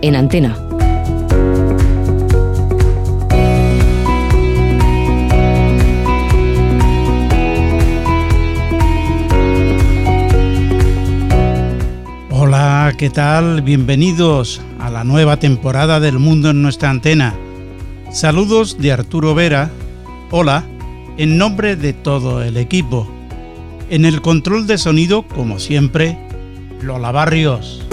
En 0.00 0.16
antena. 0.16 0.56
Hola, 12.30 12.94
¿qué 12.96 13.10
tal? 13.10 13.60
Bienvenidos 13.60 14.62
a 14.78 14.88
la 14.88 15.04
nueva 15.04 15.36
temporada 15.36 16.00
del 16.00 16.18
Mundo 16.18 16.48
en 16.48 16.62
nuestra 16.62 16.88
antena. 16.88 17.34
Saludos 18.10 18.78
de 18.78 18.92
Arturo 18.92 19.34
Vera. 19.34 19.70
Hola, 20.30 20.64
en 21.18 21.36
nombre 21.36 21.76
de 21.76 21.92
todo 21.92 22.42
el 22.42 22.56
equipo. 22.56 23.06
En 23.90 24.06
el 24.06 24.22
control 24.22 24.66
de 24.66 24.78
sonido, 24.78 25.24
como 25.24 25.58
siempre, 25.58 26.16
Lola 26.80 27.12
Barrios. 27.12 27.89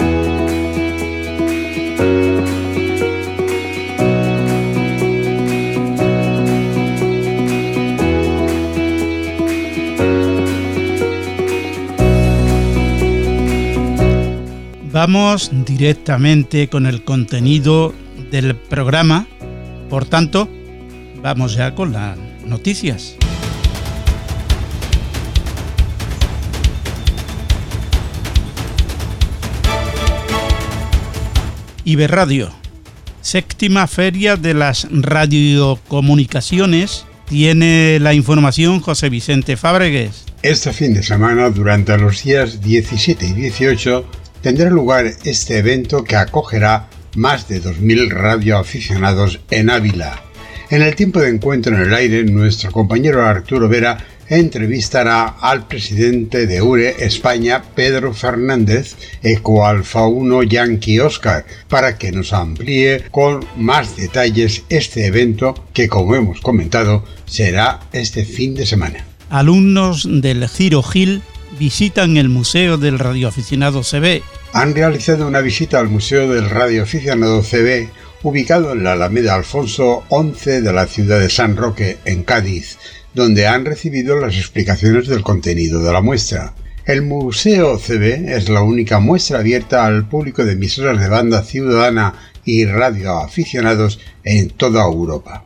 Vamos 15.00 15.52
directamente 15.64 16.66
con 16.66 16.84
el 16.84 17.04
contenido 17.04 17.94
del 18.32 18.56
programa. 18.56 19.28
Por 19.88 20.06
tanto, 20.06 20.48
vamos 21.22 21.54
ya 21.54 21.76
con 21.76 21.92
las 21.92 22.18
noticias. 22.44 23.14
Iberradio, 31.84 32.50
séptima 33.20 33.86
feria 33.86 34.34
de 34.34 34.54
las 34.54 34.88
radiocomunicaciones, 34.90 37.06
tiene 37.28 38.00
la 38.00 38.14
información 38.14 38.80
José 38.80 39.10
Vicente 39.10 39.56
Fábregues. 39.56 40.24
Este 40.42 40.72
fin 40.72 40.92
de 40.92 41.04
semana, 41.04 41.50
durante 41.50 41.96
los 41.98 42.24
días 42.24 42.60
17 42.60 43.26
y 43.26 43.32
18, 43.32 44.04
tendrá 44.42 44.70
lugar 44.70 45.06
este 45.24 45.58
evento 45.58 46.04
que 46.04 46.16
acogerá 46.16 46.88
más 47.16 47.48
de 47.48 47.62
2.000 47.62 48.10
radioaficionados 48.10 49.40
en 49.50 49.70
Ávila. 49.70 50.22
En 50.70 50.82
el 50.82 50.94
tiempo 50.94 51.20
de 51.20 51.30
encuentro 51.30 51.74
en 51.74 51.82
el 51.82 51.94
aire, 51.94 52.24
nuestro 52.24 52.70
compañero 52.70 53.24
Arturo 53.24 53.68
Vera 53.68 53.98
entrevistará 54.28 55.24
al 55.40 55.66
presidente 55.66 56.46
de 56.46 56.60
URE 56.60 56.96
España, 56.98 57.62
Pedro 57.74 58.12
Fernández, 58.12 58.96
Eco 59.22 59.66
Alfa 59.66 60.06
1 60.06 60.42
Yankee 60.42 61.00
Oscar, 61.00 61.46
para 61.68 61.96
que 61.96 62.12
nos 62.12 62.32
amplíe 62.32 63.04
con 63.10 63.44
más 63.56 63.96
detalles 63.96 64.64
este 64.68 65.06
evento 65.06 65.54
que, 65.72 65.88
como 65.88 66.14
hemos 66.14 66.40
comentado, 66.40 67.04
será 67.24 67.80
este 67.92 68.24
fin 68.24 68.54
de 68.54 68.66
semana. 68.66 69.04
Alumnos 69.30 70.06
del 70.08 70.46
Giro 70.48 70.82
Gil 70.82 71.22
visitan 71.58 72.16
el 72.16 72.28
Museo 72.28 72.78
del 72.78 72.98
Radioaficionado 72.98 73.82
CB. 73.82 74.22
Han 74.52 74.74
realizado 74.74 75.26
una 75.26 75.40
visita 75.40 75.80
al 75.80 75.88
Museo 75.88 76.32
del 76.32 76.48
Radioaficionado 76.48 77.42
CB, 77.42 77.88
ubicado 78.22 78.72
en 78.72 78.84
la 78.84 78.92
Alameda 78.92 79.34
Alfonso 79.34 80.04
11 80.08 80.62
de 80.62 80.72
la 80.72 80.86
ciudad 80.86 81.18
de 81.18 81.28
San 81.28 81.56
Roque, 81.56 81.98
en 82.04 82.22
Cádiz, 82.22 82.78
donde 83.14 83.46
han 83.46 83.64
recibido 83.64 84.18
las 84.18 84.36
explicaciones 84.36 85.08
del 85.08 85.22
contenido 85.22 85.82
de 85.82 85.92
la 85.92 86.00
muestra. 86.00 86.54
El 86.86 87.02
Museo 87.02 87.78
CB 87.78 88.30
es 88.34 88.48
la 88.48 88.62
única 88.62 88.98
muestra 88.98 89.40
abierta 89.40 89.84
al 89.84 90.08
público 90.08 90.44
de 90.44 90.52
emisoras 90.52 91.00
de 91.00 91.08
banda 91.08 91.42
ciudadana 91.42 92.14
y 92.44 92.64
radioaficionados 92.64 94.00
en 94.24 94.48
toda 94.50 94.84
Europa. 94.84 95.44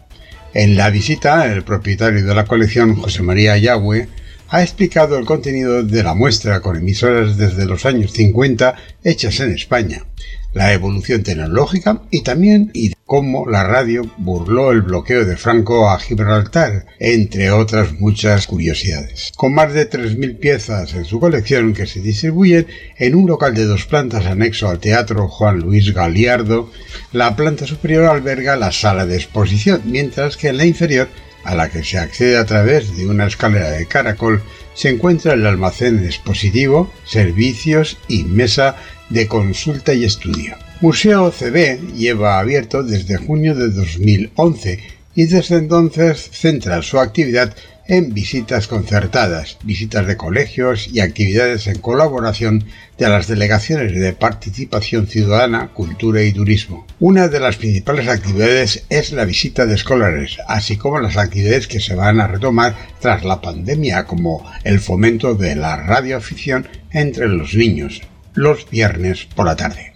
En 0.54 0.76
la 0.76 0.90
visita, 0.90 1.50
el 1.50 1.64
propietario 1.64 2.24
de 2.24 2.34
la 2.34 2.44
colección, 2.44 2.94
José 2.94 3.22
María 3.22 3.56
Yagüe, 3.56 4.06
ha 4.52 4.62
explicado 4.62 5.16
el 5.16 5.24
contenido 5.24 5.82
de 5.82 6.02
la 6.02 6.12
muestra 6.12 6.60
con 6.60 6.76
emisoras 6.76 7.38
desde 7.38 7.64
los 7.64 7.86
años 7.86 8.12
50 8.12 8.74
hechas 9.02 9.40
en 9.40 9.50
España, 9.50 10.04
la 10.52 10.74
evolución 10.74 11.22
tecnológica 11.22 12.02
y 12.10 12.20
también 12.20 12.70
cómo 13.06 13.48
la 13.48 13.64
radio 13.64 14.02
burló 14.18 14.70
el 14.70 14.82
bloqueo 14.82 15.24
de 15.24 15.38
Franco 15.38 15.88
a 15.88 15.98
Gibraltar, 15.98 16.84
entre 16.98 17.50
otras 17.50 17.94
muchas 17.94 18.46
curiosidades. 18.46 19.32
Con 19.36 19.54
más 19.54 19.72
de 19.72 19.88
3.000 19.88 20.38
piezas 20.38 20.92
en 20.92 21.06
su 21.06 21.18
colección 21.18 21.72
que 21.72 21.86
se 21.86 22.00
distribuyen 22.00 22.66
en 22.98 23.14
un 23.14 23.26
local 23.26 23.54
de 23.54 23.64
dos 23.64 23.86
plantas 23.86 24.26
anexo 24.26 24.68
al 24.68 24.80
Teatro 24.80 25.28
Juan 25.28 25.60
Luis 25.60 25.94
Galiardo, 25.94 26.70
la 27.12 27.34
planta 27.36 27.66
superior 27.66 28.04
alberga 28.04 28.56
la 28.56 28.70
sala 28.70 29.06
de 29.06 29.16
exposición, 29.16 29.80
mientras 29.86 30.36
que 30.36 30.48
en 30.48 30.58
la 30.58 30.66
inferior 30.66 31.08
a 31.44 31.54
la 31.54 31.70
que 31.70 31.84
se 31.84 31.98
accede 31.98 32.36
a 32.36 32.46
través 32.46 32.96
de 32.96 33.06
una 33.06 33.26
escalera 33.26 33.70
de 33.70 33.86
caracol, 33.86 34.42
se 34.74 34.88
encuentra 34.88 35.34
el 35.34 35.46
almacén 35.46 36.04
expositivo, 36.04 36.92
servicios 37.04 37.98
y 38.08 38.24
mesa 38.24 38.76
de 39.10 39.28
consulta 39.28 39.92
y 39.94 40.04
estudio. 40.04 40.56
Museo 40.80 41.30
CB 41.30 41.94
lleva 41.94 42.38
abierto 42.38 42.82
desde 42.82 43.16
junio 43.16 43.54
de 43.54 43.68
2011 43.70 44.80
y 45.14 45.26
desde 45.26 45.56
entonces 45.56 46.30
centra 46.32 46.82
su 46.82 46.98
actividad 46.98 47.54
en 47.92 48.14
visitas 48.14 48.68
concertadas, 48.68 49.58
visitas 49.64 50.06
de 50.06 50.16
colegios 50.16 50.88
y 50.90 51.00
actividades 51.00 51.66
en 51.66 51.78
colaboración 51.78 52.64
de 52.96 53.06
las 53.06 53.26
delegaciones 53.26 53.92
de 53.92 54.14
participación 54.14 55.06
ciudadana, 55.06 55.68
cultura 55.74 56.22
y 56.22 56.32
turismo. 56.32 56.86
Una 57.00 57.28
de 57.28 57.38
las 57.38 57.56
principales 57.56 58.08
actividades 58.08 58.86
es 58.88 59.12
la 59.12 59.26
visita 59.26 59.66
de 59.66 59.74
escolares, 59.74 60.38
así 60.48 60.78
como 60.78 61.00
las 61.00 61.18
actividades 61.18 61.66
que 61.66 61.80
se 61.80 61.94
van 61.94 62.18
a 62.18 62.28
retomar 62.28 62.74
tras 62.98 63.24
la 63.24 63.42
pandemia, 63.42 64.06
como 64.06 64.42
el 64.64 64.80
fomento 64.80 65.34
de 65.34 65.54
la 65.54 65.76
radioafición 65.76 66.66
entre 66.92 67.28
los 67.28 67.54
niños, 67.54 68.00
los 68.32 68.70
viernes 68.70 69.28
por 69.36 69.44
la 69.44 69.56
tarde. 69.56 69.91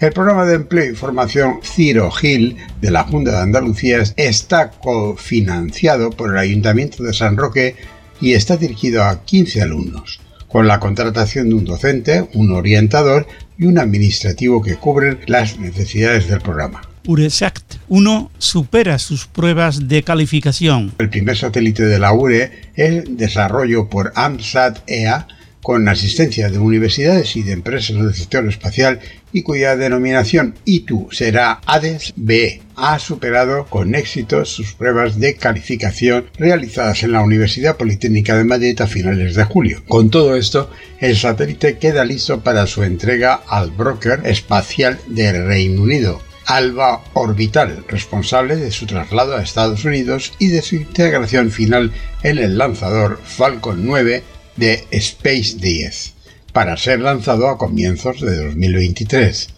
El 0.00 0.12
programa 0.12 0.44
de 0.44 0.56
empleo 0.56 0.90
y 0.90 0.96
formación 0.96 1.60
Ciro 1.62 2.10
Gil 2.10 2.56
de 2.80 2.90
la 2.90 3.04
Junta 3.04 3.30
de 3.30 3.38
Andalucía 3.38 4.02
está 4.16 4.70
cofinanciado 4.70 6.10
por 6.10 6.32
el 6.32 6.38
Ayuntamiento 6.38 7.04
de 7.04 7.12
San 7.12 7.36
Roque 7.36 7.76
y 8.20 8.32
está 8.32 8.56
dirigido 8.56 9.04
a 9.04 9.24
15 9.24 9.62
alumnos, 9.62 10.20
con 10.48 10.66
la 10.66 10.80
contratación 10.80 11.48
de 11.48 11.54
un 11.54 11.64
docente, 11.64 12.28
un 12.34 12.50
orientador 12.52 13.26
y 13.56 13.66
un 13.66 13.78
administrativo 13.78 14.62
que 14.62 14.76
cubren 14.76 15.20
las 15.26 15.58
necesidades 15.60 16.28
del 16.28 16.40
programa. 16.40 16.82
URESACT 17.06 17.76
1 17.88 18.30
supera 18.38 18.98
sus 18.98 19.26
pruebas 19.26 19.88
de 19.88 20.02
calificación. 20.02 20.92
El 20.98 21.10
primer 21.10 21.36
satélite 21.36 21.84
de 21.84 21.98
la 21.98 22.12
URE 22.12 22.50
es 22.74 23.04
desarrollo 23.16 23.88
por 23.88 24.12
AMSAT 24.16 24.78
EA 24.88 25.28
con 25.64 25.88
asistencia 25.88 26.50
de 26.50 26.58
universidades 26.58 27.36
y 27.36 27.42
de 27.42 27.52
empresas 27.52 27.96
del 27.96 28.14
sector 28.14 28.46
espacial 28.46 29.00
y 29.32 29.40
cuya 29.42 29.76
denominación 29.76 30.54
ITU 30.66 31.08
será 31.10 31.62
ADES 31.64 32.12
B. 32.16 32.60
Ha 32.76 32.98
superado 32.98 33.64
con 33.64 33.94
éxito 33.94 34.44
sus 34.44 34.74
pruebas 34.74 35.18
de 35.18 35.36
calificación 35.36 36.26
realizadas 36.36 37.02
en 37.02 37.12
la 37.12 37.22
Universidad 37.22 37.78
Politécnica 37.78 38.36
de 38.36 38.44
Madrid 38.44 38.78
a 38.78 38.86
finales 38.86 39.36
de 39.36 39.44
julio. 39.44 39.82
Con 39.88 40.10
todo 40.10 40.36
esto, 40.36 40.68
el 41.00 41.16
satélite 41.16 41.78
queda 41.78 42.04
listo 42.04 42.42
para 42.42 42.66
su 42.66 42.82
entrega 42.82 43.40
al 43.48 43.70
broker 43.70 44.20
espacial 44.26 44.98
del 45.08 45.46
Reino 45.46 45.80
Unido 45.80 46.20
Alba 46.46 47.02
Orbital, 47.14 47.86
responsable 47.88 48.56
de 48.56 48.70
su 48.70 48.84
traslado 48.84 49.34
a 49.34 49.42
Estados 49.42 49.86
Unidos 49.86 50.34
y 50.38 50.48
de 50.48 50.60
su 50.60 50.76
integración 50.76 51.50
final 51.50 51.90
en 52.22 52.36
el 52.36 52.58
lanzador 52.58 53.18
Falcon 53.24 53.86
9 53.86 54.33
de 54.56 54.84
Space 54.90 55.56
10, 55.58 56.14
para 56.52 56.76
ser 56.76 57.00
lanzado 57.00 57.48
a 57.48 57.58
comienzos 57.58 58.20
de 58.20 58.36
2023. 58.36 59.48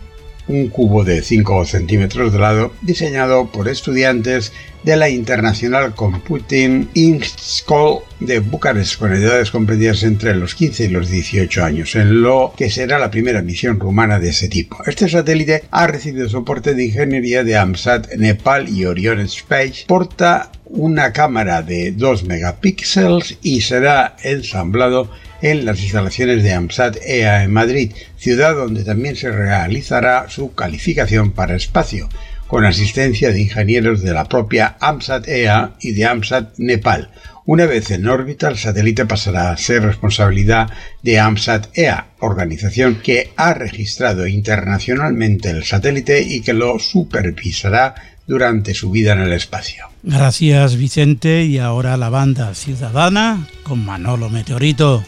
un 0.47 0.67
cubo 0.69 1.03
de 1.03 1.21
5 1.21 1.65
centímetros 1.65 2.33
de 2.33 2.39
lado 2.39 2.73
diseñado 2.81 3.51
por 3.51 3.67
estudiantes 3.67 4.51
de 4.83 4.95
la 4.95 5.09
International 5.09 5.93
Computing 5.93 6.89
School 7.23 7.99
de 8.19 8.39
Bucarest 8.39 8.97
con 8.97 9.13
edades 9.13 9.51
comprendidas 9.51 10.03
entre 10.03 10.35
los 10.35 10.55
15 10.55 10.85
y 10.85 10.87
los 10.89 11.09
18 11.09 11.63
años, 11.63 11.95
en 11.95 12.21
lo 12.21 12.53
que 12.57 12.69
será 12.69 12.97
la 12.97 13.11
primera 13.11 13.41
misión 13.41 13.79
rumana 13.79 14.19
de 14.19 14.29
ese 14.29 14.47
tipo. 14.47 14.77
Este 14.85 15.07
satélite 15.07 15.65
ha 15.71 15.87
recibido 15.87 16.27
soporte 16.29 16.73
de 16.73 16.85
ingeniería 16.85 17.43
de 17.43 17.57
AMSAT 17.57 18.15
Nepal 18.15 18.69
y 18.69 18.85
Orion 18.85 19.19
Space, 19.19 19.85
porta 19.87 20.51
una 20.65 21.11
cámara 21.11 21.61
de 21.61 21.91
2 21.91 22.23
megapíxeles 22.23 23.37
y 23.41 23.61
será 23.61 24.15
ensamblado 24.23 25.11
en 25.41 25.65
las 25.65 25.81
instalaciones 25.81 26.43
de 26.43 26.53
AMSAT 26.53 26.97
EA 27.05 27.43
en 27.43 27.51
Madrid, 27.51 27.91
ciudad 28.17 28.55
donde 28.55 28.83
también 28.83 29.15
se 29.15 29.31
realizará 29.31 30.29
su 30.29 30.53
calificación 30.53 31.31
para 31.31 31.55
espacio, 31.55 32.09
con 32.47 32.65
asistencia 32.65 33.31
de 33.31 33.41
ingenieros 33.41 34.01
de 34.01 34.13
la 34.13 34.25
propia 34.25 34.75
AMSAT 34.79 35.27
EA 35.27 35.75
y 35.81 35.93
de 35.93 36.05
AMSAT 36.05 36.57
Nepal. 36.57 37.09
Una 37.45 37.65
vez 37.65 37.89
en 37.89 38.07
órbita, 38.07 38.49
el 38.49 38.57
satélite 38.57 39.05
pasará 39.05 39.51
a 39.51 39.57
ser 39.57 39.83
responsabilidad 39.83 40.69
de 41.01 41.19
AMSAT 41.19 41.75
EA, 41.77 42.07
organización 42.19 42.99
que 43.01 43.31
ha 43.35 43.53
registrado 43.53 44.27
internacionalmente 44.27 45.49
el 45.49 45.63
satélite 45.63 46.21
y 46.21 46.41
que 46.41 46.53
lo 46.53 46.77
supervisará 46.77 47.95
durante 48.27 48.73
su 48.73 48.91
vida 48.91 49.13
en 49.13 49.21
el 49.21 49.33
espacio. 49.33 49.85
Gracias 50.03 50.77
Vicente 50.77 51.43
y 51.43 51.57
ahora 51.57 51.97
la 51.97 52.09
banda 52.09 52.53
ciudadana 52.53 53.47
con 53.63 53.83
Manolo 53.83 54.29
Meteorito. 54.29 55.03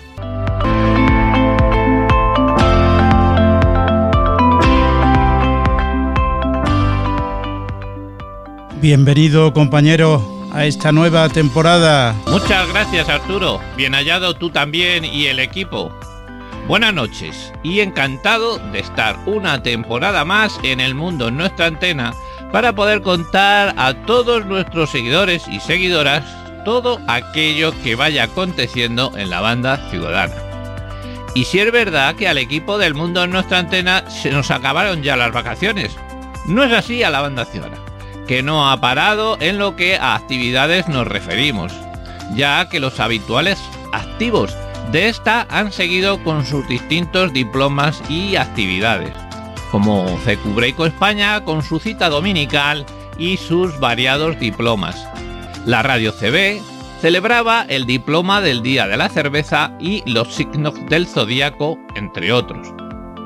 Bienvenido 8.84 9.54
compañero 9.54 10.22
a 10.52 10.66
esta 10.66 10.92
nueva 10.92 11.30
temporada. 11.30 12.14
Muchas 12.28 12.68
gracias 12.68 13.08
Arturo, 13.08 13.62
bien 13.78 13.94
hallado 13.94 14.34
tú 14.34 14.50
también 14.50 15.06
y 15.06 15.28
el 15.28 15.40
equipo. 15.40 15.90
Buenas 16.68 16.94
noches 16.94 17.54
y 17.64 17.80
encantado 17.80 18.58
de 18.58 18.80
estar 18.80 19.18
una 19.26 19.64
temporada 19.64 20.26
más 20.26 20.60
en 20.64 20.82
el 20.82 20.96
mundo 20.96 21.30
en 21.30 21.38
nuestra 21.38 21.68
antena 21.68 22.14
para 22.52 22.76
poder 22.76 23.02
contar 23.02 23.74
a 23.78 23.94
todos 24.06 24.46
nuestros 24.46 24.90
seguidores 24.90 25.48
y 25.48 25.62
seguidoras 25.62 26.26
todo 26.64 27.00
aquello 27.08 27.74
que 27.84 27.96
vaya 27.96 28.24
aconteciendo 28.24 29.12
en 29.18 29.30
la 29.30 29.42
banda 29.42 29.90
ciudadana. 29.90 30.36
Y 31.36 31.46
si 31.46 31.60
es 31.60 31.72
verdad 31.72 32.16
que 32.16 32.28
al 32.28 32.38
equipo 32.38 32.78
del 32.78 32.94
mundo 32.94 33.24
en 33.24 33.32
nuestra 33.32 33.60
antena 33.60 34.10
se 34.10 34.32
nos 34.32 34.52
acabaron 34.52 35.02
ya 35.02 35.16
las 35.16 35.32
vacaciones, 35.32 35.96
no 36.46 36.64
es 36.64 36.74
así 36.74 37.04
a 37.04 37.10
la 37.10 37.22
banda 37.22 37.46
ciudadana 37.46 37.78
que 38.28 38.42
no 38.44 38.70
ha 38.70 38.80
parado 38.80 39.38
en 39.40 39.58
lo 39.58 39.76
que 39.76 39.98
a 39.98 40.16
actividades 40.16 40.88
nos 40.88 41.08
referimos, 41.08 41.74
ya 42.36 42.68
que 42.70 42.80
los 42.80 43.00
habituales 43.00 43.60
activos 43.92 44.56
de 44.92 45.10
esta 45.10 45.46
han 45.50 45.72
seguido 45.72 46.24
con 46.24 46.46
sus 46.46 46.68
distintos 46.68 47.34
diplomas 47.34 48.02
y 48.10 48.36
actividades, 48.36 49.14
como 49.72 50.18
Cecubreico 50.20 50.86
España 50.86 51.44
con 51.44 51.64
su 51.64 51.80
cita 51.80 52.10
dominical 52.10 52.86
y 53.18 53.38
sus 53.38 53.80
variados 53.80 54.40
diplomas. 54.40 55.08
La 55.66 55.82
Radio 55.82 56.12
CB 56.12 56.62
celebraba 57.00 57.66
el 57.70 57.86
diploma 57.86 58.42
del 58.42 58.62
Día 58.62 58.88
de 58.88 58.98
la 58.98 59.08
Cerveza 59.08 59.76
y 59.80 60.04
los 60.10 60.34
signos 60.34 60.74
del 60.90 61.08
zodíaco, 61.08 61.80
entre 61.96 62.34
otros. 62.34 62.68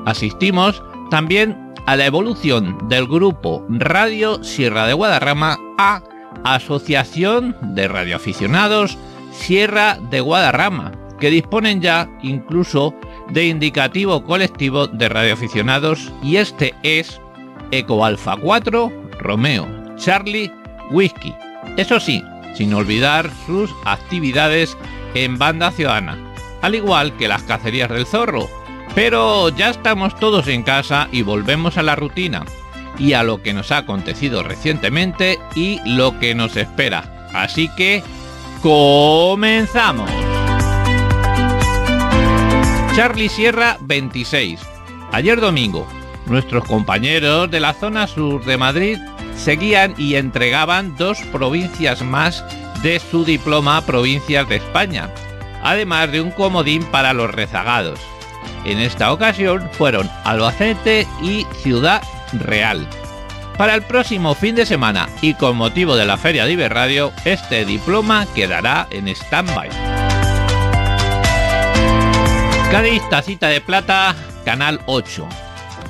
Asistimos 0.06 0.82
también 1.10 1.74
a 1.86 1.96
la 1.96 2.06
evolución 2.06 2.78
del 2.88 3.08
grupo 3.08 3.66
Radio 3.68 4.42
Sierra 4.44 4.86
de 4.86 4.94
Guadarrama 4.94 5.58
a 5.78 6.02
Asociación 6.44 7.56
de 7.74 7.88
Radioaficionados 7.88 8.96
Sierra 9.32 9.98
de 10.10 10.20
Guadarrama, 10.20 10.92
que 11.18 11.30
disponen 11.30 11.80
ya 11.80 12.08
incluso 12.22 12.94
de 13.30 13.46
indicativo 13.46 14.22
colectivo 14.24 14.86
de 14.86 15.08
radioaficionados 15.08 16.12
y 16.22 16.36
este 16.36 16.74
es 16.82 17.20
Eco 17.72 18.04
Alfa 18.04 18.36
4 18.36 18.92
Romeo 19.18 19.66
Charlie 19.96 20.52
Whisky. 20.90 21.34
Eso 21.76 22.00
sí, 22.00 22.24
sin 22.54 22.74
olvidar 22.74 23.30
sus 23.46 23.70
actividades 23.84 24.76
en 25.14 25.38
banda 25.38 25.70
ciudadana, 25.70 26.18
al 26.62 26.74
igual 26.74 27.16
que 27.16 27.28
las 27.28 27.42
cacerías 27.42 27.88
del 27.88 28.06
zorro, 28.06 28.48
pero 28.94 29.48
ya 29.50 29.70
estamos 29.70 30.18
todos 30.18 30.48
en 30.48 30.62
casa 30.62 31.08
y 31.12 31.22
volvemos 31.22 31.78
a 31.78 31.82
la 31.82 31.96
rutina 31.96 32.44
y 32.98 33.12
a 33.12 33.22
lo 33.22 33.42
que 33.42 33.54
nos 33.54 33.70
ha 33.70 33.78
acontecido 33.78 34.42
recientemente 34.42 35.38
y 35.54 35.78
lo 35.84 36.18
que 36.18 36.34
nos 36.34 36.56
espera. 36.56 37.28
Así 37.32 37.68
que, 37.76 38.02
comenzamos. 38.60 40.10
Charlie 42.96 43.28
Sierra 43.28 43.76
26. 43.82 44.60
Ayer 45.12 45.40
domingo, 45.40 45.86
nuestros 46.26 46.64
compañeros 46.64 47.50
de 47.50 47.60
la 47.60 47.74
zona 47.74 48.08
sur 48.08 48.44
de 48.44 48.58
Madrid 48.58 48.98
seguían 49.38 49.94
y 49.96 50.16
entregaban 50.16 50.96
dos 50.96 51.20
provincias 51.32 52.02
más 52.02 52.44
de 52.82 53.00
su 53.00 53.24
diploma 53.24 53.80
Provincias 53.86 54.48
de 54.48 54.56
España, 54.56 55.10
además 55.62 56.12
de 56.12 56.20
un 56.20 56.30
comodín 56.30 56.84
para 56.84 57.12
los 57.12 57.30
rezagados. 57.30 58.00
En 58.64 58.78
esta 58.78 59.12
ocasión 59.12 59.68
fueron 59.72 60.10
Albacete 60.24 61.06
y 61.22 61.46
Ciudad 61.62 62.02
Real. 62.32 62.86
Para 63.56 63.74
el 63.74 63.82
próximo 63.82 64.34
fin 64.34 64.54
de 64.54 64.66
semana 64.66 65.08
y 65.20 65.34
con 65.34 65.56
motivo 65.56 65.96
de 65.96 66.06
la 66.06 66.16
Feria 66.16 66.44
de 66.44 66.52
Iberradio, 66.52 67.12
este 67.24 67.64
diploma 67.64 68.26
quedará 68.34 68.86
en 68.90 69.08
stand-by. 69.08 69.68
Cádiz 72.70 73.02
Tacita 73.08 73.48
de 73.48 73.60
Plata, 73.60 74.14
Canal 74.44 74.80
8. 74.86 75.26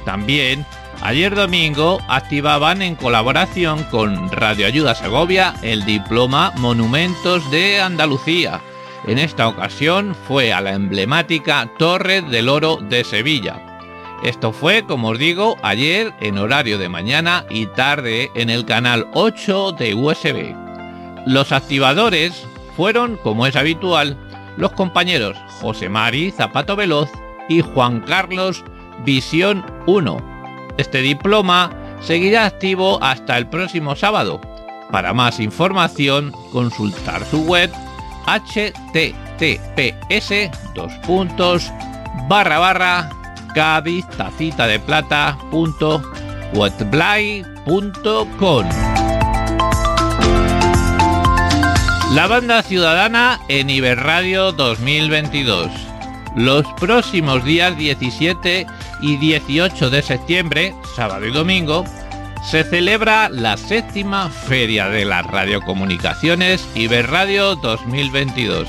También, 0.04 0.64
ayer 1.02 1.34
domingo, 1.34 1.98
activaban 2.08 2.82
en 2.82 2.96
colaboración 2.96 3.84
con 3.84 4.30
Radio 4.32 4.66
Ayuda 4.66 4.94
Segovia 4.94 5.54
el 5.62 5.84
diploma 5.84 6.52
Monumentos 6.56 7.50
de 7.50 7.80
Andalucía. 7.80 8.60
En 9.06 9.18
esta 9.18 9.48
ocasión 9.48 10.14
fue 10.26 10.52
a 10.52 10.60
la 10.60 10.72
emblemática 10.72 11.70
Torre 11.78 12.22
del 12.22 12.48
Oro 12.48 12.76
de 12.76 13.04
Sevilla. 13.04 13.64
Esto 14.22 14.52
fue, 14.52 14.84
como 14.84 15.10
os 15.10 15.18
digo, 15.18 15.56
ayer 15.62 16.12
en 16.20 16.38
horario 16.38 16.78
de 16.78 16.88
mañana 16.88 17.44
y 17.48 17.66
tarde 17.66 18.30
en 18.34 18.50
el 18.50 18.64
canal 18.64 19.06
8 19.14 19.72
de 19.72 19.94
USB. 19.94 20.54
Los 21.26 21.52
activadores 21.52 22.46
fueron, 22.76 23.16
como 23.18 23.46
es 23.46 23.54
habitual, 23.54 24.16
los 24.56 24.72
compañeros 24.72 25.36
José 25.60 25.88
Mari 25.88 26.32
Zapato 26.32 26.74
Veloz 26.74 27.10
y 27.48 27.60
Juan 27.60 28.00
Carlos 28.00 28.64
Visión 29.04 29.64
1. 29.86 30.37
Este 30.78 31.02
diploma 31.02 31.70
seguirá 32.00 32.46
activo 32.46 33.02
hasta 33.02 33.36
el 33.36 33.48
próximo 33.48 33.96
sábado. 33.96 34.40
Para 34.92 35.12
más 35.12 35.40
información, 35.40 36.32
consultar 36.52 37.24
su 37.26 37.42
web 37.44 37.70
https 38.26 39.10
dos 40.74 40.92
puntos 41.04 41.70
barra 42.28 42.58
barra 42.58 43.10
tacita 44.16 44.68
de 44.68 44.78
plata 44.78 45.36
punto 45.50 46.00
La 52.14 52.26
banda 52.28 52.62
ciudadana 52.62 53.40
en 53.48 53.68
Iberradio 53.68 54.52
2022. 54.52 55.72
Los 56.36 56.64
próximos 56.78 57.44
días 57.44 57.76
17 57.76 58.66
y 59.00 59.16
18 59.16 59.90
de 59.90 60.02
septiembre, 60.02 60.74
sábado 60.96 61.26
y 61.26 61.32
domingo, 61.32 61.84
se 62.48 62.64
celebra 62.64 63.28
la 63.28 63.56
séptima 63.56 64.30
Feria 64.30 64.88
de 64.88 65.04
las 65.04 65.26
Radiocomunicaciones 65.26 66.66
Iberradio 66.74 67.56
2022 67.56 68.68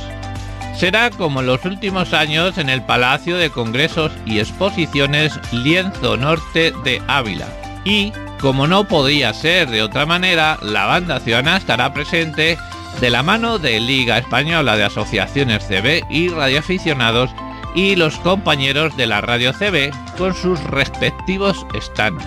será 0.80 1.10
como 1.10 1.42
en 1.42 1.48
los 1.48 1.66
últimos 1.66 2.14
años 2.14 2.58
en 2.58 2.70
el 2.70 2.82
Palacio 2.82 3.36
de 3.36 3.50
Congresos 3.50 4.14
y 4.26 4.40
Exposiciones 4.40 5.38
Lienzo 5.52 6.16
Norte 6.16 6.72
de 6.86 7.02
Ávila. 7.06 7.48
Y, 7.84 8.14
como 8.40 8.66
no 8.66 8.86
podía 8.86 9.34
ser 9.34 9.70
de 9.70 9.84
otra 9.84 10.06
manera, 10.06 10.58
la 10.62 10.86
banda 10.86 11.20
ciudadana 11.20 11.58
estará 11.58 11.94
presente 11.94 12.58
de 13.02 13.10
la 13.10 13.24
mano 13.24 13.60
de 13.60 13.82
Liga 13.82 14.18
Española 14.20 14.78
de 14.78 14.86
Asociaciones 14.86 15.68
CB 15.68 16.06
y 16.10 16.30
radioaficionados 16.30 17.30
y 17.76 17.98
los 17.98 18.18
compañeros 18.20 18.96
de 18.96 19.08
la 19.08 19.20
radio 19.20 19.52
CB 19.52 19.92
con 20.20 20.36
sus 20.36 20.62
respectivos 20.66 21.66
stands. 21.74 22.24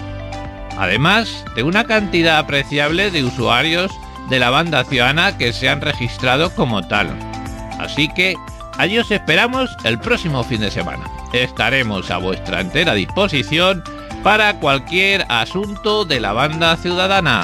Además 0.79 1.45
de 1.55 1.63
una 1.63 1.85
cantidad 1.85 2.39
apreciable 2.39 3.11
de 3.11 3.23
usuarios 3.23 3.93
de 4.31 4.39
la 4.39 4.51
banda 4.51 4.83
ciudadana 4.83 5.37
que 5.37 5.53
se 5.53 5.69
han 5.69 5.83
registrado 5.83 6.53
como 6.55 6.89
tal. 6.89 7.11
Así 7.79 8.09
que 8.09 8.35
allí 8.79 8.99
os 8.99 9.11
esperamos 9.11 9.71
el 9.85 9.99
próximo 9.99 10.43
fin 10.43 10.63
de 10.63 10.71
semana. 10.71 11.05
Estaremos 11.35 12.11
a 12.11 12.17
vuestra 12.17 12.63
entera 12.63 12.95
disposición 12.95 13.85
para 14.23 14.59
cualquier 14.59 15.27
asunto 15.29 16.07
de 16.07 16.21
la 16.21 16.33
banda 16.33 16.77
ciudadana. 16.77 17.43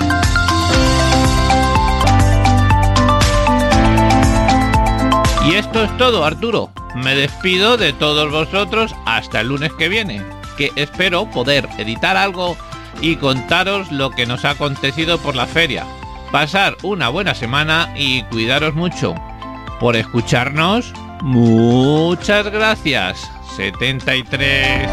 Y 5.46 5.54
esto 5.54 5.84
es 5.84 5.96
todo, 5.98 6.24
Arturo. 6.24 6.70
Me 6.94 7.14
despido 7.14 7.76
de 7.76 7.92
todos 7.92 8.30
vosotros 8.30 8.94
hasta 9.06 9.40
el 9.40 9.48
lunes 9.48 9.72
que 9.78 9.88
viene, 9.88 10.22
que 10.58 10.72
espero 10.76 11.30
poder 11.30 11.68
editar 11.78 12.16
algo 12.16 12.56
y 13.00 13.16
contaros 13.16 13.90
lo 13.92 14.10
que 14.10 14.26
nos 14.26 14.44
ha 14.44 14.50
acontecido 14.50 15.18
por 15.18 15.36
la 15.36 15.46
feria. 15.46 15.86
Pasar 16.32 16.76
una 16.82 17.08
buena 17.08 17.34
semana 17.34 17.94
y 17.96 18.24
cuidaros 18.24 18.74
mucho 18.74 19.14
por 19.80 19.96
escucharnos. 19.96 20.92
Muchas 21.22 22.50
gracias. 22.50 23.30
73. 23.56 24.90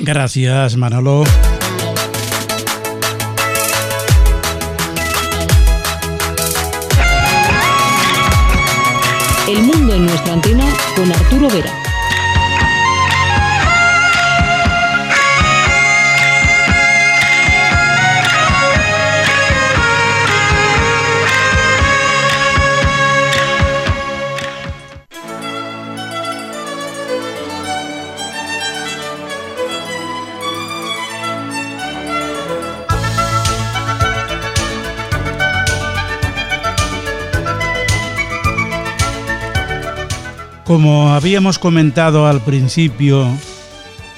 Gracias, 0.00 0.76
Manolo. 0.76 1.24
El 9.48 9.62
mundo 9.62 9.94
en 9.94 10.06
nuestra 10.06 10.32
antena 10.32 10.64
con 10.96 11.12
Arturo 11.12 11.48
Vera. 11.48 11.95
Como 40.66 41.10
habíamos 41.14 41.60
comentado 41.60 42.26
al 42.26 42.40
principio, 42.40 43.28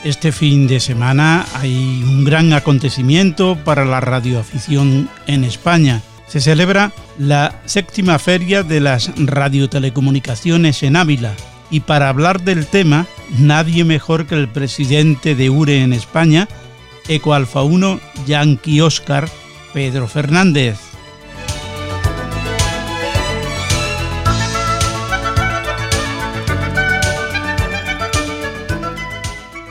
este 0.03 0.33
fin 0.33 0.67
de 0.67 0.81
semana 0.81 1.45
hay 1.53 2.03
un 2.03 2.25
gran 2.25 2.55
acontecimiento 2.55 3.59
para 3.67 3.85
la 3.85 4.01
radioafición 4.01 5.11
en 5.27 5.45
España. 5.45 6.01
Se 6.27 6.41
celebra 6.41 6.91
la 7.19 7.61
séptima 7.67 8.19
feria 8.19 8.63
de 8.63 8.81
las 8.81 9.13
radiotelecomunicaciones 9.19 10.83
en 10.83 10.97
Ávila. 10.97 11.35
Y 11.71 11.81
para 11.81 12.09
hablar 12.09 12.41
del 12.41 12.67
tema, 12.67 13.07
nadie 13.39 13.85
mejor 13.85 14.27
que 14.27 14.37
el 14.37 14.49
presidente 14.49 15.35
de 15.35 15.51
URE 15.51 15.83
en 15.83 15.93
España, 15.93 16.49
Eco 17.09 17.35
Alfa 17.35 17.61
1 17.61 18.01
Yankee 18.27 18.81
Oscar, 18.81 19.29
Pedro 19.75 20.09
Fernández. 20.09 20.88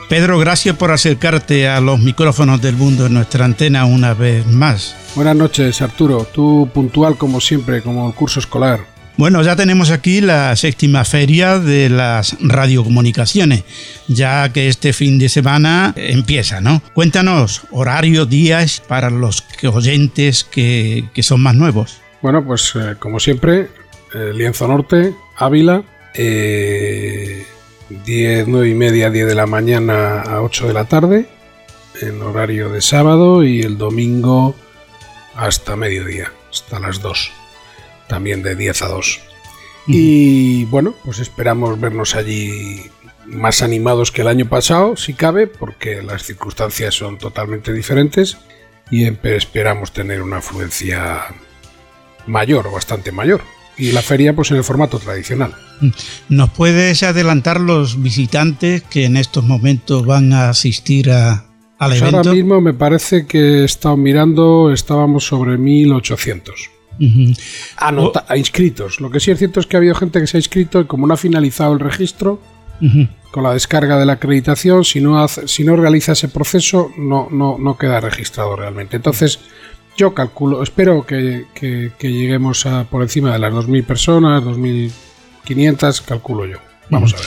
Pedro, 0.08 0.38
gracias 0.38 0.74
por 0.74 0.90
acercarte 0.90 1.68
a 1.68 1.80
los 1.82 2.00
micrófonos 2.00 2.62
del 2.62 2.76
mundo 2.76 3.06
en 3.06 3.12
nuestra 3.12 3.44
antena 3.44 3.84
una 3.84 4.14
vez 4.14 4.46
más. 4.46 4.96
Buenas 5.14 5.36
noches, 5.36 5.82
Arturo. 5.82 6.26
Tú 6.32 6.70
puntual 6.72 7.18
como 7.18 7.42
siempre, 7.42 7.82
como 7.82 8.08
el 8.08 8.14
curso 8.14 8.40
escolar. 8.40 8.80
Bueno, 9.18 9.42
ya 9.42 9.54
tenemos 9.54 9.90
aquí 9.90 10.22
la 10.22 10.56
séptima 10.56 11.04
feria 11.04 11.58
de 11.58 11.90
las 11.90 12.36
radiocomunicaciones, 12.40 13.64
ya 14.06 14.50
que 14.50 14.68
este 14.68 14.94
fin 14.94 15.18
de 15.18 15.28
semana 15.28 15.92
empieza, 15.96 16.62
¿no? 16.62 16.80
Cuéntanos 16.94 17.62
horario, 17.70 18.24
días 18.24 18.80
para 18.88 19.10
los 19.10 19.44
oyentes 19.70 20.44
que, 20.44 21.04
son 21.20 21.42
más 21.42 21.54
nuevos. 21.54 22.00
Bueno, 22.22 22.42
pues 22.42 22.72
eh, 22.76 22.94
como 22.98 23.20
siempre, 23.20 23.68
eh, 24.14 24.32
Lienzo 24.32 24.68
Norte, 24.68 25.12
Ávila, 25.36 25.82
eh, 26.14 27.37
10, 27.88 28.48
9 28.48 28.68
y 28.68 28.74
media, 28.74 29.10
10 29.10 29.26
de 29.26 29.34
la 29.34 29.46
mañana 29.46 30.22
a 30.22 30.42
8 30.42 30.68
de 30.68 30.72
la 30.72 30.84
tarde, 30.84 31.26
en 32.00 32.22
horario 32.22 32.68
de 32.68 32.80
sábado, 32.80 33.44
y 33.44 33.62
el 33.62 33.78
domingo 33.78 34.54
hasta 35.34 35.76
mediodía, 35.76 36.32
hasta 36.50 36.80
las 36.80 37.00
2, 37.00 37.30
también 38.08 38.42
de 38.42 38.56
10 38.56 38.82
a 38.82 38.88
2. 38.88 39.20
Y 39.86 40.64
bueno, 40.66 40.94
pues 41.04 41.18
esperamos 41.18 41.80
vernos 41.80 42.14
allí 42.14 42.90
más 43.24 43.62
animados 43.62 44.12
que 44.12 44.22
el 44.22 44.28
año 44.28 44.48
pasado, 44.48 44.96
si 44.96 45.14
cabe, 45.14 45.46
porque 45.46 46.02
las 46.02 46.24
circunstancias 46.24 46.94
son 46.94 47.18
totalmente 47.18 47.72
diferentes 47.72 48.38
y 48.90 49.06
esperamos 49.06 49.92
tener 49.92 50.22
una 50.22 50.38
afluencia 50.38 51.24
mayor, 52.26 52.70
bastante 52.70 53.12
mayor. 53.12 53.40
Y 53.78 53.92
la 53.92 54.02
feria, 54.02 54.34
pues 54.34 54.50
en 54.50 54.56
el 54.56 54.64
formato 54.64 54.98
tradicional. 54.98 55.54
¿Nos 56.28 56.50
puedes 56.50 57.02
adelantar 57.04 57.60
los 57.60 58.02
visitantes 58.02 58.82
que 58.82 59.04
en 59.04 59.16
estos 59.16 59.44
momentos 59.44 60.04
van 60.04 60.32
a 60.32 60.48
asistir 60.50 61.10
a, 61.12 61.44
al 61.78 61.90
pues 61.90 62.00
evento? 62.02 62.16
Ahora 62.18 62.32
mismo 62.32 62.60
me 62.60 62.74
parece 62.74 63.26
que 63.26 63.60
he 63.60 63.64
estado 63.64 63.96
mirando, 63.96 64.72
estábamos 64.72 65.24
sobre 65.24 65.56
1800. 65.58 66.70
Ujú. 67.00 67.32
Anota- 67.76 68.24
a 68.28 68.36
inscritos. 68.36 69.00
Lo 69.00 69.10
que 69.10 69.20
sí 69.20 69.30
es 69.30 69.38
cierto 69.38 69.60
es 69.60 69.66
que 69.66 69.76
ha 69.76 69.78
habido 69.78 69.94
gente 69.94 70.20
que 70.20 70.26
se 70.26 70.36
ha 70.36 70.40
inscrito 70.40 70.80
y 70.80 70.86
como 70.86 71.06
no 71.06 71.14
ha 71.14 71.16
finalizado 71.16 71.72
el 71.72 71.80
registro, 71.80 72.40
con 73.32 73.42
la 73.42 73.52
descarga 73.52 73.98
de 73.98 74.06
la 74.06 74.14
acreditación, 74.14 74.84
si 74.84 75.00
no, 75.00 75.20
hace- 75.22 75.46
si 75.48 75.62
no 75.64 75.74
realiza 75.76 76.12
ese 76.12 76.28
proceso, 76.28 76.90
no, 76.96 77.28
no, 77.30 77.56
no 77.58 77.76
queda 77.76 78.00
registrado 78.00 78.54
realmente. 78.56 78.96
Entonces, 78.96 79.38
yo 79.98 80.14
calculo, 80.14 80.62
espero 80.62 81.04
que, 81.04 81.44
que- 81.54 81.90
que 81.98 82.10
lleguemos 82.10 82.64
a 82.64 82.84
por 82.84 83.02
encima 83.02 83.32
de 83.32 83.38
las 83.40 83.52
2.000 83.52 83.84
personas, 83.84 84.42
2.500, 84.44 86.02
calculo 86.06 86.46
yo. 86.46 86.56
Vamos 86.88 87.12
a 87.12 87.16
ver. 87.18 87.26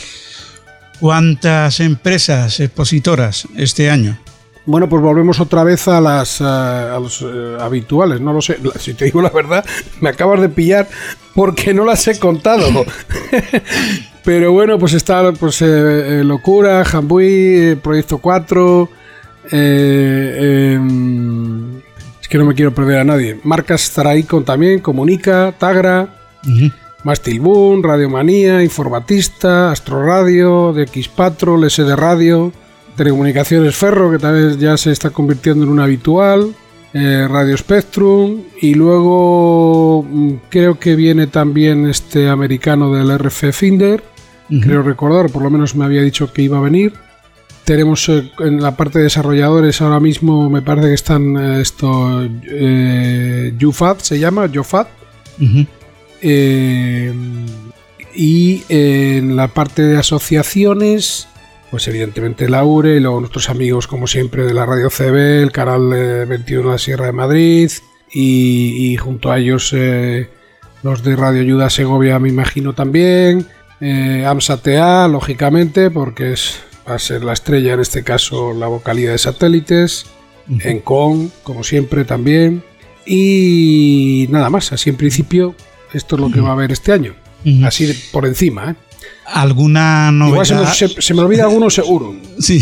¿Cuántas 1.00 1.80
empresas 1.80 2.60
expositoras 2.60 3.48
este 3.58 3.90
año? 3.92 4.18
Bueno, 4.66 4.88
pues 4.88 5.02
volvemos 5.02 5.40
otra 5.40 5.64
vez 5.64 5.88
a 5.88 6.00
las 6.00 6.40
eh, 6.40 6.44
a 6.46 7.00
los 7.02 7.22
eh, 7.24 7.58
habituales, 7.60 8.22
no 8.22 8.32
lo 8.32 8.42
sé. 8.42 8.58
Si 8.80 8.94
te 8.94 9.06
digo 9.06 9.22
la 9.22 9.30
verdad, 9.32 9.66
me 10.02 10.10
acabas 10.10 10.40
de 10.40 10.50
pillar 10.50 10.88
porque 11.34 11.74
no 11.74 11.84
las 11.86 12.08
he 12.08 12.20
contado. 12.20 12.68
Pero 14.24 14.52
bueno, 14.54 14.78
pues 14.78 14.94
está 14.94 15.32
pues 15.34 15.62
eh, 15.64 16.22
Locura, 16.24 16.86
Jambuí, 16.86 17.76
Proyecto 17.82 18.20
4. 18.20 18.90
eh, 19.52 20.74
em, 20.76 21.71
que 22.32 22.38
no 22.38 22.46
me 22.46 22.56
quiero 22.56 22.74
perder 22.74 23.00
a 23.00 23.04
nadie. 23.04 23.38
Marcas 23.44 23.84
estará 23.84 24.12
ahí 24.12 24.24
con 24.24 24.46
también, 24.46 24.80
Comunica, 24.80 25.54
Tagra, 25.58 26.08
Ujú. 26.48 26.72
Mastil 27.04 27.42
Boom, 27.42 27.84
Radiomanía, 27.84 28.64
Informatista, 28.64 29.70
Astro 29.70 30.06
Radio, 30.06 30.72
DX 30.72 31.10
Patrol, 31.10 31.70
SD 31.70 31.94
Radio, 31.94 32.54
Telecomunicaciones 32.96 33.76
Ferro, 33.76 34.10
que 34.10 34.18
también 34.18 34.58
ya 34.58 34.78
se 34.78 34.94
está 34.94 35.10
convirtiendo 35.10 35.66
en 35.66 35.72
un 35.72 35.82
habitual, 35.82 36.56
eh, 36.94 37.28
Radio 37.30 37.58
Spectrum, 37.58 38.44
y 38.62 38.76
luego 38.76 40.06
mm, 40.10 40.34
creo 40.48 40.80
que 40.80 40.96
viene 40.96 41.28
también 41.28 41.86
este 41.86 42.30
americano 42.30 42.94
del 42.94 43.12
RF 43.20 43.52
Finder, 43.52 44.02
creo 44.62 44.84
recordar, 44.84 45.30
por 45.30 45.44
lo 45.44 45.50
menos 45.50 45.76
me 45.76 45.84
había 45.84 46.02
dicho 46.02 46.32
que 46.32 46.44
iba 46.44 46.60
a 46.60 46.62
venir. 46.62 46.94
Tenemos 47.66 48.10
eh, 48.10 48.32
en 48.40 48.62
la 48.62 48.76
parte 48.76 49.00
de 49.00 49.04
desarrolladores 49.06 49.82
ahora 49.82 50.00
mismo, 50.00 50.50
me 50.50 50.62
parece 50.62 50.88
que 50.88 50.94
están 50.94 51.38
eh, 51.38 51.62
esto, 51.62 52.28
eh, 52.50 53.54
UFAT 53.64 54.00
se 54.02 54.20
llama, 54.20 54.46
Ujú. 54.46 55.66
eh, 56.22 57.14
y 58.14 58.64
en 58.68 59.36
la 59.36 59.48
parte 59.48 59.84
de 59.84 59.98
asociaciones, 59.98 61.28
pues 61.70 61.88
evidentemente 61.88 62.50
la 62.50 62.64
URE 62.66 62.98
y 62.98 63.00
luego 63.00 63.20
nuestros 63.22 63.50
amigos, 63.50 63.88
como 63.88 64.08
siempre, 64.08 64.44
de 64.44 64.54
la 64.54 64.66
Radio 64.66 64.90
CB, 64.90 65.44
el 65.44 65.52
canal 65.52 65.94
eh, 65.94 66.26
21 66.26 66.64
de 66.68 66.72
la 66.74 66.78
Sierra 66.78 67.06
de 67.06 67.12
Madrid 67.14 67.72
y, 68.12 68.92
y 68.92 68.98
junto 68.98 69.32
a 69.32 69.40
ellos 69.40 69.72
eh, 69.74 70.30
los 70.84 71.04
de 71.04 71.16
Radio 71.16 71.42
Ayuda 71.42 71.70
Segovia, 71.70 72.20
me 72.20 72.28
imagino 72.30 72.74
también. 72.74 73.48
Eh, 73.80 74.26
AMSATA, 74.28 75.08
lógicamente, 75.08 75.90
porque 75.90 76.34
es, 76.34 76.60
va 76.92 76.96
a 76.96 77.00
ser 77.00 77.24
la 77.24 77.34
estrella 77.34 77.74
en 77.74 77.80
este 77.80 78.04
caso 78.04 78.54
la 78.54 78.68
vocalía 78.68 79.12
de 79.12 79.18
satélites. 79.18 80.06
Encon, 80.64 81.32
como 81.44 81.64
siempre, 81.64 82.04
también. 82.06 82.64
Y 83.06 84.28
nada 84.30 84.50
más, 84.50 84.72
así 84.74 84.90
en 84.90 84.98
principio, 84.98 85.56
esto 85.94 86.16
es 86.16 86.22
lo 86.22 86.32
que 86.32 86.42
va 86.42 86.50
a 86.50 86.54
haber 86.54 86.72
este 86.72 86.92
año. 86.92 87.14
Así 87.64 87.86
de- 87.86 87.96
por 88.12 88.26
encima, 88.26 88.72
¿eh? 88.72 88.76
¿Alguna 89.26 90.12
Igual 90.28 90.46
se 90.46 90.54
me, 90.54 90.60
novedad? 90.62 90.74
se- 90.74 91.02
se 91.02 91.14
me 91.14 91.22
olvida 91.22 91.44
alguno 91.44 91.70
seguro. 91.70 92.14
Sí. 92.40 92.60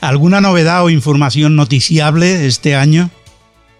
¿Alguna 0.00 0.40
novedad 0.40 0.84
o 0.84 0.90
información 0.90 1.56
noticiable 1.56 2.46
este 2.46 2.74
año? 2.76 3.10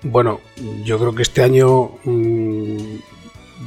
Bueno, 0.02 0.40
yo 0.84 0.98
creo 0.98 1.14
que 1.14 1.22
este 1.22 1.42
año 1.42 1.92
mm, 2.04 2.76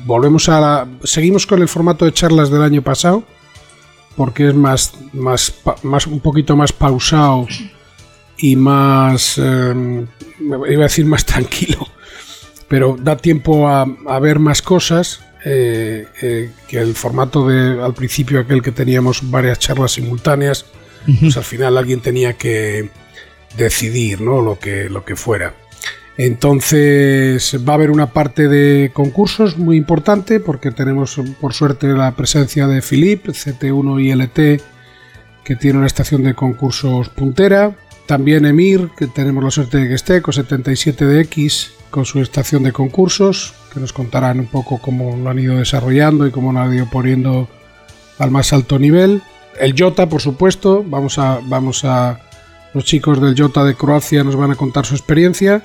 volvemos 0.06 0.50
a 0.50 0.60
la, 0.60 0.88
seguimos 1.04 1.46
con 1.48 1.62
el 1.62 1.68
formato 1.70 2.06
de 2.06 2.12
charlas 2.14 2.50
del 2.50 2.62
año 2.64 2.82
pasado 2.82 3.24
porque 4.16 4.50
es 4.50 4.56
más 4.56 4.94
más 5.14 5.54
más 5.84 6.08
un 6.08 6.20
poquito 6.20 6.56
más 6.56 6.72
pausado 6.72 7.48
y 8.38 8.56
más 8.56 9.38
eh, 9.38 10.06
iba 10.40 10.84
a 10.84 10.88
decir 10.88 11.06
más 11.06 11.26
tranquilo 11.34 11.88
pero 12.68 12.98
da 13.00 13.18
tiempo 13.18 13.68
a, 13.68 13.86
a 14.08 14.20
ver 14.20 14.40
más 14.40 14.62
cosas 14.62 15.22
eh, 15.46 16.08
eh, 16.22 16.52
que 16.68 16.80
el 16.80 16.96
formato 16.96 17.48
de 17.48 17.82
al 17.82 17.94
principio 17.94 18.40
aquel 18.40 18.62
que 18.62 18.72
teníamos 18.72 19.30
varias 19.30 19.60
charlas 19.60 19.94
simultáneas 19.94 20.66
pues 21.20 21.36
al 21.36 21.44
final 21.44 21.78
alguien 21.78 22.00
tenía 22.00 22.34
que 22.34 22.90
decidir 23.58 24.22
¿no? 24.22 24.42
lo 24.42 24.58
que 24.58 24.90
lo 24.90 25.04
que 25.04 25.18
fuera 25.18 25.54
entonces 26.18 27.58
va 27.68 27.74
a 27.74 27.76
haber 27.76 27.90
una 27.90 28.08
parte 28.08 28.48
de 28.48 28.92
concursos 28.94 29.58
muy 29.58 29.78
importante 29.78 30.40
porque 30.40 30.72
tenemos 30.72 31.20
por 31.42 31.54
suerte 31.54 31.88
la 31.88 32.16
presencia 32.16 32.68
de 32.68 32.82
Philip, 32.82 33.26
CT1 33.28 34.02
y 34.02 34.12
LT, 34.14 34.64
que 35.44 35.56
tiene 35.56 35.80
una 35.80 35.88
estación 35.88 36.24
de 36.24 36.36
concursos 36.36 37.10
puntera. 37.10 37.76
También 38.06 38.46
Emir, 38.46 38.90
que 38.98 39.08
tenemos 39.08 39.44
la 39.44 39.52
suerte 39.52 39.78
de 39.78 39.88
que 39.88 39.94
esté, 39.96 40.22
con 40.22 40.34
77DX, 40.34 41.72
con 41.90 42.06
su 42.06 42.22
estación 42.22 42.64
de 42.64 42.74
concursos, 42.74 43.54
que 43.74 43.80
nos 43.80 43.94
contarán 43.94 44.40
un 44.40 44.48
poco 44.48 44.80
cómo 44.80 45.16
lo 45.16 45.30
han 45.30 45.40
ido 45.40 45.58
desarrollando 45.58 46.28
y 46.28 46.32
cómo 46.32 46.52
lo 46.52 46.60
han 46.60 46.74
ido 46.74 46.88
poniendo 46.92 47.48
al 48.20 48.30
más 48.30 48.54
alto 48.54 48.78
nivel. 48.78 49.22
El 49.60 49.74
Jota, 49.78 50.10
por 50.10 50.22
supuesto, 50.22 50.84
vamos 50.86 51.18
a, 51.18 52.20
los 52.74 52.84
chicos 52.84 53.22
del 53.22 53.36
Jota 53.38 53.64
de 53.64 53.76
Croacia 53.76 54.24
nos 54.24 54.36
van 54.36 54.52
a 54.52 54.56
contar 54.56 54.86
su 54.86 54.96
experiencia 54.96 55.64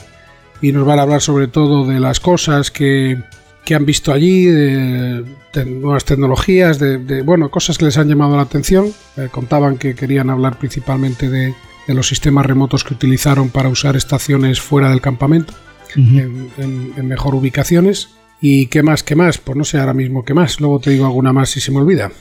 y 0.61 0.73
nos 0.73 0.85
van 0.87 0.99
a 0.99 1.03
hablar 1.03 1.21
sobre 1.21 1.49
todo 1.49 1.87
de 1.87 2.01
las 2.01 2.21
cosas 2.21 2.71
que, 2.71 3.18
que 3.64 3.75
han 3.75 3.87
visto 3.87 4.12
allí, 4.12 4.47
de, 4.47 5.25
de 5.53 5.64
nuevas 5.64 6.05
tecnologías, 6.05 6.79
de, 6.79 6.99
de, 6.99 7.23
bueno, 7.23 7.51
cosas 7.51 7.79
que 7.79 7.85
les 7.85 7.99
han 7.99 8.09
llamado 8.09 8.37
la 8.37 8.42
atención. 8.42 8.92
Eh, 9.16 9.29
contaban 9.31 9.79
que 9.79 9.94
querían 9.94 10.31
hablar 10.31 10.59
principalmente 10.59 11.29
de, 11.29 11.55
de, 11.87 11.94
los 11.94 12.09
sistemas 12.09 12.47
remotos 12.47 12.85
que 12.85 12.94
utilizaron 12.94 13.51
para 13.51 13.68
usar 13.68 13.97
estaciones 13.97 14.61
fuera 14.61 14.90
del 14.90 15.01
campamento, 15.01 15.55
uh 15.97 16.01
-huh. 16.01 16.21
en, 16.21 16.51
en, 16.59 16.92
en 16.97 17.07
mejor 17.09 17.35
ubicaciones. 17.35 18.09
¿Y 18.40 18.66
qué 18.66 18.83
más? 18.83 19.03
¿Qué 19.03 19.16
más? 19.16 19.38
Pues 19.38 19.57
no 19.57 19.64
sé 19.64 19.79
ahora 19.79 19.94
mismo 19.94 20.24
qué 20.24 20.35
más. 20.35 20.61
Luego 20.61 20.81
te 20.81 20.90
digo 20.90 21.07
alguna 21.07 21.33
más 21.33 21.51
si 21.51 21.61
se 21.61 21.72
me 21.72 21.79
olvida. 21.79 22.12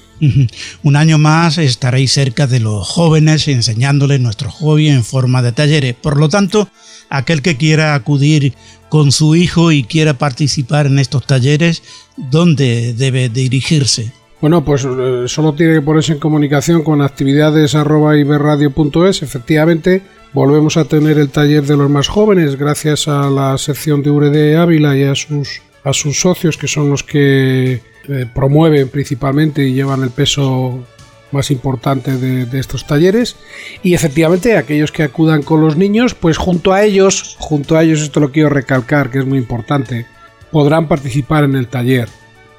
Un 0.84 0.96
año 0.96 1.18
más 1.18 1.58
estaréis 1.58 2.12
cerca 2.12 2.48
de 2.48 2.60
los 2.60 2.88
jóvenes 2.88 3.48
enseñándoles 3.48 4.20
nuestro 4.20 4.50
hobby 4.50 4.90
en 4.90 5.04
forma 5.04 5.44
de 5.44 5.52
talleres. 5.52 5.96
Por 5.96 6.18
lo 6.18 6.28
tanto, 6.28 6.70
aquel 7.10 7.42
que 7.42 7.58
quiera 7.58 7.94
acudir 7.94 8.54
con 8.90 9.12
su 9.12 9.36
hijo 9.36 9.72
y 9.72 9.84
quiera 9.84 10.18
participar 10.18 10.88
en 10.88 10.98
estos 11.00 11.28
talleres, 11.28 11.84
¿dónde 12.16 12.94
debe 12.94 13.30
dirigirse? 13.30 14.12
Bueno, 14.40 14.64
pues 14.64 14.86
eh, 14.86 15.24
solo 15.28 15.54
tiene 15.54 15.74
que 15.76 15.82
ponerse 15.82 16.14
en 16.14 16.20
comunicación 16.20 16.84
con 16.84 17.02
actividades.iberradio.es. 17.02 19.24
Efectivamente, 19.24 20.04
volvemos 20.34 20.78
a 20.78 20.86
tener 20.86 21.18
el 21.18 21.30
taller 21.30 21.64
de 21.64 21.76
los 21.76 21.90
más 21.90 22.08
jóvenes 22.08 22.56
gracias 22.56 23.08
a 23.08 23.32
la 23.32 23.58
sección 23.58 24.04
de 24.04 24.12
URD 24.12 24.58
Ávila 24.58 24.96
y 24.96 25.02
a 25.04 25.16
sus, 25.16 25.64
a 25.88 25.94
sus 25.94 26.20
socios 26.20 26.58
que 26.58 26.68
son 26.68 26.90
los 26.90 27.04
que 27.04 27.82
eh, 28.10 28.26
promueven 28.34 28.90
principalmente 28.90 29.66
y 29.66 29.74
llevan 29.74 30.04
el 30.04 30.10
peso 30.10 30.86
más 31.32 31.50
importante 31.50 32.18
de, 32.18 32.46
de, 32.46 32.60
estos 32.60 32.86
talleres. 32.86 33.36
Y 33.84 33.94
efectivamente 33.94 34.58
aquellos 34.58 34.92
que 34.92 35.04
acudan 35.04 35.44
con 35.44 35.62
los 35.62 35.78
niños 35.78 36.14
pues 36.14 36.38
junto 36.38 36.74
a 36.74 36.84
ellos 36.84 37.36
junto 37.40 37.78
a 37.78 37.84
ellos 37.84 38.02
esto 38.02 38.20
lo 38.20 38.32
quiero 38.32 38.50
recalcar 38.50 39.10
que 39.10 39.20
es 39.20 39.26
muy 39.26 39.38
importante 39.38 40.06
podrán 40.52 40.88
participar 40.88 41.46
en 41.46 41.56
el 41.56 41.68
taller. 41.68 42.10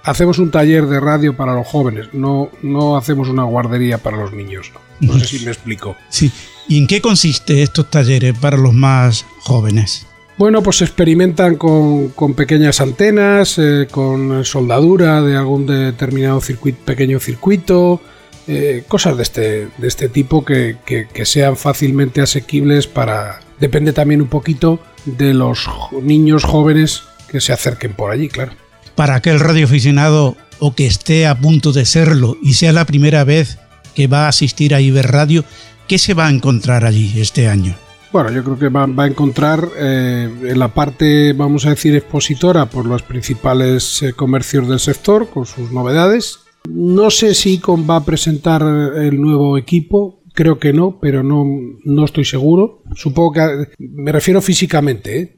Hacemos 0.05 0.39
un 0.39 0.51
taller 0.51 0.87
de 0.87 1.01
radio 1.01 1.37
para 1.37 1.55
los 1.55 1.67
jóvenes 1.67 2.09
no 2.15 2.51
no 2.63 2.97
hacemos 2.97 3.29
una 3.29 3.45
guardería 3.45 3.99
para 3.99 4.17
los 4.17 4.33
niños. 4.33 4.73
No, 5.01 5.19
sé 5.19 5.27
si 5.27 5.45
me 5.45 5.53
explico. 5.53 5.97
Sí. 6.09 6.33
Y 6.67 6.79
en 6.79 6.87
qué 6.87 7.01
consiste 7.01 7.63
estos 7.63 7.89
talleres 7.91 8.37
para 8.39 8.57
los 8.57 8.75
más 8.75 9.25
jóvenes 9.41 10.08
bueno, 10.39 10.63
pues 10.63 10.83
experimentan 10.83 11.57
con, 11.57 12.11
con 12.11 12.35
pequeñas 12.35 12.81
antenas, 12.81 13.59
eh, 13.59 13.89
con 13.91 14.45
soldadura 14.45 15.21
de 15.21 15.37
algún 15.37 15.67
determinado 15.67 16.41
pequeño 16.85 17.19
circuito, 17.19 18.01
eh, 18.47 18.85
cosas 18.87 19.17
de 19.17 19.23
este, 19.25 19.69
de 19.77 19.89
este 19.89 20.09
tipo 20.09 20.45
que, 20.45 20.77
que, 20.87 21.09
que, 21.13 21.27
sean 21.27 21.57
fácilmente 21.57 22.23
asequibles 22.23 22.87
para... 22.87 23.41
Depende 23.59 23.93
también 23.93 24.23
un 24.23 24.29
poquito 24.29 24.81
de 25.05 25.35
los 25.35 25.69
niños 26.01 26.45
jóvenes 26.45 27.03
que 27.29 27.41
se 27.41 27.53
acerquen 27.53 27.93
por 27.93 28.13
allí, 28.13 28.29
claro. 28.29 28.53
Para 28.95 29.17
aquel 29.17 29.41
radioaficionado 29.41 30.37
o 30.61 30.75
que 30.75 30.87
esté 30.87 31.27
a 31.27 31.37
punto 31.37 31.73
de 31.73 31.85
serlo 31.85 32.37
y 32.41 32.55
sea 32.55 32.73
la 32.73 32.87
primera 32.87 33.25
vez 33.25 33.59
que 33.95 34.07
va 34.07 34.27
a 34.27 34.29
asistir 34.29 34.75
a 34.75 34.81
Iberradio, 34.81 35.45
¿qué 35.89 35.99
se 35.99 36.15
va 36.15 36.29
a 36.29 36.31
encontrar 36.31 36.85
allí 36.85 37.21
este 37.21 37.49
año? 37.49 37.77
Bueno, 38.11 38.33
yo 38.33 38.43
creo 38.43 38.59
que 38.59 38.69
va, 38.69 38.85
a 38.85 39.07
encontrar 39.07 39.69
eh, 39.77 40.31
en 40.43 40.59
la 40.59 40.73
parte, 40.73 41.35
vamos 41.35 41.67
a 41.67 41.71
decir, 41.71 41.95
expositora 41.95 42.67
por 42.67 42.87
los 42.87 43.03
principales 43.03 44.03
eh, 44.03 44.15
comercios 44.15 44.67
del 44.67 44.81
sector, 44.81 45.29
con 45.29 45.45
sus 45.45 45.71
novedades. 45.73 46.41
No 46.69 47.11
sé 47.11 47.35
si 47.35 47.55
Icon 47.55 47.89
va 47.89 47.97
a 47.97 48.05
presentar 48.05 48.63
el 48.63 49.21
nuevo 49.21 49.59
equipo, 49.59 50.23
creo 50.33 50.59
que 50.59 50.73
no, 50.73 50.99
pero 51.01 51.23
no, 51.23 51.45
no 51.85 52.05
estoy 52.05 52.25
seguro. 52.25 52.83
Supongo 52.95 53.33
que 53.33 53.69
me 53.79 54.13
refiero 54.13 54.41
físicamente, 54.41 55.37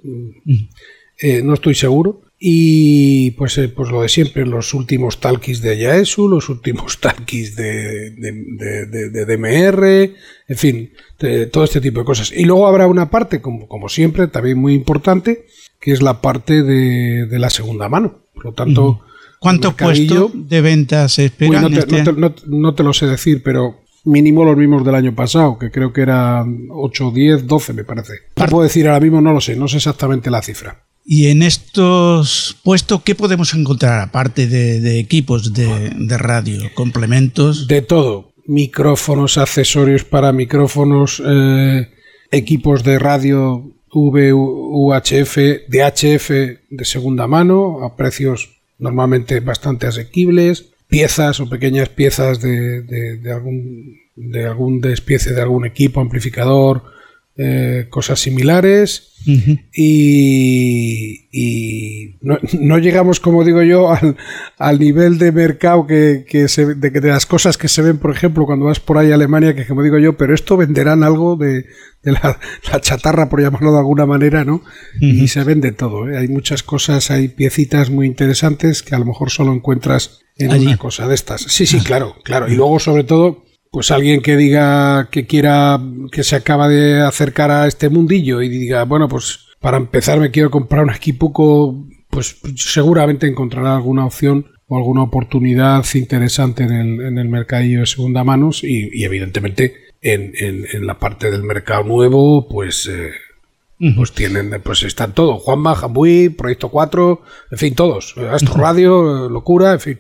¿eh? 1.19 1.43
no 1.43 1.55
estoy 1.55 1.75
seguro. 1.75 2.23
Y 2.43 3.33
pues, 3.33 3.59
eh, 3.59 3.69
pues 3.69 3.91
lo 3.91 4.01
de 4.01 4.09
siempre, 4.09 4.47
los 4.47 4.73
últimos 4.73 5.21
talkies 5.21 5.61
de 5.61 5.77
Yaesu, 5.77 6.27
los 6.27 6.49
últimos 6.49 6.99
talkies 7.01 7.55
de, 7.55 8.13
de, 8.13 9.27
DMR, 9.27 10.15
en 10.49 10.57
fin, 10.57 10.91
todo 11.53 11.65
este 11.65 11.83
tipo 11.83 12.01
de 12.01 12.07
cosas. 12.07 12.33
Y 12.35 12.47
luego 12.47 12.67
habrá 12.67 12.87
una 12.87 13.11
parte, 13.11 13.43
como, 13.43 13.69
como 13.69 13.91
siempre, 13.91 14.27
también 14.27 14.57
muy 14.57 14.73
importante, 14.73 15.45
que 15.79 15.93
es 15.93 16.01
la 16.01 16.23
parte 16.23 16.63
de, 16.63 17.39
la 17.39 17.51
segunda 17.51 17.91
mano. 17.91 18.23
Por 18.33 18.47
lo 18.47 18.53
tanto, 18.55 19.03
¿cuánto 19.39 19.77
puesto 19.77 20.31
de 20.33 20.63
ventas 20.63 21.13
se 21.13 21.27
espera? 21.27 21.67
Este 21.67 22.05
no, 22.47 22.75
te, 22.75 22.83
lo 22.83 22.95
sé 22.95 23.07
decir, 23.07 23.43
pero 23.43 23.81
mínimo 24.05 24.47
los 24.47 24.57
mismos 24.57 24.83
del 24.83 24.95
año 24.95 25.15
pasado, 25.15 25.59
que 25.59 25.71
creo 25.71 25.93
que 25.93 26.01
eran 26.01 26.69
8, 26.71 27.11
10, 27.15 27.47
12 27.47 27.75
me 27.75 27.85
parece. 27.85 28.15
No 28.35 28.47
puedo 28.47 28.63
decir 28.63 28.89
ahora 28.89 29.01
mismo, 29.01 29.21
no 29.21 29.35
lo 29.35 29.43
sé, 29.43 29.57
no 29.57 29.69
sé 29.69 29.77
exactamente 29.77 30.31
la 30.31 30.41
cifra. 30.41 30.87
Y 31.13 31.27
en 31.27 31.43
estos 31.43 32.57
puestos, 32.63 33.03
¿qué 33.03 33.17
podemos 33.17 33.53
encontrar 33.55 33.99
aparte 33.99 34.47
de, 34.47 35.01
equipos 35.01 35.53
de, 35.53 36.17
radio, 36.17 36.71
complementos? 36.73 37.67
De 37.67 37.83
todo, 37.83 38.31
micrófonos, 38.47 39.37
accesorios 39.37 40.05
para 40.05 40.31
micrófonos, 40.31 41.21
eh, 41.27 41.89
equipos 42.31 42.85
de 42.85 43.01
radio 43.01 43.73
VUHF, 43.93 45.37
DHF 45.67 46.31
de 46.71 46.85
segunda 46.85 47.27
mano, 47.27 47.85
a 47.85 47.97
precios 47.97 48.61
normalmente 48.79 49.41
bastante 49.41 49.89
asequibles, 49.89 50.67
piezas 50.87 51.41
o 51.41 51.49
pequeñas 51.49 51.89
piezas 51.89 52.41
de, 52.41 52.83
de 52.83 53.33
algún 53.33 53.99
de 54.15 54.47
algún 54.47 54.81
despiece 54.81 55.35
de 55.35 55.43
algún 55.43 55.67
equipo, 55.67 56.01
amplificador, 56.01 56.85
eh, 57.37 57.87
cosas 57.91 58.21
similares 58.21 59.11
y, 59.75 61.29
no, 62.23 62.79
llegamos, 62.79 63.21
como 63.21 63.45
digo 63.45 63.63
yo, 63.63 63.93
al, 64.59 64.79
nivel 64.79 65.19
de 65.19 65.33
mercado 65.33 65.87
que, 65.87 66.47
se, 66.49 66.75
de, 66.75 67.01
las 67.01 67.27
cosas 67.27 67.59
que 67.59 67.69
se 67.69 67.83
ven, 67.83 67.99
por 67.99 68.11
ejemplo, 68.11 68.47
cuando 68.47 68.67
vas 68.67 68.81
por 68.81 68.99
ahí 68.99 69.11
a 69.11 69.15
Alemania, 69.15 69.55
que 69.55 69.67
como 69.67 69.83
digo 69.83 69.99
yo, 69.99 70.17
pero 70.17 70.35
esto 70.35 70.57
venderán 70.57 71.03
algo 71.03 71.37
de, 71.37 71.67
la, 72.03 72.39
chatarra, 72.81 73.29
por 73.29 73.43
llamarlo 73.43 73.73
de 73.73 73.79
alguna 73.79 74.07
manera, 74.07 74.45
¿no? 74.45 74.63
Y 75.01 75.29
se 75.29 75.45
vende 75.45 75.73
todo, 75.73 76.09
¿eh? 76.09 76.17
hay 76.17 76.29
muchas 76.29 76.63
cosas, 76.63 77.11
hay 77.11 77.29
piecitas 77.29 77.91
muy 77.91 78.07
interesantes 78.07 78.83
que 78.83 78.95
a 78.95 78.99
lo 78.99 79.05
mejor 79.05 79.31
solo 79.31 79.53
encuentras 79.53 80.21
en 80.37 80.53
una 80.53 80.79
cosa 80.79 81.07
de 81.07 81.15
estas. 81.15 81.43
Sí, 81.43 81.67
sí, 81.67 81.81
claro, 81.81 82.17
claro. 82.25 82.49
Y 82.49 82.55
luego, 82.55 82.79
sobre 82.79 83.05
todo, 83.05 83.45
pues 83.71 83.91
alguien 83.91 84.21
que 84.21 84.37
diga 84.37 85.09
que 85.11 85.27
quiera, 85.27 85.81
que 86.11 86.25
se 86.25 86.37
acaba 86.37 86.69
de 86.69 87.01
acercar 87.01 87.51
a 87.51 87.67
este 87.67 87.89
mundillo 87.89 88.43
y 88.43 88.49
diga, 88.49 88.85
bueno, 88.85 89.09
pues 89.09 89.47
para 89.61 89.77
empezar 89.77 90.19
me 90.19 90.31
quiero 90.31 90.51
comprar 90.51 90.83
un 90.83 90.91
equipuco, 90.91 91.87
pues 92.09 92.37
seguramente 92.57 93.29
encontrará 93.29 93.77
alguna 93.77 94.07
opción 94.07 94.47
o 94.67 94.77
alguna 94.77 95.03
oportunidad 95.03 95.85
interesante 95.95 96.65
en 96.65 96.73
el, 96.73 97.01
en 97.01 97.19
el 97.19 97.29
mercadillo 97.29 97.81
de 97.81 97.87
segunda 97.87 98.25
manos 98.25 98.65
y, 98.65 99.05
evidentemente 99.05 99.75
en, 100.03 100.33
en, 100.37 100.87
la 100.87 100.99
parte 100.99 101.31
del 101.31 101.43
mercado 101.43 101.85
nuevo, 101.85 102.49
pues... 102.49 102.87
Eh, 102.87 103.11
pues 103.97 104.13
tienen, 104.13 104.61
pues 104.63 104.83
están 104.83 105.15
todos, 105.15 105.43
Juanma, 105.43 105.75
Jambuí, 105.75 106.29
Proyecto 106.29 106.69
4, 106.69 107.23
en 107.53 107.59
fin, 107.59 107.75
todos, 107.75 108.15
Astro 108.31 108.55
Radio, 108.59 109.31
Locura, 109.31 109.73
en 109.73 109.81
fin. 109.81 109.99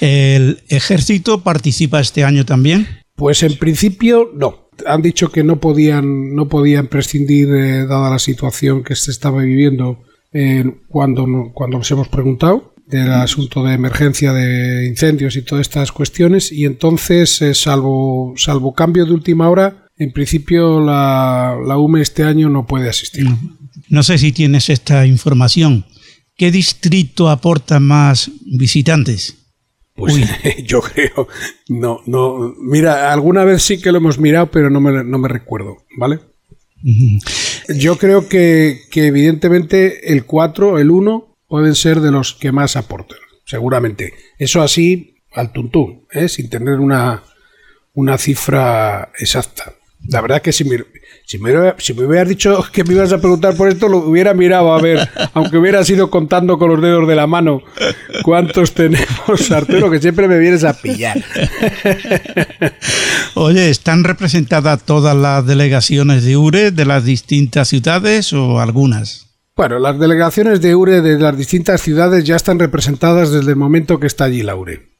¿El 0.00 0.60
ejército 0.68 1.42
participa 1.42 2.00
este 2.00 2.24
año 2.24 2.44
también? 2.44 2.86
Pues 3.14 3.42
en 3.42 3.56
principio 3.56 4.30
no. 4.34 4.70
Han 4.86 5.02
dicho 5.02 5.30
que 5.30 5.42
no 5.42 5.58
podían, 5.58 6.34
no 6.34 6.48
podían 6.48 6.88
prescindir, 6.88 7.48
eh, 7.48 7.86
dada 7.86 8.10
la 8.10 8.18
situación 8.18 8.84
que 8.84 8.94
se 8.94 9.10
estaba 9.10 9.40
viviendo 9.40 10.02
eh, 10.32 10.64
cuando, 10.88 11.26
cuando 11.54 11.78
nos 11.78 11.90
hemos 11.90 12.08
preguntado 12.08 12.74
del 12.86 13.10
asunto 13.10 13.64
de 13.64 13.74
emergencia 13.74 14.32
de 14.32 14.86
incendios 14.86 15.34
y 15.36 15.42
todas 15.42 15.62
estas 15.62 15.92
cuestiones. 15.92 16.52
Y 16.52 16.66
entonces, 16.66 17.40
eh, 17.42 17.54
salvo, 17.54 18.34
salvo 18.36 18.74
cambio 18.74 19.06
de 19.06 19.12
última 19.12 19.48
hora, 19.48 19.88
en 19.96 20.12
principio 20.12 20.80
la, 20.80 21.56
la 21.66 21.78
UME 21.78 22.02
este 22.02 22.22
año 22.22 22.48
no 22.48 22.66
puede 22.66 22.88
asistir. 22.88 23.26
No 23.88 24.02
sé 24.02 24.18
si 24.18 24.32
tienes 24.32 24.68
esta 24.68 25.06
información. 25.06 25.86
¿Qué 26.36 26.50
distrito 26.50 27.30
aporta 27.30 27.80
más 27.80 28.30
visitantes? 28.44 29.45
Pues 29.96 30.14
yo 30.64 30.82
creo, 30.82 31.26
no, 31.68 32.00
no, 32.06 32.54
mira, 32.58 33.12
alguna 33.12 33.44
vez 33.44 33.62
sí 33.62 33.80
que 33.80 33.90
lo 33.90 33.98
hemos 33.98 34.18
mirado, 34.18 34.50
pero 34.50 34.70
no 34.70 34.80
me, 34.80 35.02
no 35.02 35.18
me 35.18 35.28
recuerdo, 35.28 35.78
¿vale? 35.96 36.20
Yo 37.68 37.96
creo 37.96 38.28
que, 38.28 38.82
que, 38.90 39.06
evidentemente 39.06 40.12
el 40.12 40.24
4, 40.24 40.78
el 40.78 40.90
1, 40.90 41.36
pueden 41.48 41.74
ser 41.74 42.00
de 42.00 42.12
los 42.12 42.34
que 42.34 42.52
más 42.52 42.76
aporten, 42.76 43.18
seguramente. 43.44 44.12
Eso 44.38 44.62
así 44.62 45.16
al 45.32 45.52
tuntún, 45.52 46.06
¿eh? 46.12 46.28
sin 46.28 46.48
tener 46.48 46.78
una, 46.78 47.22
una 47.94 48.18
cifra 48.18 49.10
exacta. 49.18 49.74
La 50.08 50.20
verdad 50.20 50.42
que 50.42 50.52
si 50.52 50.64
me, 50.64 50.78
si 51.26 51.38
me, 51.38 51.52
si 51.78 51.92
me 51.92 52.04
hubieras 52.04 52.28
dicho 52.28 52.64
que 52.72 52.84
me 52.84 52.94
ibas 52.94 53.12
a 53.12 53.18
preguntar 53.18 53.56
por 53.56 53.68
esto, 53.68 53.88
lo 53.88 53.98
hubiera 53.98 54.32
mirado 54.32 54.72
a 54.72 54.80
ver, 54.80 55.08
aunque 55.34 55.58
hubiera 55.58 55.84
sido 55.84 56.08
contando 56.08 56.56
con 56.56 56.70
los 56.70 56.80
dedos 56.80 57.08
de 57.08 57.16
la 57.16 57.26
mano 57.26 57.62
cuántos 58.22 58.74
tenemos, 58.74 59.50
Arturo, 59.50 59.90
que 59.90 60.00
siempre 60.00 60.28
me 60.28 60.38
vienes 60.38 60.62
a 60.62 60.80
pillar. 60.80 61.20
Oye, 63.34 63.70
¿están 63.70 64.04
representadas 64.04 64.84
todas 64.84 65.16
las 65.16 65.44
delegaciones 65.44 66.24
de 66.24 66.36
URE 66.36 66.70
de 66.70 66.84
las 66.84 67.04
distintas 67.04 67.66
ciudades 67.66 68.32
o 68.32 68.60
algunas? 68.60 69.26
Bueno, 69.56 69.80
las 69.80 69.98
delegaciones 69.98 70.60
de 70.60 70.76
URE 70.76 71.00
de 71.00 71.18
las 71.18 71.36
distintas 71.36 71.80
ciudades 71.80 72.22
ya 72.22 72.36
están 72.36 72.60
representadas 72.60 73.32
desde 73.32 73.50
el 73.50 73.56
momento 73.56 73.98
que 73.98 74.06
está 74.06 74.26
allí 74.26 74.44
la 74.44 74.54
URE. 74.54 74.90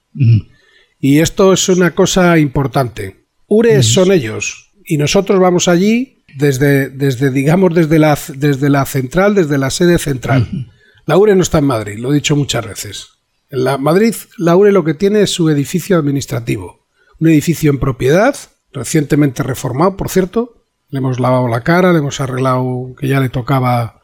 Y 0.99 1.21
esto 1.21 1.53
es 1.53 1.69
una 1.69 1.93
cosa 1.93 2.37
importante. 2.37 3.29
URE 3.47 3.85
son 3.85 4.11
ellos, 4.11 4.73
y 4.85 4.97
nosotros 4.97 5.39
vamos 5.39 5.69
allí 5.69 6.16
desde, 6.37 6.91
desde 6.91 7.31
digamos, 7.31 7.75
desde 7.75 7.99
la, 7.99 8.19
desde 8.35 8.71
la 8.71 8.85
central, 8.87 9.35
desde 9.35 9.59
la 9.59 9.71
sede 9.71 9.99
central. 9.99 10.71
La 11.07 11.17
URE 11.17 11.35
no 11.37 11.43
está 11.43 11.59
en 11.59 11.67
Madrid, 11.67 11.99
lo 11.99 12.13
he 12.13 12.17
dicho 12.17 12.37
muchas 12.37 12.67
veces. 12.67 13.09
En 13.51 13.65
la 13.65 13.79
Madrid, 13.79 14.15
la 14.39 14.57
URE 14.57 14.73
lo 14.73 14.85
que 14.85 14.95
tiene 14.95 15.23
es 15.23 15.31
su 15.31 15.49
edificio 15.49 15.97
administrativo. 15.97 16.87
Un 17.21 17.29
edificio 17.29 17.71
en 17.71 17.79
propiedad, 17.79 18.37
recientemente 18.73 19.43
reformado, 19.43 19.97
por 19.97 20.09
cierto. 20.09 20.65
Le 20.89 20.99
hemos 20.99 21.19
lavado 21.21 21.49
la 21.49 21.63
cara, 21.63 21.93
le 21.93 21.99
hemos 21.99 22.21
arreglado, 22.21 22.95
que 22.99 23.09
ya 23.09 23.21
le 23.21 23.29
tocaba 23.29 24.03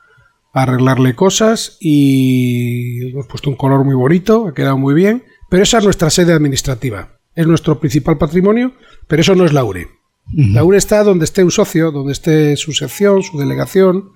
arreglarle 0.53 1.15
cosas 1.15 1.77
y 1.81 3.11
hemos 3.11 3.27
puesto 3.27 3.51
un 3.51 3.57
color 3.57 3.85
muy 3.85 3.95
bonito, 3.95 4.47
ha 4.49 4.55
quedado 4.55 4.79
muy 4.79 4.95
bien. 4.95 5.25
Pero 5.51 5.63
esa 5.65 5.79
es 5.79 5.85
nuestra 5.85 6.11
sede 6.11 6.33
administrativa. 6.33 7.19
Es 7.35 7.47
nuestro 7.47 7.79
principal 7.81 8.19
patrimonio, 8.19 8.75
pero 9.07 9.23
eso 9.23 9.35
no 9.35 9.45
es 9.45 9.53
la 9.53 9.65
URE. 9.65 9.89
La 10.35 10.65
URE 10.65 10.79
está 10.79 11.05
donde 11.05 11.25
esté 11.25 11.45
un 11.45 11.51
socio, 11.51 11.91
donde 11.91 12.13
esté 12.13 12.57
su 12.57 12.73
sección, 12.73 13.23
su 13.23 13.39
delegación. 13.39 14.13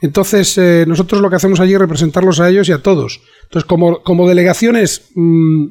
Entonces, 0.00 0.56
eh, 0.58 0.84
nosotros 0.86 1.20
lo 1.20 1.28
que 1.28 1.36
hacemos 1.36 1.58
allí 1.58 1.74
es 1.74 1.80
representarlos 1.80 2.38
a 2.40 2.48
ellos 2.48 2.68
y 2.68 2.72
a 2.72 2.82
todos. 2.82 3.20
Entonces, 3.44 3.66
como, 3.66 4.02
como 4.02 4.28
delegaciones 4.28 5.10
mm, 5.14 5.66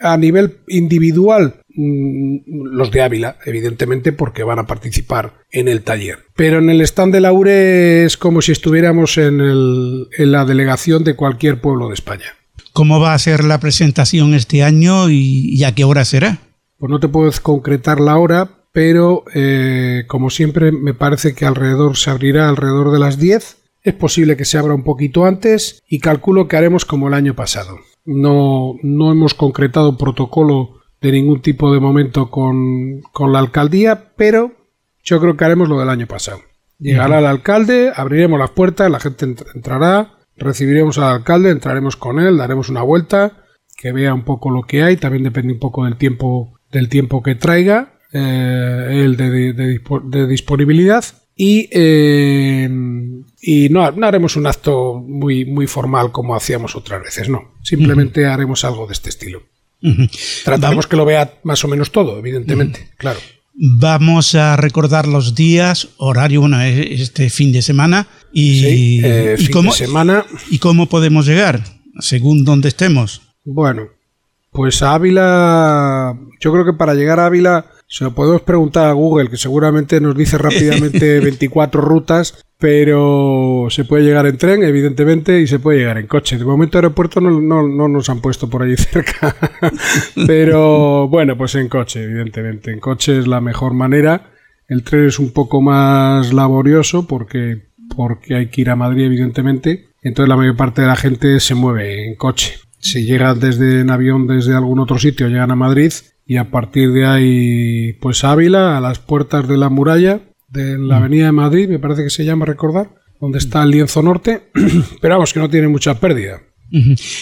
a 0.00 0.16
nivel 0.16 0.58
individual, 0.68 1.60
mm, 1.68 2.36
los 2.72 2.90
de 2.90 3.02
Ávila, 3.02 3.36
evidentemente, 3.44 4.12
porque 4.12 4.44
van 4.44 4.58
a 4.58 4.66
participar 4.66 5.34
en 5.50 5.68
el 5.68 5.82
taller. 5.82 6.20
Pero 6.36 6.58
en 6.58 6.70
el 6.70 6.80
stand 6.80 7.12
de 7.12 7.20
la 7.20 7.32
URE 7.32 8.04
es 8.04 8.16
como 8.16 8.40
si 8.40 8.52
estuviéramos 8.52 9.18
en, 9.18 9.40
el, 9.40 10.08
en 10.16 10.32
la 10.32 10.46
delegación 10.46 11.04
de 11.04 11.16
cualquier 11.16 11.60
pueblo 11.60 11.88
de 11.88 11.94
España. 11.94 12.34
¿Cómo 12.72 12.98
va 12.98 13.14
a 13.14 13.18
ser 13.18 13.44
la 13.44 13.60
presentación 13.60 14.34
este 14.34 14.62
año 14.62 15.10
y, 15.10 15.54
y 15.54 15.64
a 15.64 15.74
qué 15.74 15.84
hora 15.84 16.04
será? 16.04 16.38
Pues 16.78 16.90
no 16.90 16.98
te 16.98 17.08
puedo 17.08 17.30
concretar 17.42 18.00
la 18.00 18.18
hora, 18.18 18.63
pero 18.74 19.22
eh, 19.32 20.02
como 20.08 20.30
siempre 20.30 20.72
me 20.72 20.94
parece 20.94 21.32
que 21.32 21.46
alrededor 21.46 21.96
se 21.96 22.10
abrirá 22.10 22.48
alrededor 22.48 22.90
de 22.90 22.98
las 22.98 23.20
10. 23.20 23.56
Es 23.82 23.94
posible 23.94 24.36
que 24.36 24.44
se 24.44 24.58
abra 24.58 24.74
un 24.74 24.82
poquito 24.82 25.26
antes 25.26 25.80
y 25.88 26.00
calculo 26.00 26.48
que 26.48 26.56
haremos 26.56 26.84
como 26.84 27.06
el 27.06 27.14
año 27.14 27.36
pasado. 27.36 27.78
No, 28.04 28.74
no 28.82 29.12
hemos 29.12 29.34
concretado 29.34 29.96
protocolo 29.96 30.80
de 31.00 31.12
ningún 31.12 31.40
tipo 31.40 31.72
de 31.72 31.78
momento 31.78 32.32
con, 32.32 33.02
con 33.12 33.32
la 33.32 33.38
alcaldía, 33.38 34.12
pero 34.16 34.50
yo 35.04 35.20
creo 35.20 35.36
que 35.36 35.44
haremos 35.44 35.68
lo 35.68 35.78
del 35.78 35.90
año 35.90 36.08
pasado. 36.08 36.40
Llegará 36.80 37.20
el 37.20 37.26
alcalde, 37.26 37.92
abriremos 37.94 38.40
las 38.40 38.50
puertas, 38.50 38.90
la 38.90 38.98
gente 38.98 39.36
entrará, 39.54 40.18
recibiremos 40.36 40.98
al 40.98 41.14
alcalde, 41.14 41.50
entraremos 41.50 41.94
con 41.94 42.18
él, 42.18 42.38
daremos 42.38 42.70
una 42.70 42.82
vuelta, 42.82 43.44
que 43.76 43.92
vea 43.92 44.12
un 44.12 44.24
poco 44.24 44.50
lo 44.50 44.62
que 44.62 44.82
hay, 44.82 44.96
también 44.96 45.22
depende 45.22 45.52
un 45.52 45.60
poco 45.60 45.84
del 45.84 45.94
tiempo, 45.94 46.58
del 46.72 46.88
tiempo 46.88 47.22
que 47.22 47.36
traiga 47.36 47.93
eh, 48.14 49.02
el 49.04 49.16
de, 49.16 50.26
disponibilidad 50.28 51.04
Y, 51.36 51.68
eh, 51.72 52.68
y 53.42 53.68
no, 53.68 53.90
no, 53.90 54.06
haremos 54.06 54.36
un 54.36 54.46
acto 54.46 54.94
muy, 54.94 55.44
muy 55.44 55.66
formal 55.66 56.12
como 56.12 56.36
hacíamos 56.36 56.76
otras 56.76 57.02
veces, 57.02 57.28
no. 57.28 57.54
Simplemente 57.62 58.26
haremos 58.26 58.64
algo 58.64 58.86
de 58.86 58.92
este 58.92 59.08
estilo. 59.08 59.42
Trataremos 60.44 60.86
que 60.86 60.96
lo 60.96 61.04
vea 61.04 61.34
más 61.42 61.62
o 61.64 61.68
menos 61.68 61.90
todo, 61.90 62.18
evidentemente, 62.18 62.90
claro. 62.96 63.18
Vamos 63.56 64.34
a 64.34 64.56
recordar 64.56 65.06
los 65.06 65.34
días, 65.34 65.88
horario, 65.98 66.40
bueno, 66.40 66.60
e-, 66.62 66.94
este 66.94 67.30
fin 67.30 67.52
de 67.52 67.62
semana 67.62 68.06
y, 68.32 69.04
eh, 69.04 69.36
y 69.38 69.48
cómo, 69.48 69.72
y 70.50 70.58
cómo 70.58 70.88
podemos 70.88 71.26
llegar, 71.26 71.62
según 71.98 72.44
donde 72.44 72.68
estemos. 72.68 73.22
Bueno, 73.44 73.88
pues 74.50 74.82
a 74.82 74.94
Ávila, 74.94 76.18
yo 76.40 76.52
creo 76.52 76.64
que 76.64 76.72
para 76.72 76.94
llegar 76.94 77.20
a 77.20 77.26
Ávila 77.26 77.66
se 77.86 78.04
lo 78.04 78.14
podemos 78.14 78.42
preguntar 78.42 78.86
a 78.86 78.92
Google, 78.92 79.30
que 79.30 79.36
seguramente 79.36 80.00
nos 80.00 80.16
dice 80.16 80.38
rápidamente 80.38 81.20
24 81.20 81.80
rutas, 81.80 82.44
pero 82.58 83.66
se 83.68 83.84
puede 83.84 84.04
llegar 84.04 84.26
en 84.26 84.38
tren, 84.38 84.62
evidentemente, 84.62 85.40
y 85.40 85.46
se 85.46 85.58
puede 85.58 85.80
llegar 85.80 85.98
en 85.98 86.06
coche. 86.06 86.38
De 86.38 86.44
momento 86.44 86.78
aeropuerto 86.78 87.20
no, 87.20 87.30
no, 87.40 87.68
no 87.68 87.88
nos 87.88 88.08
han 88.08 88.20
puesto 88.20 88.48
por 88.48 88.62
ahí 88.62 88.76
cerca, 88.76 89.36
pero 90.26 91.08
bueno, 91.08 91.36
pues 91.36 91.54
en 91.56 91.68
coche, 91.68 92.02
evidentemente. 92.02 92.72
En 92.72 92.80
coche 92.80 93.18
es 93.18 93.26
la 93.26 93.40
mejor 93.40 93.74
manera. 93.74 94.30
El 94.66 94.82
tren 94.82 95.06
es 95.06 95.18
un 95.18 95.32
poco 95.32 95.60
más 95.60 96.32
laborioso 96.32 97.06
porque, 97.06 97.68
porque 97.94 98.34
hay 98.34 98.48
que 98.48 98.62
ir 98.62 98.70
a 98.70 98.76
Madrid, 98.76 99.04
evidentemente. 99.04 99.88
Entonces 100.02 100.28
la 100.28 100.36
mayor 100.36 100.56
parte 100.56 100.82
de 100.82 100.88
la 100.88 100.96
gente 100.96 101.38
se 101.40 101.54
mueve 101.54 102.08
en 102.08 102.16
coche. 102.16 102.54
Si 102.78 103.04
llegan 103.04 103.40
desde 103.40 103.80
en 103.80 103.90
avión 103.90 104.26
desde 104.26 104.54
algún 104.54 104.78
otro 104.78 104.98
sitio, 104.98 105.28
llegan 105.28 105.50
a 105.50 105.56
Madrid 105.56 105.92
y 106.26 106.36
a 106.36 106.50
partir 106.50 106.90
de 106.92 107.06
ahí, 107.06 107.92
pues 107.94 108.24
Ávila, 108.24 108.76
a 108.76 108.80
las 108.80 108.98
puertas 108.98 109.46
de 109.48 109.56
la 109.56 109.68
muralla 109.68 110.20
de 110.48 110.78
la 110.78 110.98
Avenida 110.98 111.26
de 111.26 111.32
Madrid, 111.32 111.68
me 111.68 111.78
parece 111.78 112.02
que 112.04 112.10
se 112.10 112.24
llama 112.24 112.44
recordar, 112.46 112.90
donde 113.20 113.38
está 113.38 113.62
el 113.62 113.70
lienzo 113.70 114.02
norte, 114.02 114.50
pero 115.00 115.14
vamos, 115.14 115.32
que 115.32 115.40
no 115.40 115.50
tiene 115.50 115.68
mucha 115.68 115.98
pérdida. 116.00 116.40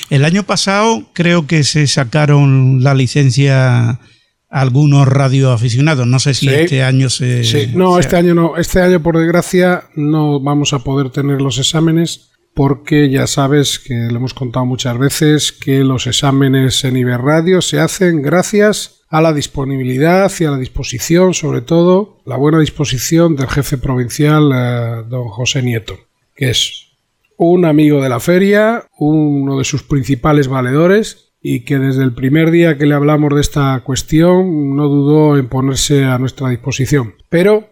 El 0.08 0.24
año 0.24 0.44
pasado 0.44 1.10
creo 1.12 1.46
que 1.46 1.62
se 1.64 1.86
sacaron 1.86 2.82
la 2.82 2.94
licencia 2.94 4.00
algunos 4.48 5.06
radioaficionados. 5.08 6.06
No 6.06 6.18
sé 6.20 6.34
si 6.34 6.46
Sí. 6.48 6.54
este 6.54 6.82
año 6.82 7.08
se. 7.10 7.44
Sí, 7.44 7.70
no, 7.74 7.94
se- 7.94 8.00
este 8.00 8.16
año 8.16 8.34
no. 8.34 8.56
Este 8.56 8.80
año, 8.80 9.02
por 9.02 9.18
desgracia, 9.18 9.84
no 9.94 10.40
vamos 10.40 10.72
a 10.72 10.78
poder 10.80 11.10
tener 11.10 11.40
los 11.42 11.58
exámenes 11.58 12.31
porque 12.54 13.08
ya 13.08 13.26
sabes 13.26 13.78
que 13.78 13.94
lo 13.94 14.16
hemos 14.16 14.34
contado 14.34 14.66
muchas 14.66 14.98
veces 14.98 15.52
que 15.52 15.84
los 15.84 16.06
exámenes 16.06 16.84
en 16.84 16.96
Iberradio 16.96 17.62
se 17.62 17.80
hacen 17.80 18.22
gracias 18.22 19.02
a 19.08 19.20
la 19.20 19.32
disponibilidad 19.32 20.30
y 20.38 20.44
a 20.44 20.50
la 20.50 20.58
disposición, 20.58 21.34
sobre 21.34 21.60
todo 21.60 22.20
la 22.24 22.36
buena 22.36 22.58
disposición 22.58 23.36
del 23.36 23.48
jefe 23.48 23.78
provincial, 23.78 24.50
eh, 24.54 25.04
don 25.08 25.28
José 25.28 25.62
Nieto, 25.62 25.98
que 26.34 26.50
es 26.50 26.88
un 27.36 27.64
amigo 27.64 28.02
de 28.02 28.08
la 28.08 28.20
feria, 28.20 28.86
uno 28.98 29.58
de 29.58 29.64
sus 29.64 29.82
principales 29.82 30.48
valedores 30.48 31.32
y 31.42 31.64
que 31.64 31.78
desde 31.78 32.04
el 32.04 32.14
primer 32.14 32.50
día 32.50 32.78
que 32.78 32.86
le 32.86 32.94
hablamos 32.94 33.34
de 33.34 33.40
esta 33.40 33.80
cuestión 33.84 34.76
no 34.76 34.88
dudó 34.88 35.36
en 35.36 35.48
ponerse 35.48 36.04
a 36.04 36.18
nuestra 36.18 36.48
disposición. 36.48 37.14
Pero 37.28 37.71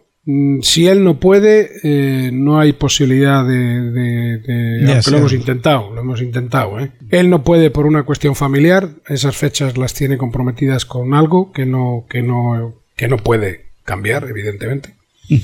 si 0.63 0.87
él 0.87 1.03
no 1.05 1.19
puede, 1.21 1.71
eh, 1.83 2.31
no 2.33 2.59
hay 2.61 2.73
posibilidad 2.73 3.45
de... 3.47 3.91
de- 3.91 4.39
de- 4.39 4.77
aunque 4.79 4.93
hacerlo. 4.93 5.19
lo 5.19 5.19
hemos 5.19 5.33
intentado, 5.33 5.95
lo 5.95 6.01
hemos 6.01 6.21
intentado. 6.23 6.79
¿eh? 6.81 6.91
Él 7.11 7.31
no 7.31 7.43
puede 7.45 7.71
por 7.71 7.87
una 7.87 8.03
cuestión 8.05 8.35
familiar, 8.35 8.91
esas 9.09 9.37
fechas 9.37 9.77
las 9.79 9.95
tiene 9.95 10.17
comprometidas 10.19 10.85
con 10.85 11.15
algo 11.15 11.53
que 11.53 11.67
no, 11.67 12.07
que 12.09 12.23
no, 12.23 12.75
que 12.97 13.09
no 13.09 13.17
puede 13.19 13.67
cambiar, 13.85 14.27
evidentemente. 14.29 14.95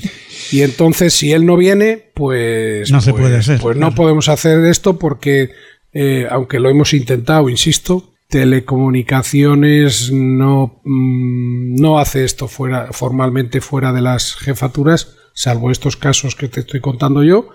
Y 0.51 0.61
entonces, 0.61 1.13
si 1.13 1.33
él 1.33 1.45
no 1.45 1.57
viene, 1.57 2.03
pues. 2.13 2.89
No 2.91 3.01
se 3.01 3.11
pues- 3.11 3.21
puede 3.21 3.37
hacer, 3.37 3.59
Pues 3.59 3.75
no 3.77 3.93
podemos 3.95 4.29
hacer 4.29 4.63
esto 4.65 4.97
porque, 4.97 5.49
eh, 5.93 6.25
aunque 6.29 6.59
lo 6.59 6.69
hemos 6.69 6.93
intentado, 6.93 7.49
insisto, 7.49 8.06
telecomunicaciones 8.29 10.11
no, 10.11 10.81
mm, 10.83 11.75
no 11.75 11.99
hace 11.99 12.23
esto 12.23 12.47
fuera, 12.47 12.91
formalmente 12.91 13.61
fuera 13.61 13.93
de 13.93 14.01
las 14.01 14.35
jefaturas, 14.35 15.15
salvo 15.33 15.71
estos 15.71 15.95
casos 15.95 16.35
que 16.35 16.47
te 16.47 16.61
estoy 16.61 16.81
contando 16.81 17.23
yo. 17.23 17.49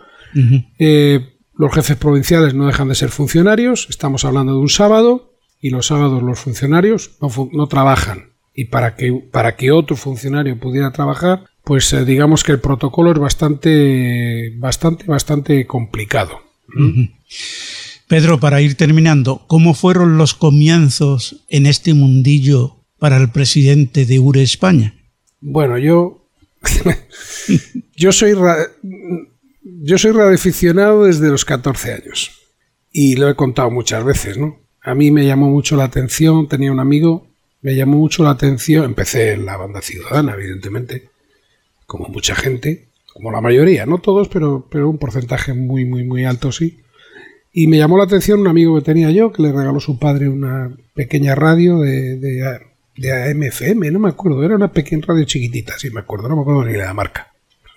Eh, 0.78 1.36
los 1.54 1.74
jefes 1.74 1.96
provinciales 1.96 2.54
no 2.54 2.66
dejan 2.66 2.88
de 2.88 2.94
ser 2.94 3.10
funcionarios, 3.10 3.86
estamos 3.90 4.24
hablando 4.24 4.52
de 4.52 4.60
un 4.60 4.70
sábado, 4.70 5.32
y 5.60 5.70
los 5.70 5.86
sábados 5.86 6.22
los 6.22 6.40
funcionarios 6.40 7.12
no, 7.20 7.28
no 7.52 7.66
trabajan. 7.68 8.32
Y 8.54 8.66
para 8.66 8.96
que, 8.96 9.12
para 9.30 9.56
que 9.56 9.70
otro 9.70 9.96
funcionario 9.96 10.58
pudiera 10.58 10.90
trabajar, 10.90 11.44
pues 11.64 11.92
eh, 11.92 12.04
digamos 12.04 12.44
que 12.44 12.52
el 12.52 12.60
protocolo 12.60 13.12
es 13.12 13.18
bastante, 13.18 14.52
bastante, 14.58 15.04
bastante 15.04 15.66
complicado. 15.66 16.40
Pedro, 18.12 18.38
para 18.38 18.60
ir 18.60 18.74
terminando, 18.74 19.46
¿cómo 19.46 19.72
fueron 19.72 20.18
los 20.18 20.34
comienzos 20.34 21.46
en 21.48 21.64
este 21.64 21.94
mundillo 21.94 22.76
para 22.98 23.16
el 23.16 23.30
presidente 23.30 24.04
de 24.04 24.18
URE 24.18 24.42
España? 24.42 24.94
Bueno, 25.40 25.78
yo. 25.78 26.28
yo 27.96 28.12
soy. 28.12 28.34
Yo 29.62 29.96
soy 29.96 30.12
desde 30.12 31.28
los 31.30 31.46
14 31.46 31.94
años. 31.94 32.32
Y 32.90 33.16
lo 33.16 33.30
he 33.30 33.34
contado 33.34 33.70
muchas 33.70 34.04
veces, 34.04 34.36
¿no? 34.36 34.58
A 34.82 34.94
mí 34.94 35.10
me 35.10 35.24
llamó 35.24 35.48
mucho 35.48 35.76
la 35.76 35.84
atención, 35.84 36.48
tenía 36.48 36.70
un 36.70 36.80
amigo, 36.80 37.28
me 37.62 37.74
llamó 37.74 37.96
mucho 37.96 38.24
la 38.24 38.32
atención. 38.32 38.84
Empecé 38.84 39.32
en 39.32 39.46
la 39.46 39.56
banda 39.56 39.80
ciudadana, 39.80 40.34
evidentemente, 40.34 41.08
como 41.86 42.08
mucha 42.08 42.34
gente, 42.34 42.88
como 43.10 43.32
la 43.32 43.40
mayoría, 43.40 43.86
no 43.86 43.96
todos, 43.96 44.28
pero, 44.28 44.68
pero 44.70 44.90
un 44.90 44.98
porcentaje 44.98 45.54
muy, 45.54 45.86
muy, 45.86 46.04
muy 46.04 46.26
alto 46.26 46.52
sí. 46.52 46.81
Y 47.52 47.66
me 47.66 47.76
llamó 47.78 47.98
la 47.98 48.04
atención 48.04 48.40
un 48.40 48.48
amigo 48.48 48.74
que 48.78 48.84
tenía 48.84 49.10
yo, 49.10 49.30
que 49.32 49.42
le 49.42 49.52
regaló 49.52 49.78
su 49.80 49.98
padre 49.98 50.28
una 50.28 50.74
pequeña 50.94 51.34
radio 51.34 51.80
de, 51.80 52.16
de, 52.16 52.60
de 52.96 53.12
AMFM, 53.30 53.90
no 53.90 53.98
me 53.98 54.08
acuerdo, 54.08 54.42
era 54.42 54.56
una 54.56 54.72
pequeña 54.72 55.04
radio 55.06 55.24
chiquitita, 55.24 55.78
sí 55.78 55.90
me 55.90 56.00
acuerdo, 56.00 56.28
no 56.28 56.36
me 56.36 56.42
acuerdo 56.42 56.64
ni 56.64 56.72
la 56.76 56.94
marca. 56.94 57.28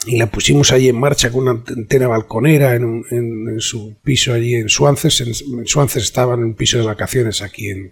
Y 0.07 0.17
la 0.17 0.27
pusimos 0.27 0.71
allí 0.71 0.87
en 0.87 0.99
marcha 0.99 1.31
con 1.31 1.47
una 1.47 1.63
antena 1.67 2.07
balconera 2.07 2.75
en, 2.75 3.03
en- 3.09 3.59
su 3.59 3.95
piso 4.03 4.33
allí 4.33 4.53
en 4.53 4.69
Suances. 4.69 5.19
En, 5.21 5.59
en 5.59 5.65
Suances 5.65 6.03
estaba 6.03 6.35
en 6.35 6.43
un 6.43 6.53
piso 6.53 6.77
de 6.77 6.85
vacaciones 6.85 7.41
aquí 7.41 7.69
en, 7.69 7.91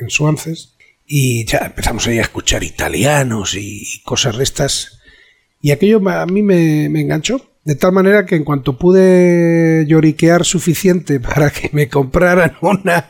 en- 0.00 0.10
Suances. 0.10 0.74
Y 1.06 1.46
ya 1.46 1.58
empezamos 1.66 2.06
ahí 2.06 2.18
a 2.18 2.22
escuchar 2.22 2.62
italianos 2.62 3.54
y, 3.54 3.80
y 3.82 4.02
cosas 4.04 4.36
de 4.36 4.44
estas. 4.44 5.00
Y 5.62 5.70
aquello 5.70 6.06
a 6.10 6.26
mí 6.26 6.42
me, 6.42 6.90
me 6.90 7.00
enganchó. 7.00 7.40
De 7.64 7.74
tal 7.76 7.92
manera 7.92 8.26
que 8.26 8.36
en 8.36 8.44
cuanto 8.44 8.76
pude 8.78 9.84
lloriquear 9.88 10.44
suficiente 10.44 11.18
para 11.20 11.50
que 11.50 11.70
me 11.72 11.88
compraran 11.88 12.52
una, 12.60 13.06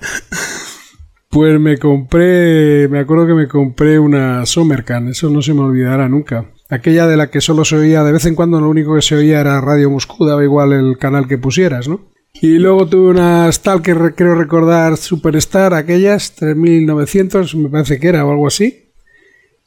pues 1.28 1.58
me 1.60 1.78
compré, 1.78 2.88
me 2.88 3.00
acuerdo 3.00 3.26
que 3.26 3.34
me 3.34 3.48
compré 3.48 3.98
una 3.98 4.46
Sommercan, 4.46 5.08
eso 5.08 5.28
no 5.30 5.42
se 5.42 5.54
me 5.54 5.60
olvidará 5.62 6.08
nunca. 6.08 6.50
Aquella 6.70 7.06
de 7.06 7.16
la 7.16 7.30
que 7.30 7.40
solo 7.40 7.64
se 7.64 7.76
oía, 7.76 8.04
de 8.04 8.12
vez 8.12 8.24
en 8.26 8.34
cuando 8.36 8.60
lo 8.60 8.68
único 8.70 8.94
que 8.94 9.02
se 9.02 9.16
oía 9.16 9.40
era 9.40 9.60
Radio 9.60 9.90
Moscú, 9.90 10.24
daba 10.24 10.44
igual 10.44 10.72
el 10.72 10.96
canal 10.98 11.26
que 11.28 11.36
pusieras, 11.38 11.88
¿no? 11.88 12.08
Y 12.40 12.58
luego 12.58 12.86
tuve 12.88 13.10
unas 13.10 13.62
tal 13.62 13.80
que 13.82 13.94
re- 13.94 14.14
creo 14.14 14.34
recordar 14.34 14.96
Superstar, 14.96 15.72
aquellas, 15.74 16.34
3900 16.34 17.54
me 17.56 17.68
parece 17.68 18.00
que 18.00 18.08
era 18.08 18.24
o 18.24 18.30
algo 18.30 18.46
así. 18.46 18.83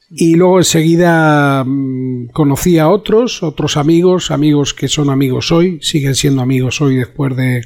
Y 0.09 0.35
luego 0.35 0.59
enseguida 0.59 1.63
mm, 1.65 2.27
conocí 2.27 2.77
a 2.77 2.89
otros, 2.89 3.43
otros 3.43 3.77
amigos, 3.77 4.31
amigos 4.31 4.73
que 4.73 4.87
son 4.87 5.09
amigos 5.09 5.51
hoy, 5.51 5.79
siguen 5.81 6.15
siendo 6.15 6.41
amigos 6.41 6.81
hoy 6.81 6.95
después 6.95 7.35
de 7.35 7.61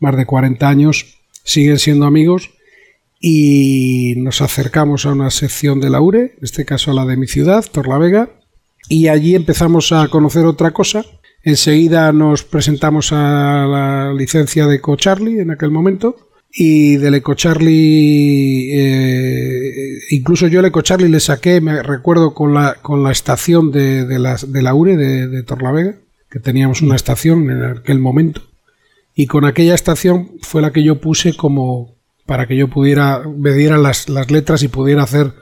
más 0.00 0.16
de 0.16 0.26
40 0.26 0.68
años, 0.68 1.18
siguen 1.44 1.78
siendo 1.78 2.06
amigos 2.06 2.50
y 3.20 4.14
nos 4.16 4.42
acercamos 4.42 5.06
a 5.06 5.12
una 5.12 5.30
sección 5.30 5.80
de 5.80 5.90
la 5.90 6.00
URE, 6.00 6.34
en 6.38 6.44
este 6.44 6.64
caso 6.64 6.90
a 6.90 6.94
la 6.94 7.06
de 7.06 7.16
mi 7.16 7.28
ciudad, 7.28 7.64
Torlavega, 7.70 8.30
y 8.88 9.08
allí 9.08 9.34
empezamos 9.34 9.92
a 9.92 10.08
conocer 10.08 10.44
otra 10.44 10.72
cosa. 10.72 11.04
Enseguida 11.42 12.12
nos 12.12 12.42
presentamos 12.42 13.12
a 13.12 13.66
la 13.66 14.12
licencia 14.12 14.66
de 14.66 14.76
EcoCharlie 14.76 15.40
en 15.40 15.52
aquel 15.52 15.70
momento 15.70 16.25
y 16.58 16.96
del 16.96 17.16
EcoCharlie, 17.16 18.70
eh, 18.72 19.98
incluso 20.08 20.46
yo 20.46 20.60
el 20.60 20.66
EcoCharlie 20.66 21.10
le 21.10 21.20
saqué, 21.20 21.60
me 21.60 21.82
recuerdo, 21.82 22.32
con 22.32 22.54
la, 22.54 22.76
con 22.80 23.02
la 23.02 23.12
estación 23.12 23.70
de, 23.70 24.06
de, 24.06 24.18
la, 24.18 24.36
de 24.36 24.62
la 24.62 24.74
URE 24.74 24.96
de, 24.96 25.28
de 25.28 25.42
Torlavega, 25.42 25.96
que 26.30 26.40
teníamos 26.40 26.80
una 26.80 26.96
estación 26.96 27.50
en 27.50 27.62
aquel 27.62 27.98
momento. 27.98 28.40
Y 29.14 29.26
con 29.26 29.44
aquella 29.44 29.74
estación 29.74 30.30
fue 30.40 30.62
la 30.62 30.72
que 30.72 30.82
yo 30.82 30.98
puse 30.98 31.36
como 31.36 31.94
para 32.24 32.46
que 32.46 32.56
yo 32.56 32.68
pudiera, 32.68 33.22
me 33.36 33.52
dieran 33.52 33.82
las, 33.82 34.08
las 34.08 34.30
letras 34.30 34.62
y 34.62 34.68
pudiera 34.68 35.02
hacer 35.02 35.34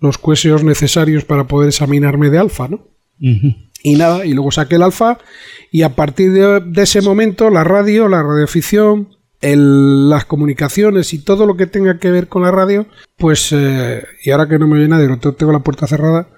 los 0.00 0.18
cueseos 0.18 0.64
necesarios 0.64 1.24
para 1.24 1.46
poder 1.46 1.68
examinarme 1.68 2.28
de 2.28 2.38
alfa, 2.38 2.66
¿no? 2.66 2.88
Y 3.82 3.94
nada, 3.94 4.26
y 4.26 4.34
luego 4.34 4.50
saqué 4.50 4.74
el 4.74 4.82
alfa 4.82 5.18
y 5.70 5.82
a 5.82 5.94
partir 5.94 6.32
de, 6.32 6.60
de 6.60 6.82
ese 6.82 7.02
momento 7.02 7.50
la 7.50 7.62
radio, 7.62 8.08
la 8.08 8.22
radioficción, 8.22 9.15
el- 9.40 10.08
las 10.08 10.24
comunicaciones 10.24 11.12
y 11.12 11.18
todo 11.18 11.46
lo 11.46 11.56
que 11.56 11.66
tenga 11.66 11.98
que 11.98 12.10
ver 12.10 12.28
con 12.28 12.42
la 12.42 12.50
radio, 12.50 12.86
pues, 13.16 13.52
eh, 13.52 14.02
y 14.24 14.30
ahora 14.30 14.48
que 14.48 14.58
no 14.58 14.66
me 14.66 14.76
oye 14.78 14.88
nadie, 14.88 15.08
no 15.08 15.18
tengo 15.18 15.52
la 15.52 15.60
puerta 15.60 15.86
cerrada, 15.86 16.28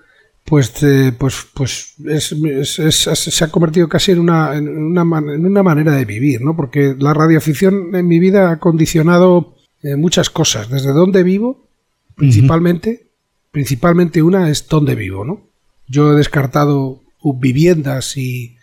pues, 0.45 0.73
pues, 1.19 1.47
pues 1.55 1.95
se 1.99 3.45
ha 3.45 3.49
convertido 3.51 3.89
casi 3.89 4.13
en 4.13 4.21
una, 4.21 4.57
en, 4.57 4.69
una, 4.69 5.03
en 5.19 5.45
una 5.47 5.63
manera 5.63 5.93
de 5.93 6.05
vivir, 6.07 6.41
¿no? 6.41 6.57
Porque 6.57 6.97
la 6.99 7.13
radioafición 7.13 7.95
en 7.95 8.07
mi 8.09 8.19
vida 8.19 8.51
ha 8.51 8.59
condicionado 8.59 9.57
eh, 9.83 9.97
muchas 9.97 10.31
cosas. 10.31 10.71
Desde 10.71 10.93
dónde 10.93 11.23
vivo, 11.23 11.69
principalmente, 12.17 13.11
principalmente 13.51 14.23
una 14.23 14.49
es 14.51 14.67
dónde 14.69 14.95
vivo, 14.95 15.25
¿no? 15.25 15.49
Yo 15.87 16.13
he 16.13 16.17
descartado 16.17 17.03
viviendas 17.23 18.17
y 18.17 18.57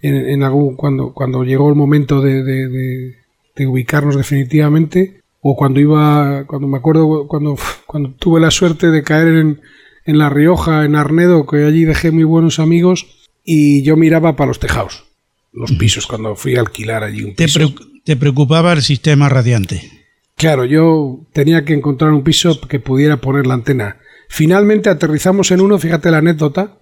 en, 0.00 0.42
algún 0.42 0.74
cuando 0.74 1.12
cuando 1.12 1.44
llegó 1.44 1.68
el 1.68 1.76
momento 1.76 2.20
de, 2.20 2.42
de, 2.42 3.16
ubicarnos 3.58 4.16
definitivamente 4.16 5.22
o 5.40 5.56
cuando 5.56 5.80
iba 5.80 6.44
cuando 6.46 6.68
me 6.68 6.78
acuerdo 6.78 7.26
cuando 7.28 7.56
cuando 7.86 8.14
tuve 8.14 8.40
la 8.40 8.50
suerte 8.50 8.90
de 8.90 9.02
caer 9.02 9.28
en, 9.28 9.60
en 10.04 10.18
La 10.18 10.28
Rioja, 10.28 10.84
en 10.84 10.96
Arnedo, 10.96 11.46
que 11.46 11.64
allí 11.64 11.84
dejé 11.84 12.10
muy 12.10 12.24
buenos 12.24 12.58
amigos 12.58 13.28
y 13.44 13.82
yo 13.82 13.96
miraba 13.96 14.36
para 14.36 14.48
los 14.48 14.58
tejados, 14.58 15.04
los 15.52 15.72
pisos, 15.72 16.06
cuando 16.06 16.36
fui 16.36 16.56
a 16.56 16.60
alquilar 16.60 17.04
allí 17.04 17.22
un 17.22 17.34
piso. 17.34 17.60
¿Te, 18.04 18.16
preocupaba 18.16 18.72
el 18.72 18.82
sistema 18.82 19.28
radiante? 19.28 19.82
Claro, 20.36 20.64
yo 20.64 21.26
tenía 21.32 21.64
que 21.64 21.74
encontrar 21.74 22.12
un 22.12 22.24
piso 22.24 22.60
que 22.60 22.80
pudiera 22.80 23.18
poner 23.18 23.46
la 23.46 23.54
antena. 23.54 23.98
Finalmente 24.28 24.88
aterrizamos 24.88 25.50
en 25.50 25.60
uno, 25.60 25.78
fíjate 25.78 26.10
la 26.10 26.18
anécdota, 26.18 26.78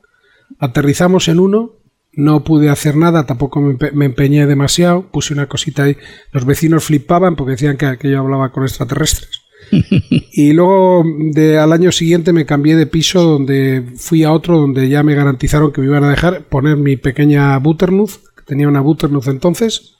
aterrizamos 0.58 1.28
en 1.28 1.40
uno, 1.40 1.79
no 2.12 2.44
pude 2.44 2.70
hacer 2.70 2.96
nada, 2.96 3.26
tampoco 3.26 3.60
me, 3.60 4.04
empeñé 4.04 4.46
demasiado, 4.46 5.02
puse 5.10 5.32
una 5.32 5.48
cosita 5.48 5.84
ahí, 5.84 5.96
los 6.32 6.44
vecinos 6.44 6.84
flipaban 6.84 7.36
porque 7.36 7.52
decían 7.52 7.76
que, 7.76 7.96
que 7.98 8.10
yo 8.10 8.20
hablaba 8.20 8.52
con 8.52 8.64
extraterrestres. 8.64 9.40
y 10.32 10.52
luego 10.52 11.04
de, 11.32 11.58
al 11.58 11.72
año 11.72 11.92
siguiente 11.92 12.32
me 12.32 12.46
cambié 12.46 12.76
de 12.76 12.86
piso 12.86 13.22
donde 13.22 13.84
fui 13.96 14.24
a 14.24 14.32
otro 14.32 14.58
donde 14.58 14.88
ya 14.88 15.02
me 15.02 15.14
garantizaron 15.14 15.72
que 15.72 15.80
me 15.80 15.86
iban 15.86 16.04
a 16.04 16.10
dejar 16.10 16.44
poner 16.44 16.76
mi 16.76 16.96
pequeña 16.96 17.56
Butternut, 17.58 18.10
que 18.36 18.42
tenía 18.46 18.68
una 18.68 18.80
Butternut 18.80 19.28
entonces. 19.28 19.96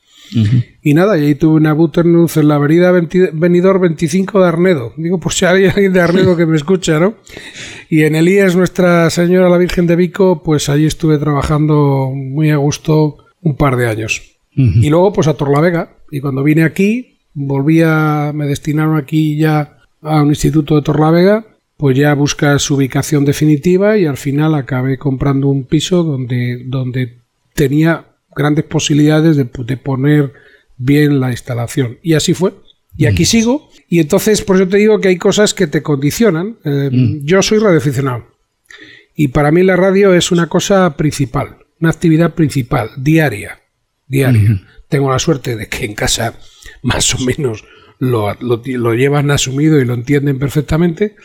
Y 0.83 0.95
nada, 0.95 1.19
y 1.19 1.27
ahí 1.27 1.35
tuve 1.35 1.57
una 1.57 1.73
Butternut 1.73 2.37
en 2.37 2.49
la 2.49 2.57
avenida 2.57 2.93
Venidor 2.93 3.81
25 3.81 4.41
de 4.41 4.49
Arnedo. 4.49 4.93
Digo, 4.97 5.19
por 5.19 5.33
si 5.33 5.45
hay 5.45 5.67
alguien 5.67 5.93
de 5.93 6.01
Arnedo 6.01 6.37
que 6.37 6.47
me 6.47 6.57
escucha, 6.57 6.99
¿no? 7.01 7.15
Y 7.89 8.03
en 8.03 8.15
el 8.15 8.29
IES 8.29 8.57
Nuestra 8.57 9.11
Señora 9.11 9.49
la 9.49 9.59
Virgen 9.59 9.87
de 9.87 9.97
Vico, 9.97 10.43
pues 10.43 10.69
allí 10.69 10.87
estuve 10.87 11.19
trabajando 11.19 12.11
muy 12.15 12.51
a 12.51 12.57
gusto 12.57 13.19
un 13.41 13.57
par 13.57 13.77
de 13.77 13.89
años. 13.89 14.23
Y 14.55 14.91
luego, 14.91 15.13
pues 15.13 15.27
a 15.27 15.35
Torlavega. 15.35 15.97
Y 16.11 16.21
cuando 16.21 16.43
vine 16.43 16.65
aquí, 16.65 17.19
volví 17.35 17.83
a, 17.83 18.33
me 18.35 18.47
destinaron 18.47 18.97
aquí 18.97 19.39
ya 19.39 19.79
a 20.03 20.23
un 20.23 20.29
instituto 20.29 20.77
de 20.77 20.83
Torlavega, 20.83 21.47
pues 21.77 21.97
ya 21.97 22.15
busca 22.15 22.59
su 22.59 22.75
ubicación 22.75 23.25
definitiva 23.25 23.97
y 23.97 24.07
al 24.07 24.17
final 24.17 24.55
acabé 24.55 24.99
comprando 24.99 25.49
un 25.49 25.65
piso 25.65 26.03
donde, 26.03 26.65
donde 26.67 27.19
tenía 27.55 28.10
grandes 28.35 28.65
posibilidades 28.65 29.37
de, 29.37 29.45
poner 29.77 30.33
bien 30.77 31.21
la 31.21 31.31
instalación. 31.31 31.99
Y 32.03 32.15
así 32.15 32.35
fue. 32.35 32.55
Y 32.97 33.07
aquí 33.07 33.23
mm. 33.23 33.27
sigo. 33.27 33.71
Y 33.89 34.01
entonces, 34.01 34.43
por 34.43 34.57
eso 34.57 34.69
te 34.69 34.79
digo 34.79 35.01
que 35.01 35.09
hay 35.09 35.17
cosas 35.17 35.55
que 35.55 35.67
te 35.67 35.83
condicionan. 35.83 36.59
Eh, 36.65 36.91
mm. 36.93 37.25
Yo 37.25 37.43
soy 37.43 37.59
radioaficionado. 37.59 38.27
Y 39.15 39.29
para 39.29 39.51
mí 39.51 39.63
la 39.63 39.77
radio 39.77 40.15
es 40.15 40.33
una 40.33 40.49
cosa 40.49 40.97
principal, 40.97 41.59
una 41.81 41.91
actividad 41.91 42.35
principal, 42.35 42.91
diaria. 42.97 43.61
Diaria. 44.07 44.63
Tengo 44.89 45.11
la 45.11 45.19
suerte 45.19 45.57
de 45.57 45.69
que 45.69 45.85
en 45.85 45.95
casa 45.95 46.35
más 46.83 47.15
o 47.15 47.19
menos 47.19 47.65
lo, 47.99 48.35
lo, 48.41 48.95
llevan 48.95 49.31
asumido 49.31 49.79
y 49.79 49.85
lo 49.85 49.95
entienden 49.95 50.39
perfectamente. 50.39 51.17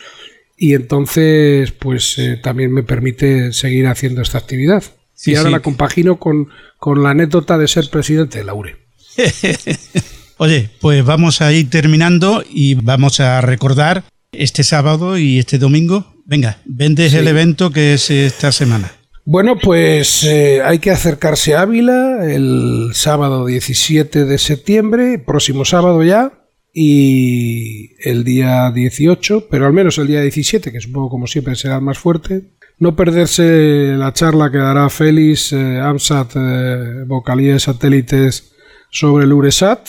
Y 0.58 0.74
entonces, 0.74 1.72
pues 1.72 2.18
eh, 2.20 2.38
también 2.42 2.72
me 2.72 2.84
permite 2.84 3.54
seguir 3.54 3.88
haciendo 3.88 4.22
esta 4.22 4.38
actividad. 4.38 4.84
Y 5.26 5.36
ahora 5.36 5.50
la 5.50 5.60
compagino 5.62 6.18
con, 6.18 6.50
con 6.78 7.04
la 7.04 7.12
anécdota 7.12 7.58
de 7.58 7.68
ser 7.68 7.90
presidente 7.90 8.40
de 8.40 8.44
Laure. 8.44 8.76
Oye, 10.38 10.70
pues 10.82 11.06
vamos 11.06 11.42
a 11.42 11.54
ir 11.54 11.70
terminando 11.70 12.44
y 12.50 12.76
vamos 12.76 13.20
a 13.20 13.40
recordar 13.42 14.04
este 14.34 14.64
sábado 14.64 15.18
y 15.18 15.40
este 15.40 15.58
domingo. 15.58 16.14
Venga, 16.26 16.60
vendes 16.66 17.14
el 17.14 17.28
evento 17.28 17.72
que 17.72 17.94
es 17.94 18.10
esta 18.10 18.52
semana. 18.52 18.92
Bueno, 19.28 19.58
pues 19.58 20.24
eh, 20.24 20.62
hay 20.64 20.80
que 20.80 20.92
acercarse 20.92 21.56
a 21.56 21.62
Ávila 21.62 22.32
el 22.32 22.92
sábado 22.94 23.46
17 23.46 24.26
de 24.26 24.38
septiembre, 24.38 25.18
próximo 25.18 25.66
sábado 25.66 26.04
ya, 26.04 26.46
y 26.72 27.96
el 28.08 28.24
día 28.24 28.70
18, 28.72 29.48
pero 29.50 29.66
al 29.66 29.74
menos 29.74 29.98
el 29.98 30.08
día 30.08 30.22
17, 30.22 30.72
que 30.72 30.82
supongo 30.82 31.10
como 31.10 31.26
siempre 31.26 31.56
será 31.56 31.78
el 31.78 31.82
más 31.82 31.98
fuerte. 31.98 32.52
No 32.78 32.96
perderse 32.96 33.96
la 33.98 34.12
charla 34.12 34.52
que 34.52 34.58
dará 34.58 34.90
Félix 34.90 35.54
eh, 35.54 35.80
AMSAT, 35.80 36.32
eh, 36.36 37.04
vocalía 37.08 37.54
de 37.54 37.60
satélites 37.60 38.52
sobre 38.90 39.24
el 39.24 39.34
URESAT. 39.34 39.88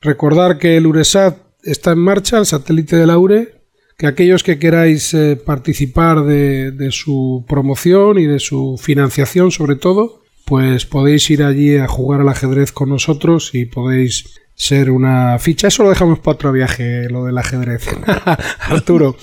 Recordar 0.00 0.58
que 0.58 0.76
el 0.76 0.86
URESAT 0.86 1.36
está 1.62 1.92
en 1.92 1.98
marcha, 1.98 2.38
el 2.38 2.46
satélite 2.46 2.96
de 2.96 3.06
la 3.06 3.18
URE, 3.18 3.56
que 3.98 4.06
aquellos 4.06 4.42
que 4.42 4.58
queráis 4.58 5.12
eh, 5.14 5.36
participar 5.36 6.24
de, 6.24 6.88
su 6.90 7.44
promoción 7.48 8.18
y 8.18 8.26
de 8.26 8.40
su 8.40 8.78
financiación 8.80 9.50
sobre 9.50 9.76
todo, 9.76 10.22
pues 10.44 10.86
podéis 10.86 11.28
ir 11.30 11.42
allí 11.42 11.76
a 11.76 11.88
jugar 11.88 12.20
al 12.20 12.28
ajedrez 12.28 12.72
con 12.72 12.88
nosotros 12.88 13.50
y 13.54 13.66
podéis 13.66 14.40
ser 14.56 14.90
una 14.90 15.38
ficha. 15.38 15.68
Eso 15.68 15.84
lo 15.84 15.90
dejamos 15.90 16.18
para 16.18 16.34
otro 16.34 16.50
viaje, 16.50 17.08
lo 17.08 17.24
del 17.24 17.38
ajedrez. 17.38 17.86
Arturo, 18.60 19.16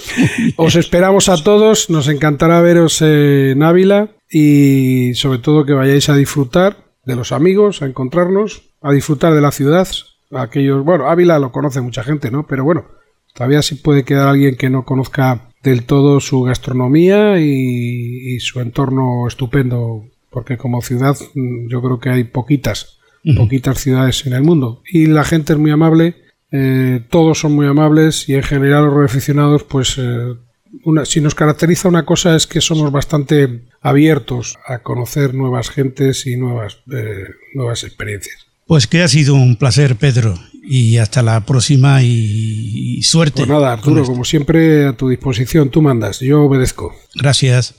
os 0.56 0.76
esperamos 0.76 1.28
a 1.28 1.43
todos, 1.43 1.89
nos 1.89 2.08
encantará 2.08 2.62
veros 2.62 3.02
en 3.02 3.62
Ávila 3.62 4.12
y 4.30 5.13
sobre 5.15 5.39
todo 5.39 5.65
que 5.65 5.74
vayáis 5.74 6.08
a 6.08 6.15
disfrutar 6.15 6.78
de 7.04 7.17
los 7.17 7.34
amigos, 7.34 7.82
a 7.82 7.88
encontrarnos, 7.88 8.62
a 8.82 8.93
disfrutar 8.93 9.34
de 9.34 9.41
la 9.41 9.52
ciudad. 9.52 9.88
Aquellos, 10.32 10.86
bueno, 10.86 11.10
Ávila 11.10 11.38
lo 11.39 11.52
conoce 11.52 11.82
mucha 11.82 12.04
gente, 12.04 12.32
¿no? 12.32 12.48
Pero 12.48 12.63
bueno, 12.63 12.86
Todavía 13.34 13.63
sí 13.63 13.76
puede 13.76 14.06
quedar 14.06 14.28
alguien 14.28 14.56
que 14.56 14.69
no 14.69 14.86
conozca 14.86 15.50
del 15.63 15.86
todo 15.86 16.19
su 16.19 16.41
gastronomía 16.43 17.39
y, 17.39 18.39
su 18.39 18.60
entorno 18.60 19.28
estupendo, 19.28 20.06
porque 20.30 20.58
como 20.58 20.82
ciudad 20.82 21.15
mm, 21.34 21.67
yo 21.67 21.82
creo 21.82 22.00
que 22.00 22.10
hay 22.10 22.24
poquitas, 22.26 23.00
poquitas 23.36 23.79
ciudades 23.79 24.25
en 24.25 24.33
el 24.33 24.43
mundo. 24.43 24.81
Y 24.86 25.05
la 25.05 25.23
gente 25.23 25.53
es 25.53 25.59
muy 25.59 25.71
amable, 25.71 26.15
eh, 26.51 27.01
todos 27.09 27.39
son 27.39 27.53
muy 27.53 27.65
amables 27.65 28.29
y 28.29 28.36
en 28.36 28.43
general 28.43 28.86
los 28.86 29.05
aficionados 29.05 29.63
pues 29.63 29.95
eh, 29.97 30.36
una, 30.83 31.05
si 31.05 31.21
nos 31.21 31.36
caracteriza 31.36 31.88
una 31.88 32.05
cosa 32.05 32.36
es 32.36 32.47
que 32.47 32.62
somos 32.62 32.91
bastante 32.91 33.65
abiertos 33.81 34.57
a 34.67 34.79
conocer 34.79 35.33
nuevas 35.33 35.69
gentes 35.69 36.25
y 36.27 36.36
nuevas, 36.38 36.77
eh, 36.91 37.25
nuevas 37.53 37.83
experiencias. 37.83 38.47
Pues 38.65 38.88
que 38.88 39.01
ha 39.01 39.07
sido 39.07 39.36
un 39.36 39.57
placer, 39.57 39.97
Pedro, 39.97 40.36
y 40.63 40.97
hasta 40.97 41.21
la 41.21 41.45
próxima 41.45 42.01
y, 42.01 43.01
suerte. 43.03 43.38
Pues 43.38 43.49
nada, 43.49 43.73
Arturo, 43.73 44.05
como 44.05 44.23
siempre, 44.23 44.88
a 44.88 44.93
tu 44.93 45.09
disposición, 45.09 45.69
tú 45.69 45.81
mandas, 45.81 46.21
yo 46.21 46.43
obedezco. 46.43 46.95
Gracias. 47.13 47.75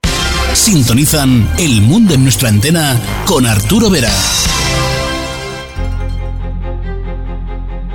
Sintonizan 0.53 1.49
El 1.59 1.81
Mundo 1.81 2.15
en 2.15 2.23
nuestra 2.23 2.51
antena 2.51 3.01
con 3.27 3.47
Arturo 3.47 3.89
Vera. 3.89 4.13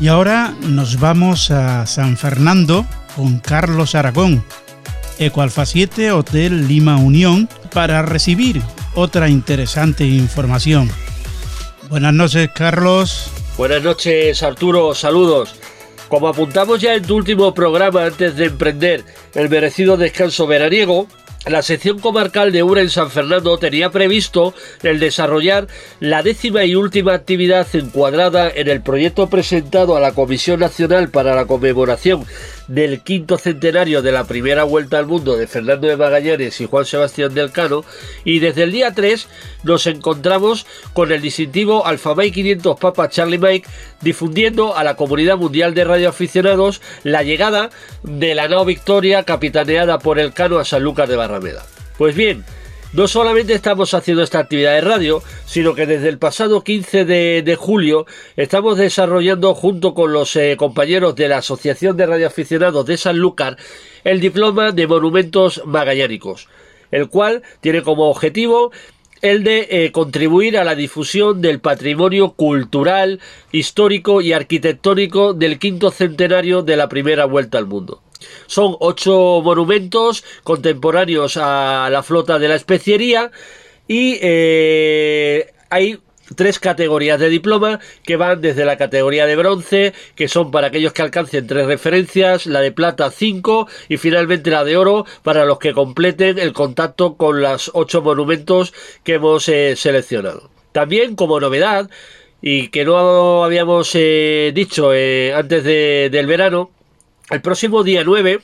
Y 0.00 0.08
ahora 0.08 0.54
nos 0.62 0.98
vamos 0.98 1.50
a 1.50 1.84
San 1.84 2.16
Fernando 2.16 2.86
con 3.14 3.38
Carlos 3.38 3.94
Aragón, 3.94 4.42
Ecoalfa 5.18 5.66
7 5.66 6.12
Hotel 6.12 6.66
Lima 6.66 6.96
Unión, 6.96 7.50
para 7.70 8.00
recibir 8.00 8.62
otra 8.94 9.28
interesante 9.28 10.06
información. 10.06 10.90
Buenas 11.90 12.14
noches, 12.14 12.48
Carlos. 12.54 13.30
Buenas 13.58 13.82
noches, 13.82 14.42
Arturo. 14.42 14.94
Saludos. 14.94 15.54
Como 16.08 16.28
apuntamos 16.28 16.80
ya 16.80 16.94
en 16.94 17.02
tu 17.02 17.16
último 17.16 17.52
programa 17.52 18.06
antes 18.06 18.36
de 18.36 18.46
emprender 18.46 19.04
el 19.34 19.50
merecido 19.50 19.98
descanso 19.98 20.46
veraniego, 20.46 21.08
la 21.46 21.62
sección 21.62 21.98
comarcal 21.98 22.52
de 22.52 22.62
Ura 22.62 22.82
en 22.82 22.90
San 22.90 23.10
Fernando 23.10 23.56
tenía 23.58 23.90
previsto 23.90 24.52
el 24.82 25.00
desarrollar 25.00 25.68
la 25.98 26.22
décima 26.22 26.64
y 26.64 26.74
última 26.74 27.14
actividad 27.14 27.66
encuadrada 27.72 28.50
en 28.50 28.68
el 28.68 28.82
proyecto 28.82 29.28
presentado 29.28 29.96
a 29.96 30.00
la 30.00 30.12
Comisión 30.12 30.60
Nacional 30.60 31.08
para 31.08 31.34
la 31.34 31.46
conmemoración 31.46 32.26
del 32.70 33.00
quinto 33.00 33.36
centenario 33.36 34.00
de 34.00 34.12
la 34.12 34.24
primera 34.24 34.62
vuelta 34.62 34.96
al 34.98 35.06
mundo 35.06 35.36
de 35.36 35.48
Fernando 35.48 35.88
de 35.88 35.96
Magallanes 35.96 36.60
y 36.60 36.66
Juan 36.66 36.84
Sebastián 36.84 37.34
del 37.34 37.50
Cano 37.50 37.84
y 38.24 38.38
desde 38.38 38.62
el 38.62 38.70
día 38.70 38.94
3 38.94 39.26
nos 39.64 39.88
encontramos 39.88 40.66
con 40.92 41.10
el 41.10 41.20
distintivo 41.20 41.84
Alfa 41.84 42.14
Mike 42.14 42.32
500 42.32 42.78
Papa 42.78 43.08
Charlie 43.08 43.38
Mike 43.38 43.68
difundiendo 44.02 44.76
a 44.76 44.84
la 44.84 44.94
comunidad 44.94 45.36
mundial 45.36 45.74
de 45.74 45.82
radioaficionados 45.82 46.80
la 47.02 47.24
llegada 47.24 47.70
de 48.04 48.36
la 48.36 48.46
nao 48.46 48.64
Victoria 48.64 49.24
capitaneada 49.24 49.98
por 49.98 50.20
el 50.20 50.32
Cano 50.32 50.60
a 50.60 50.64
San 50.64 50.84
Lucas 50.84 51.08
de 51.08 51.16
Barrameda. 51.16 51.66
Pues 51.98 52.14
bien, 52.14 52.44
no 52.92 53.06
solamente 53.06 53.54
estamos 53.54 53.94
haciendo 53.94 54.22
esta 54.22 54.40
actividad 54.40 54.72
de 54.72 54.80
radio, 54.80 55.22
sino 55.46 55.74
que 55.74 55.86
desde 55.86 56.08
el 56.08 56.18
pasado 56.18 56.62
15 56.62 57.04
de, 57.04 57.56
julio 57.58 58.06
estamos 58.36 58.78
desarrollando 58.78 59.54
junto 59.54 59.94
con 59.94 60.12
los 60.12 60.34
eh, 60.36 60.56
compañeros 60.56 61.14
de 61.14 61.28
la 61.28 61.38
Asociación 61.38 61.96
de 61.96 62.06
Radioaficionados 62.06 62.86
de 62.86 62.96
Sanlúcar 62.96 63.56
el 64.02 64.20
diploma 64.20 64.72
de 64.72 64.86
monumentos 64.86 65.62
magallánicos, 65.66 66.48
el 66.90 67.08
cual 67.08 67.42
tiene 67.60 67.82
como 67.82 68.10
objetivo 68.10 68.72
el 69.22 69.44
de 69.44 69.68
eh, 69.70 69.92
contribuir 69.92 70.58
a 70.58 70.64
la 70.64 70.74
difusión 70.74 71.40
del 71.40 71.60
patrimonio 71.60 72.32
cultural, 72.32 73.20
histórico 73.52 74.20
y 74.20 74.32
arquitectónico 74.32 75.34
del 75.34 75.58
quinto 75.58 75.90
centenario 75.90 76.62
de 76.62 76.76
la 76.76 76.88
primera 76.88 77.24
vuelta 77.24 77.58
al 77.58 77.66
mundo. 77.66 78.02
Son 78.46 78.76
ocho 78.80 79.40
monumentos 79.42 80.24
contemporáneos 80.42 81.36
a 81.36 81.88
la 81.90 82.02
flota 82.02 82.38
de 82.38 82.48
la 82.48 82.54
especiería 82.54 83.30
y 83.88 84.18
eh, 84.20 85.52
hay 85.70 85.98
tres 86.34 86.58
categorías 86.58 87.18
de 87.18 87.28
diploma 87.28 87.80
que 88.02 88.16
van 88.16 88.40
desde 88.40 88.64
la 88.64 88.76
categoría 88.76 89.26
de 89.26 89.36
bronce, 89.36 89.92
que 90.14 90.28
son 90.28 90.50
para 90.50 90.68
aquellos 90.68 90.92
que 90.92 91.02
alcancen 91.02 91.46
tres 91.46 91.66
referencias, 91.66 92.46
la 92.46 92.60
de 92.60 92.72
plata 92.72 93.10
cinco 93.10 93.68
y 93.88 93.96
finalmente 93.96 94.50
la 94.50 94.64
de 94.64 94.76
oro 94.76 95.06
para 95.22 95.44
los 95.44 95.58
que 95.58 95.72
completen 95.72 96.38
el 96.38 96.52
contacto 96.52 97.16
con 97.16 97.40
los 97.40 97.70
ocho 97.74 98.02
monumentos 98.02 98.72
que 99.04 99.14
hemos 99.14 99.48
eh, 99.48 99.74
seleccionado. 99.76 100.50
También 100.72 101.16
como 101.16 101.40
novedad, 101.40 101.90
y 102.42 102.68
que 102.68 102.84
no 102.84 103.44
habíamos 103.44 103.90
eh, 103.94 104.52
dicho 104.54 104.90
antes 104.90 105.64
del 105.64 106.26
verano, 106.26 106.70
el 107.30 107.42
próximo 107.42 107.84
día 107.84 108.02
9 108.04 108.40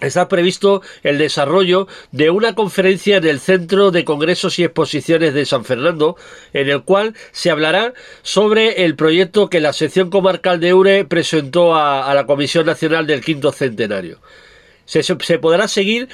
está 0.00 0.28
previsto 0.28 0.82
el 1.02 1.18
desarrollo 1.18 1.88
de 2.12 2.30
una 2.30 2.54
conferencia 2.54 3.16
en 3.16 3.26
el 3.26 3.40
Centro 3.40 3.90
de 3.90 4.04
Congresos 4.04 4.58
y 4.58 4.64
Exposiciones 4.64 5.34
de 5.34 5.44
San 5.44 5.64
Fernando, 5.64 6.16
en 6.52 6.68
el 6.68 6.82
cual 6.82 7.14
se 7.32 7.50
hablará 7.50 7.94
sobre 8.22 8.84
el 8.84 8.94
proyecto 8.94 9.50
que 9.50 9.60
la 9.60 9.72
sección 9.72 10.10
comarcal 10.10 10.60
de 10.60 10.74
URE 10.74 11.04
presentó 11.04 11.74
a, 11.74 12.14
la 12.14 12.26
Comisión 12.26 12.66
Nacional 12.66 13.06
del 13.06 13.24
Quinto 13.24 13.52
Centenario. 13.52 14.20
Se, 14.84 15.02
podrá 15.38 15.68
seguir 15.68 16.08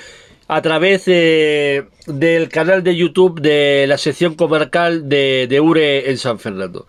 a 0.49 0.61
través 0.62 1.05
del 1.07 2.49
canal 2.51 2.82
de 2.82 2.97
YouTube 2.97 3.41
de 3.41 3.87
la 3.87 3.99
sección 3.99 4.35
comarcal 4.35 5.09
de, 5.09 5.61
URE 5.62 6.11
en 6.11 6.18
San 6.18 6.39
Fernando. 6.39 6.87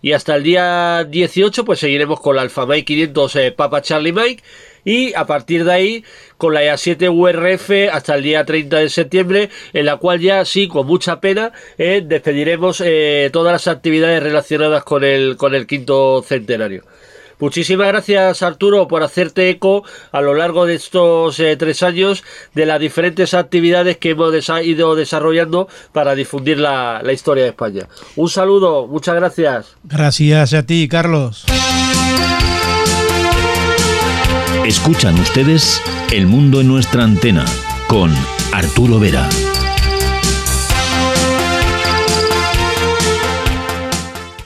Y 0.00 0.12
hasta 0.12 0.36
el 0.36 0.44
día 0.44 1.04
18 1.04 1.64
pues 1.64 1.80
seguiremos 1.80 2.20
con 2.20 2.36
la 2.36 2.42
Alfa 2.42 2.64
Mike 2.64 2.84
500 2.84 3.36
eh, 3.36 3.52
Papa 3.52 3.82
Charlie 3.82 4.12
Mike 4.12 4.42
y 4.86 5.12
a 5.14 5.26
partir 5.26 5.64
de 5.64 5.72
ahí 5.72 6.04
con 6.38 6.54
la 6.54 6.62
EA7 6.62 7.10
URF 7.12 7.92
hasta 7.92 8.14
el 8.14 8.22
día 8.22 8.46
30 8.46 8.78
de 8.78 8.88
septiembre 8.88 9.50
en 9.74 9.84
la 9.84 9.96
cual 9.98 10.20
ya 10.20 10.42
sí 10.46 10.68
con 10.68 10.86
mucha 10.86 11.20
pena 11.20 11.52
eh, 11.76 12.02
despediremos 12.06 12.80
eh, 12.82 13.28
todas 13.32 13.52
las 13.52 13.66
actividades 13.66 14.22
relacionadas 14.22 14.84
con 14.84 15.04
el, 15.04 15.36
con 15.36 15.54
el 15.54 15.66
quinto 15.66 16.22
centenario. 16.26 16.84
Muchísimas 17.38 17.88
gracias 17.88 18.42
Arturo 18.42 18.88
por 18.88 19.02
hacerte 19.02 19.50
eco 19.50 19.84
a 20.12 20.22
lo 20.22 20.34
largo 20.34 20.64
de 20.64 20.76
estos 20.76 21.38
eh, 21.40 21.56
tres 21.56 21.82
años 21.82 22.24
de 22.54 22.64
las 22.64 22.80
diferentes 22.80 23.34
actividades 23.34 23.98
que 23.98 24.10
hemos 24.10 24.32
ido 24.62 24.94
desarrollando 24.94 25.68
para 25.92 26.14
difundir 26.14 26.58
la, 26.58 27.02
la 27.02 27.12
historia 27.12 27.42
de 27.42 27.50
España. 27.50 27.88
Un 28.14 28.30
saludo, 28.30 28.86
muchas 28.86 29.16
gracias. 29.16 29.76
Gracias 29.82 30.54
a 30.54 30.64
ti, 30.64 30.88
Carlos. 30.88 31.44
Escuchan 34.66 35.16
ustedes 35.20 35.80
El 36.12 36.26
Mundo 36.26 36.60
en 36.60 36.66
nuestra 36.66 37.04
antena 37.04 37.44
con 37.86 38.12
Arturo 38.52 38.98
Vera. 38.98 39.28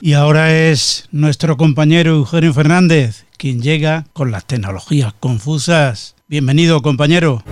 Y 0.02 0.12
ahora 0.12 0.54
es 0.54 1.08
nuestro 1.10 1.56
compañero 1.56 2.16
Eugenio 2.16 2.52
Fernández 2.52 3.24
quien 3.38 3.62
llega 3.62 4.04
con 4.12 4.30
las 4.30 4.44
tecnologías 4.44 5.14
confusas. 5.18 6.16
Bienvenido, 6.28 6.82
compañero. 6.82 7.42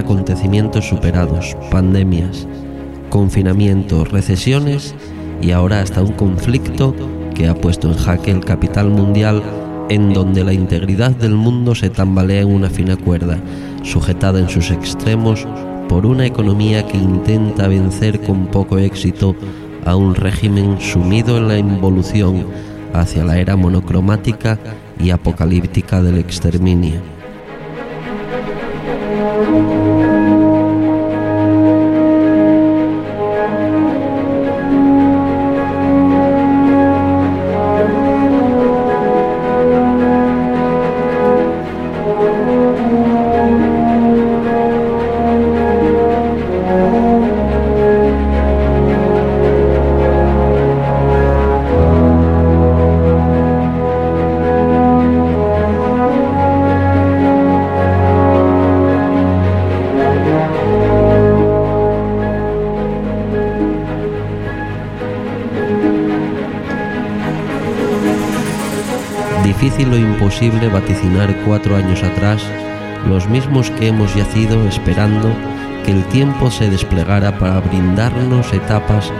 Acontecimientos 0.00 0.88
superados, 0.88 1.56
pandemias, 1.70 2.46
confinamientos, 3.08 4.10
recesiones 4.10 4.94
y 5.40 5.52
ahora 5.52 5.80
hasta 5.80 6.02
un 6.02 6.12
conflicto 6.12 6.94
que 7.34 7.48
ha 7.48 7.54
puesto 7.54 7.88
en 7.88 7.96
jaque 7.96 8.30
el 8.30 8.44
capital 8.44 8.90
mundial 8.90 9.42
en 9.88 10.12
donde 10.12 10.44
la 10.44 10.52
integridad 10.52 11.10
del 11.10 11.34
mundo 11.34 11.74
se 11.74 11.90
tambalea 11.90 12.42
en 12.42 12.52
una 12.52 12.70
fina 12.70 12.96
cuerda, 12.96 13.38
sujetada 13.82 14.38
en 14.38 14.48
sus 14.48 14.70
extremos 14.70 15.46
por 15.88 16.06
una 16.06 16.26
economía 16.26 16.86
que 16.86 16.96
intenta 16.96 17.66
vencer 17.66 18.20
con 18.20 18.46
poco 18.46 18.78
éxito 18.78 19.34
a 19.84 19.96
un 19.96 20.14
régimen 20.14 20.80
sumido 20.80 21.36
en 21.38 21.48
la 21.48 21.58
involución 21.58 22.46
hacia 22.92 23.24
la 23.24 23.38
era 23.38 23.56
monocromática 23.56 24.58
y 25.00 25.10
apocalíptica 25.10 26.02
del 26.02 26.18
exterminio. 26.18 27.19
Vaticinar 70.48 71.36
cuatro 71.44 71.76
años 71.76 72.02
atrás 72.02 72.42
los 73.06 73.28
mismos 73.28 73.70
que 73.72 73.88
hemos 73.88 74.14
yacido 74.14 74.66
esperando 74.66 75.30
que 75.84 75.92
el 75.92 76.02
tiempo 76.04 76.50
se 76.50 76.70
desplegara 76.70 77.36
para 77.38 77.60
brindarnos 77.60 78.50
etapas 78.54 79.12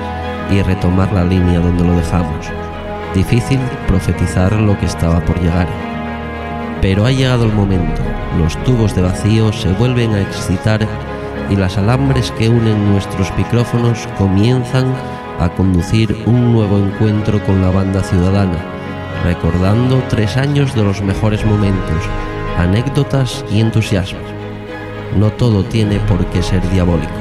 y 0.50 0.62
retomar 0.62 1.12
la 1.12 1.24
línea 1.24 1.60
donde 1.60 1.84
lo 1.84 1.94
dejamos. 1.94 2.46
Difícil 3.14 3.60
profetizar 3.86 4.52
lo 4.52 4.78
que 4.78 4.86
estaba 4.86 5.20
por 5.20 5.38
llegar. 5.40 5.68
Pero 6.80 7.04
ha 7.04 7.12
llegado 7.12 7.44
el 7.44 7.52
momento, 7.52 8.02
los 8.38 8.56
tubos 8.64 8.94
de 8.94 9.02
vacío 9.02 9.52
se 9.52 9.72
vuelven 9.72 10.14
a 10.14 10.22
excitar 10.22 10.86
y 11.50 11.56
las 11.56 11.76
alambres 11.76 12.30
que 12.32 12.48
unen 12.48 12.92
nuestros 12.92 13.30
micrófonos 13.36 14.08
comienzan 14.16 14.94
a 15.38 15.50
conducir 15.50 16.22
un 16.24 16.54
nuevo 16.54 16.78
encuentro 16.78 17.44
con 17.44 17.60
la 17.60 17.70
banda 17.70 18.02
ciudadana 18.02 18.79
recordando 19.24 20.02
tres 20.08 20.36
años 20.36 20.74
de 20.74 20.82
los 20.82 21.02
mejores 21.02 21.44
momentos, 21.44 22.02
anécdotas 22.58 23.44
y 23.50 23.60
entusiasmo. 23.60 24.20
no 25.16 25.30
todo 25.32 25.64
tiene 25.64 25.98
por 26.00 26.24
qué 26.26 26.42
ser 26.42 26.62
diabólico. 26.70 27.12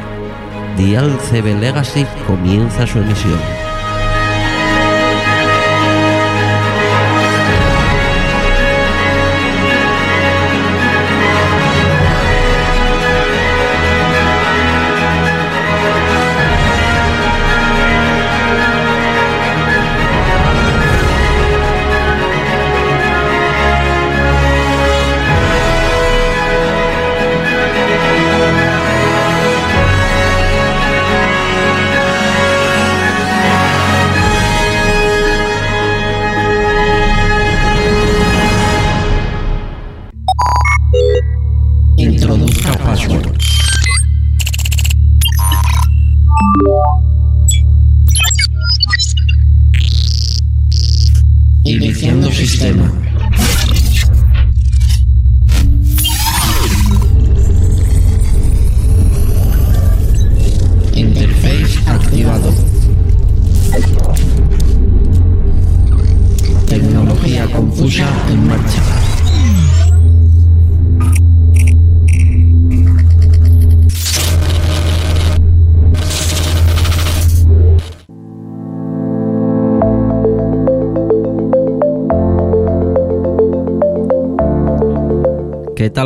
Dial 0.78 1.18
CB 1.30 1.60
Legacy 1.60 2.06
comienza 2.28 2.86
su 2.86 3.00
emisión. 3.00 3.68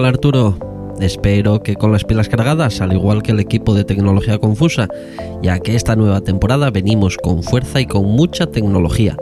Arturo? 0.06 0.58
Espero 1.00 1.64
que 1.64 1.76
con 1.76 1.92
las 1.92 2.04
pilas 2.04 2.30
cargadas, 2.30 2.82
al 2.82 2.94
igual 2.94 3.24
que 3.24 3.32
el 3.32 3.40
equipo 3.40 3.74
de 3.74 3.84
tecnología 3.84 4.38
confusa, 4.38 4.88
ya 5.42 5.60
que 5.60 5.76
esta 5.76 5.96
nueva 5.96 6.22
temporada 6.22 6.70
venimos 6.70 7.18
con 7.18 7.44
fuerza 7.44 7.82
y 7.82 7.86
con 7.86 8.06
mucha 8.06 8.48
tecnología. 8.48 9.18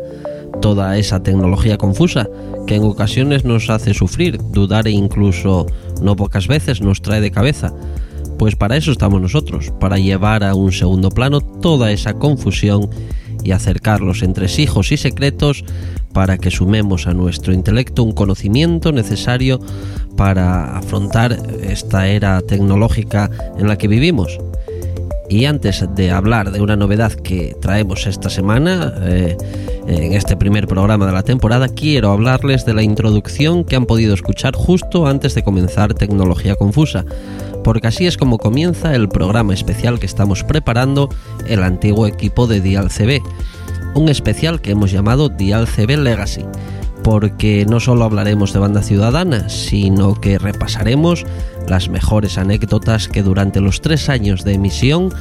Toda 0.61 0.97
esa 0.97 1.23
tecnología 1.23 1.77
confusa 1.77 2.27
que 2.67 2.75
en 2.75 2.83
ocasiones 2.83 3.45
nos 3.45 3.69
hace 3.69 3.93
sufrir, 3.93 4.37
dudar 4.51 4.87
e 4.87 4.91
incluso 4.91 5.65
no 6.01 6.15
pocas 6.15 6.47
veces 6.47 6.81
nos 6.81 7.01
trae 7.01 7.21
de 7.21 7.31
cabeza. 7.31 7.73
Pues 8.37 8.55
para 8.55 8.77
eso 8.77 8.91
estamos 8.91 9.21
nosotros, 9.21 9.71
para 9.79 9.97
llevar 9.97 10.43
a 10.43 10.55
un 10.55 10.71
segundo 10.71 11.09
plano 11.09 11.41
toda 11.41 11.91
esa 11.91 12.13
confusión 12.15 12.89
y 13.43 13.51
acercar 13.51 14.01
los 14.01 14.23
entresijos 14.23 14.91
y 14.91 14.97
secretos 14.97 15.63
para 16.13 16.37
que 16.37 16.51
sumemos 16.51 17.07
a 17.07 17.13
nuestro 17.13 17.53
intelecto 17.53 18.03
un 18.03 18.11
conocimiento 18.11 18.91
necesario 18.91 19.59
para 20.17 20.77
afrontar 20.77 21.37
esta 21.63 22.07
era 22.07 22.41
tecnológica 22.41 23.29
en 23.57 23.67
la 23.67 23.77
que 23.77 23.87
vivimos. 23.87 24.39
Y 25.29 25.45
antes 25.45 25.85
de 25.95 26.11
hablar 26.11 26.51
de 26.51 26.59
una 26.59 26.75
novedad 26.75 27.13
que 27.13 27.55
traemos 27.61 28.05
esta 28.05 28.29
semana, 28.29 28.93
eh, 28.99 29.37
en 29.87 30.11
este 30.11 30.35
primer 30.35 30.67
programa 30.67 31.05
de 31.05 31.13
la 31.13 31.23
temporada, 31.23 31.69
quiero 31.69 32.11
hablarles 32.11 32.65
de 32.65 32.73
la 32.73 32.83
introducción 32.83 33.63
que 33.63 33.77
han 33.77 33.85
podido 33.85 34.13
escuchar 34.13 34.55
justo 34.55 35.07
antes 35.07 35.33
de 35.33 35.43
comenzar 35.43 35.93
Tecnología 35.93 36.55
Confusa, 36.55 37.05
porque 37.63 37.87
así 37.87 38.07
es 38.07 38.17
como 38.17 38.37
comienza 38.37 38.95
el 38.95 39.09
programa 39.09 39.53
especial 39.53 39.99
que 39.99 40.05
estamos 40.05 40.43
preparando 40.43 41.09
el 41.47 41.63
antiguo 41.63 42.07
equipo 42.07 42.47
de 42.47 42.61
Dial 42.61 42.89
CB, 42.89 43.21
un 43.95 44.09
especial 44.09 44.61
que 44.61 44.71
hemos 44.71 44.91
llamado 44.91 45.29
Dial 45.29 45.67
CB 45.67 45.97
Legacy, 45.97 46.45
porque 47.03 47.65
no 47.67 47.79
solo 47.79 48.05
hablaremos 48.05 48.53
de 48.53 48.59
banda 48.59 48.81
ciudadana, 48.81 49.49
sino 49.49 50.19
que 50.19 50.37
repasaremos 50.37 51.25
las 51.67 51.89
mejores 51.89 52.37
anécdotas 52.37 53.07
que 53.07 53.23
durante 53.23 53.61
los 53.61 53.81
tres 53.81 54.09
años 54.09 54.43
de 54.43 54.53
emisión 54.53 55.13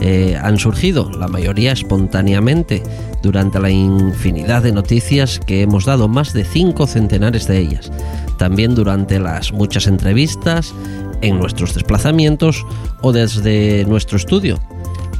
eh, 0.00 0.36
han 0.40 0.58
surgido, 0.58 1.10
la 1.10 1.28
mayoría 1.28 1.72
espontáneamente, 1.72 2.82
durante 3.22 3.60
la 3.60 3.70
infinidad 3.70 4.62
de 4.62 4.72
noticias 4.72 5.38
que 5.38 5.62
hemos 5.62 5.84
dado, 5.84 6.08
más 6.08 6.32
de 6.32 6.44
cinco 6.44 6.86
centenares 6.86 7.46
de 7.46 7.58
ellas. 7.58 7.92
También 8.36 8.74
durante 8.74 9.20
las 9.20 9.52
muchas 9.52 9.86
entrevistas, 9.86 10.74
en 11.22 11.38
nuestros 11.38 11.74
desplazamientos 11.74 12.66
o 13.00 13.12
desde 13.12 13.84
nuestro 13.86 14.16
estudio. 14.16 14.58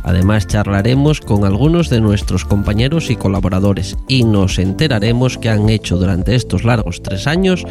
Además 0.04 0.46
charlaremos 0.48 1.20
con 1.20 1.44
algunos 1.44 1.88
de 1.88 2.00
nuestros 2.00 2.44
compañeros 2.44 3.10
y 3.10 3.16
colaboradores 3.16 3.96
y 4.08 4.24
nos 4.24 4.58
enteraremos 4.58 5.38
qué 5.38 5.48
han 5.48 5.68
hecho 5.68 5.96
durante 5.96 6.34
estos 6.34 6.64
largos 6.64 7.02
tres 7.02 7.26
años 7.26 7.64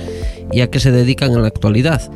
y 0.51 0.61
a 0.61 0.69
qué 0.69 0.79
se 0.79 0.91
dedican 0.91 1.33
en 1.33 1.41
la 1.41 1.49
actualidad. 1.49 2.09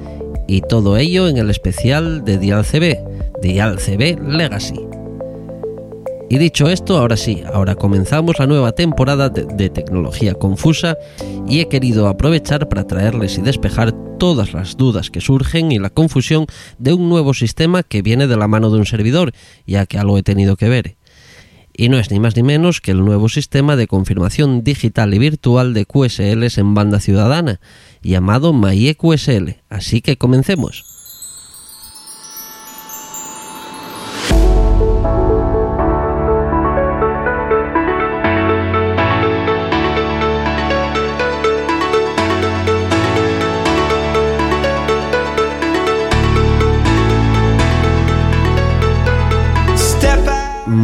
Y 0.47 0.61
todo 0.61 0.97
ello 0.97 1.27
en 1.27 1.37
el 1.37 1.49
especial 1.49 2.23
de 2.23 2.37
Dial 2.37 2.65
CB, 2.65 3.41
Dial 3.41 3.77
CB 3.77 4.21
Legacy. 4.21 4.79
Y 6.29 6.37
dicho 6.37 6.69
esto, 6.69 6.97
ahora 6.97 7.17
sí, 7.17 7.43
ahora 7.53 7.75
comenzamos 7.75 8.39
la 8.39 8.47
nueva 8.47 8.71
temporada 8.71 9.29
de, 9.29 9.69
Tecnología 9.69 10.33
Confusa 10.33 10.97
y 11.47 11.59
he 11.59 11.67
querido 11.67 12.07
aprovechar 12.07 12.67
para 12.67 12.87
traerles 12.87 13.37
y 13.37 13.41
despejar 13.41 13.93
todas 14.25 14.53
las 14.53 14.75
dudas 14.75 15.11
que 15.11 15.21
surgen 15.21 15.71
y 15.71 15.77
la 15.77 15.91
confusión 15.91 16.47
de 16.79 16.93
un 16.93 17.09
nuevo 17.09 17.35
sistema 17.35 17.83
que 17.83 18.01
viene 18.01 18.25
de 18.25 18.35
la 18.35 18.47
mano 18.47 18.71
de 18.71 18.79
un 18.79 18.87
servidor, 18.87 19.33
ya 19.67 19.85
que 19.85 19.99
algo 19.99 20.17
he 20.17 20.23
tenido 20.23 20.55
que 20.55 20.67
ver. 20.67 20.95
Y 21.77 21.89
no 21.89 21.99
es 21.99 22.09
ni 22.09 22.19
más 22.19 22.35
ni 22.35 22.41
menos 22.41 22.81
que 22.81 22.89
el 22.89 23.05
nuevo 23.05 23.29
sistema 23.29 23.75
de 23.75 23.85
confirmación 23.85 24.63
digital 24.63 25.13
y 25.13 25.19
virtual 25.19 25.75
de 25.75 25.85
QSLs 25.85 26.57
en 26.57 26.73
banda 26.73 26.99
ciudadana, 26.99 27.59
llamado 28.01 28.51
MyEQSL. 28.51 29.57
Así 29.69 30.01
que 30.01 30.17
comencemos. 30.17 30.94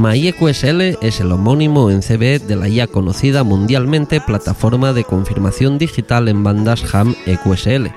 MyEQSL 0.02 0.98
es 1.00 1.20
el 1.20 1.32
homónimo 1.32 1.92
en 1.92 2.02
CB 2.02 2.48
de 2.48 2.56
la 2.56 2.68
ya 2.68 2.88
conocida 2.88 3.44
mundialmente 3.44 4.20
plataforma 4.20 4.94
de 4.94 5.04
confirmación 5.04 5.78
digital 5.78 6.28
en 6.28 6.44
bandas 6.44 6.84
HAM 6.92 7.14
EQSL. 7.28 7.92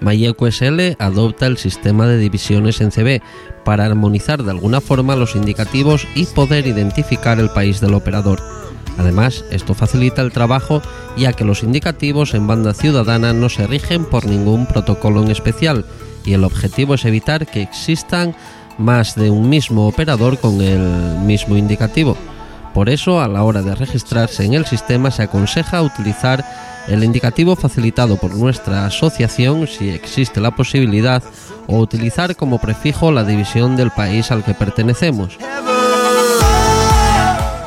MyEQSL 0.00 0.96
adopta 0.98 1.46
el 1.46 1.58
sistema 1.58 2.06
de 2.06 2.16
divisiones 2.16 2.80
en 2.80 2.90
CB 2.90 3.20
para 3.62 3.84
armonizar 3.84 4.42
de 4.42 4.52
alguna 4.52 4.80
forma 4.80 5.16
los 5.16 5.36
indicativos 5.36 6.08
y 6.14 6.24
poder 6.24 6.66
identificar 6.66 7.38
el 7.38 7.50
país 7.50 7.82
del 7.82 7.92
operador. 7.92 8.40
Además, 8.96 9.44
esto 9.50 9.74
facilita 9.74 10.22
el 10.22 10.32
trabajo 10.32 10.80
ya 11.18 11.34
que 11.34 11.44
los 11.44 11.62
indicativos 11.62 12.32
en 12.32 12.46
banda 12.46 12.72
ciudadana 12.72 13.34
no 13.34 13.50
se 13.50 13.66
rigen 13.66 14.06
por 14.06 14.24
ningún 14.24 14.64
protocolo 14.64 15.22
en 15.22 15.30
especial 15.30 15.84
y 16.24 16.32
el 16.32 16.44
objetivo 16.44 16.94
es 16.94 17.04
evitar 17.04 17.46
que 17.46 17.60
existan 17.60 18.34
más 18.80 19.14
de 19.14 19.30
un 19.30 19.48
mismo 19.48 19.86
operador 19.86 20.38
con 20.38 20.60
el 20.60 21.18
mismo 21.20 21.56
indicativo. 21.56 22.16
Por 22.74 22.88
eso, 22.88 23.20
a 23.20 23.28
la 23.28 23.42
hora 23.42 23.62
de 23.62 23.74
registrarse 23.74 24.44
en 24.44 24.54
el 24.54 24.66
sistema 24.66 25.10
se 25.10 25.22
aconseja 25.22 25.82
utilizar 25.82 26.44
el 26.88 27.04
indicativo 27.04 27.56
facilitado 27.56 28.16
por 28.16 28.34
nuestra 28.34 28.86
asociación 28.86 29.66
si 29.66 29.90
existe 29.90 30.40
la 30.40 30.52
posibilidad 30.52 31.22
o 31.66 31.78
utilizar 31.78 32.36
como 32.36 32.58
prefijo 32.58 33.12
la 33.12 33.24
división 33.24 33.76
del 33.76 33.90
país 33.90 34.30
al 34.30 34.44
que 34.44 34.54
pertenecemos. 34.54 35.36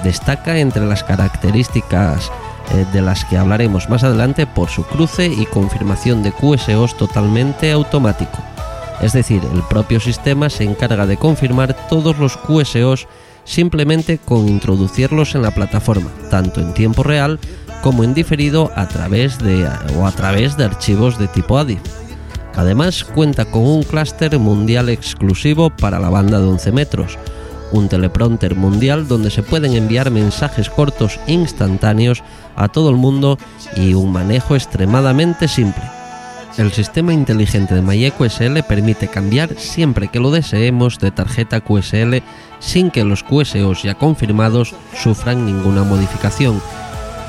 Destaca 0.04 0.58
entre 0.58 0.86
las 0.86 1.04
características 1.04 2.30
eh, 2.74 2.86
de 2.92 3.02
las 3.02 3.24
que 3.26 3.38
hablaremos 3.38 3.90
más 3.90 4.04
adelante 4.04 4.46
por 4.48 4.70
su 4.70 4.84
cruce 4.84 5.28
y 5.28 5.46
confirmación 5.46 6.24
de 6.24 6.32
QSOs 6.32 6.98
totalmente 6.98 7.72
automático. 7.72 8.53
Es 9.02 9.14
decir, 9.14 9.42
el 9.54 9.62
propio 9.64 10.00
sistema 10.00 10.50
se 10.50 10.64
encarga 10.64 11.06
de 11.06 11.18
confirmar 11.18 11.76
todos 11.90 12.18
los 12.18 12.38
QSOs 12.38 13.08
simplemente 13.46 14.18
con 14.18 14.48
introducirlos 14.48 15.36
en 15.36 15.42
la 15.42 15.52
plataforma, 15.52 16.10
tanto 16.30 16.62
en 16.62 16.74
tiempo 16.74 17.04
real 17.04 17.40
como 17.82 18.04
en 18.04 18.14
diferido 18.14 18.72
a 18.76 18.88
través 18.88 19.40
de 19.40 19.68
o 19.98 20.08
a 20.08 20.12
través 20.12 20.56
de 20.56 20.64
archivos 20.64 21.20
de 21.20 21.28
tipo 21.28 21.58
ADIF. 21.58 21.82
Además 22.56 23.04
cuenta 23.04 23.46
con 23.46 23.64
un 23.64 23.84
clúster 23.84 24.38
mundial 24.40 24.90
exclusivo 24.90 25.70
para 25.70 26.00
la 26.00 26.10
banda 26.10 26.40
de 26.40 26.46
11 26.46 26.72
metros, 26.72 27.18
un 27.72 27.90
teleprompter 27.90 28.56
mundial 28.56 29.08
donde 29.08 29.32
se 29.32 29.44
pueden 29.44 29.74
enviar 29.74 30.12
mensajes 30.12 30.70
cortos 30.70 31.20
instantáneos 31.28 32.24
a 32.56 32.70
todo 32.70 32.90
el 32.90 32.96
mundo 32.96 33.38
y 33.76 33.96
un 33.96 34.12
manejo 34.12 34.56
extremadamente 34.56 35.48
simple. 35.48 35.84
El 36.56 36.72
sistema 36.72 37.14
inteligente 37.14 37.74
de 37.74 37.82
MyEQSL 37.82 38.60
QSL 38.60 38.64
permite 38.68 39.08
cambiar 39.08 39.56
siempre 39.58 40.10
que 40.10 40.20
lo 40.20 40.30
deseemos 40.30 41.00
de 41.00 41.10
tarjeta 41.10 41.62
QSL 41.62 42.18
sin 42.60 42.92
que 42.92 43.04
los 43.04 43.24
QSOs 43.24 43.82
ya 43.82 43.96
confirmados 43.96 44.76
sufran 44.96 45.48
ninguna 45.48 45.84
modificación. 45.84 46.62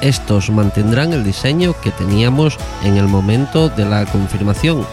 Estos 0.02 0.50
mantendrán 0.50 1.14
el 1.14 1.24
diseño 1.24 1.74
que 1.80 1.90
teníamos 1.90 2.58
en 2.82 2.98
el 2.98 3.08
momento 3.08 3.70
de 3.70 3.86
la 3.86 4.04
confirmación. 4.04 4.84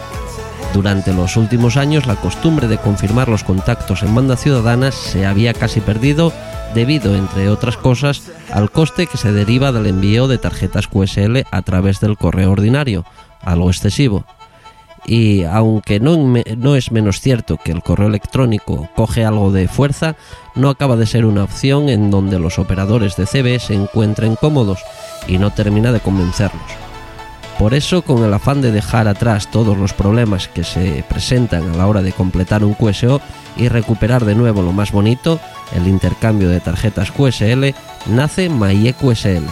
Durante 0.72 1.12
los 1.12 1.36
últimos 1.36 1.76
años 1.76 2.06
la 2.06 2.16
costumbre 2.16 2.68
de 2.68 2.78
confirmar 2.78 3.28
los 3.28 3.44
contactos 3.44 4.02
en 4.02 4.14
banda 4.14 4.38
ciudadanas 4.38 4.94
se 4.94 5.26
había 5.26 5.52
casi 5.52 5.80
perdido 5.80 6.32
debido, 6.74 7.14
entre 7.14 7.50
otras 7.50 7.76
cosas, 7.76 8.22
al 8.50 8.70
coste 8.70 9.06
que 9.06 9.18
se 9.18 9.30
deriva 9.30 9.72
del 9.72 9.88
envío 9.88 10.26
de 10.26 10.38
tarjetas 10.38 10.88
QSL 10.88 11.40
a 11.50 11.60
través 11.60 12.00
del 12.00 12.16
correo 12.16 12.52
ordinario 12.52 13.04
algo 13.42 13.68
excesivo. 13.70 14.24
Y 15.04 15.42
aunque 15.44 15.98
no, 15.98 16.16
no, 16.16 16.76
es 16.76 16.92
menos 16.92 17.20
cierto 17.20 17.56
que 17.56 17.72
el 17.72 17.82
correo 17.82 18.06
electrónico 18.06 18.88
coge 18.94 19.24
algo 19.24 19.50
de 19.50 19.66
fuerza, 19.66 20.14
no 20.54 20.68
acaba 20.68 20.96
de 20.96 21.06
ser 21.06 21.24
una 21.24 21.42
opción 21.42 21.88
en 21.88 22.10
donde 22.10 22.38
los 22.38 22.58
operadores 22.58 23.16
de 23.16 23.26
CB 23.26 23.58
se 23.58 23.74
encuentren 23.74 24.36
cómodos 24.36 24.78
y 25.26 25.38
no 25.38 25.50
termina 25.50 25.90
de 25.90 26.00
convencerlos. 26.00 26.62
Por 27.58 27.74
eso, 27.74 28.02
con 28.02 28.24
el 28.24 28.32
afán 28.32 28.62
de 28.62 28.72
dejar 28.72 29.08
atrás 29.08 29.50
todos 29.50 29.76
los 29.76 29.92
problemas 29.92 30.48
que 30.48 30.64
se 30.64 31.04
presentan 31.08 31.68
a 31.70 31.76
la 31.76 31.86
hora 31.86 32.02
de 32.02 32.12
completar 32.12 32.64
un 32.64 32.74
QSO 32.74 33.20
y 33.56 33.68
recuperar 33.68 34.24
de 34.24 34.34
nuevo 34.34 34.62
lo 34.62 34.72
más 34.72 34.92
bonito, 34.92 35.38
el 35.74 35.86
intercambio 35.86 36.48
de 36.48 36.60
tarjetas 36.60 37.10
QSL, 37.10 37.74
nace 38.06 38.48
MyEQSL. 38.48 39.44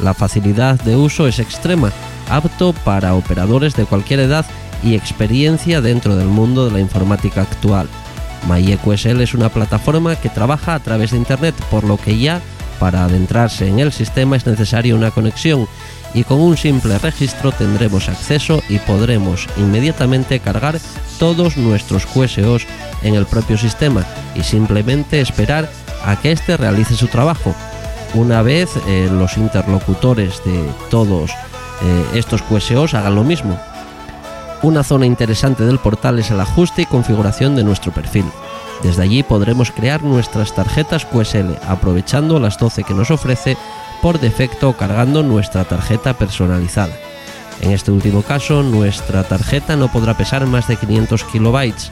La 0.00 0.14
facilidad 0.14 0.80
de 0.82 0.96
uso 0.96 1.26
es 1.26 1.38
extrema 1.38 1.92
apto 2.28 2.72
para 2.84 3.14
operadores 3.14 3.74
de 3.74 3.84
cualquier 3.84 4.20
edad 4.20 4.46
y 4.82 4.94
experiencia 4.94 5.80
dentro 5.80 6.16
del 6.16 6.28
mundo 6.28 6.66
de 6.66 6.72
la 6.72 6.80
informática 6.80 7.42
actual. 7.42 7.88
MyEQSL 8.48 9.20
es 9.20 9.34
una 9.34 9.48
plataforma 9.48 10.16
que 10.16 10.28
trabaja 10.28 10.74
a 10.74 10.80
través 10.80 11.10
de 11.10 11.16
Internet, 11.16 11.54
por 11.70 11.84
lo 11.84 11.96
que 11.96 12.18
ya 12.18 12.40
para 12.78 13.04
adentrarse 13.04 13.68
en 13.68 13.78
el 13.78 13.92
sistema 13.92 14.36
es 14.36 14.46
necesaria 14.46 14.94
una 14.94 15.10
conexión 15.10 15.66
y 16.14 16.24
con 16.24 16.40
un 16.40 16.56
simple 16.56 16.98
registro 16.98 17.52
tendremos 17.52 18.08
acceso 18.08 18.62
y 18.68 18.78
podremos 18.78 19.46
inmediatamente 19.56 20.40
cargar 20.40 20.78
todos 21.18 21.56
nuestros 21.56 22.06
QSOs 22.06 22.66
en 23.02 23.14
el 23.14 23.26
propio 23.26 23.58
sistema 23.58 24.04
y 24.34 24.42
simplemente 24.42 25.20
esperar 25.20 25.70
a 26.04 26.16
que 26.16 26.32
éste 26.32 26.56
realice 26.56 26.94
su 26.94 27.08
trabajo. 27.08 27.54
Una 28.14 28.42
vez 28.42 28.70
eh, 28.86 29.08
los 29.10 29.36
interlocutores 29.36 30.42
de 30.44 30.64
todos 30.90 31.32
eh, 31.82 32.06
estos 32.14 32.42
QSOs 32.42 32.94
hagan 32.94 33.14
lo 33.14 33.24
mismo. 33.24 33.58
Una 34.62 34.82
zona 34.82 35.06
interesante 35.06 35.64
del 35.64 35.78
portal 35.78 36.18
es 36.18 36.30
el 36.30 36.40
ajuste 36.40 36.82
y 36.82 36.86
configuración 36.86 37.56
de 37.56 37.64
nuestro 37.64 37.92
perfil. 37.92 38.24
Desde 38.82 39.02
allí 39.02 39.22
podremos 39.22 39.70
crear 39.70 40.02
nuestras 40.02 40.54
tarjetas 40.54 41.04
QSL 41.06 41.56
aprovechando 41.68 42.40
las 42.40 42.58
12 42.58 42.84
que 42.84 42.94
nos 42.94 43.10
ofrece 43.10 43.56
por 44.02 44.20
defecto 44.20 44.72
cargando 44.74 45.22
nuestra 45.22 45.64
tarjeta 45.64 46.14
personalizada. 46.14 46.94
En 47.60 47.72
este 47.72 47.90
último 47.90 48.22
caso, 48.22 48.62
nuestra 48.62 49.24
tarjeta 49.24 49.76
no 49.76 49.90
podrá 49.90 50.14
pesar 50.16 50.46
más 50.46 50.68
de 50.68 50.76
500 50.76 51.24
kilobytes, 51.24 51.90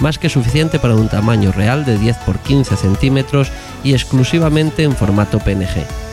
más 0.00 0.18
que 0.18 0.30
suficiente 0.30 0.78
para 0.78 0.94
un 0.94 1.08
tamaño 1.08 1.52
real 1.52 1.84
de 1.84 1.98
10 1.98 2.16
x 2.16 2.36
15 2.46 2.76
centímetros 2.76 3.52
y 3.84 3.92
exclusivamente 3.92 4.84
en 4.84 4.96
formato 4.96 5.38
PNG. 5.38 6.11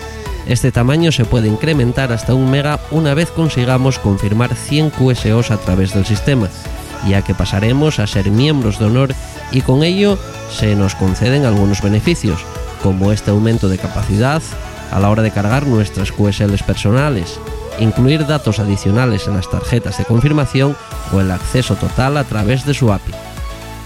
Este 0.50 0.72
tamaño 0.72 1.12
se 1.12 1.26
puede 1.26 1.48
incrementar 1.48 2.12
hasta 2.12 2.34
un 2.34 2.50
mega 2.50 2.80
una 2.90 3.14
vez 3.14 3.30
consigamos 3.30 4.00
confirmar 4.00 4.56
100 4.56 4.90
QSOs 4.90 5.52
a 5.52 5.58
través 5.58 5.94
del 5.94 6.08
sistema, 6.08 6.50
ya 7.08 7.22
que 7.22 7.36
pasaremos 7.36 8.00
a 8.00 8.08
ser 8.08 8.32
miembros 8.32 8.80
de 8.80 8.86
honor 8.86 9.14
y 9.52 9.62
con 9.62 9.84
ello 9.84 10.18
se 10.52 10.76
nos 10.76 10.96
conceden 10.96 11.46
algunos 11.46 11.84
beneficios, 11.84 12.40
como 12.82 13.12
este 13.12 13.30
aumento 13.30 13.70
de 13.70 13.78
capacidad 13.78 14.42
a 14.92 15.00
la 15.00 15.12
hora 15.12 15.22
de 15.22 15.30
cargar 15.30 15.68
nuestras 15.68 16.12
QSLs 16.12 16.64
personales, 16.64 17.40
incluir 17.78 18.26
datos 18.26 18.58
adicionales 18.58 19.28
en 19.28 19.36
las 19.36 19.52
tarjetas 19.52 20.00
de 20.00 20.06
confirmación 20.06 20.76
o 21.14 21.20
el 21.20 21.30
acceso 21.30 21.76
total 21.76 22.18
a 22.18 22.24
través 22.24 22.66
de 22.66 22.74
su 22.74 22.92
API. 22.92 23.14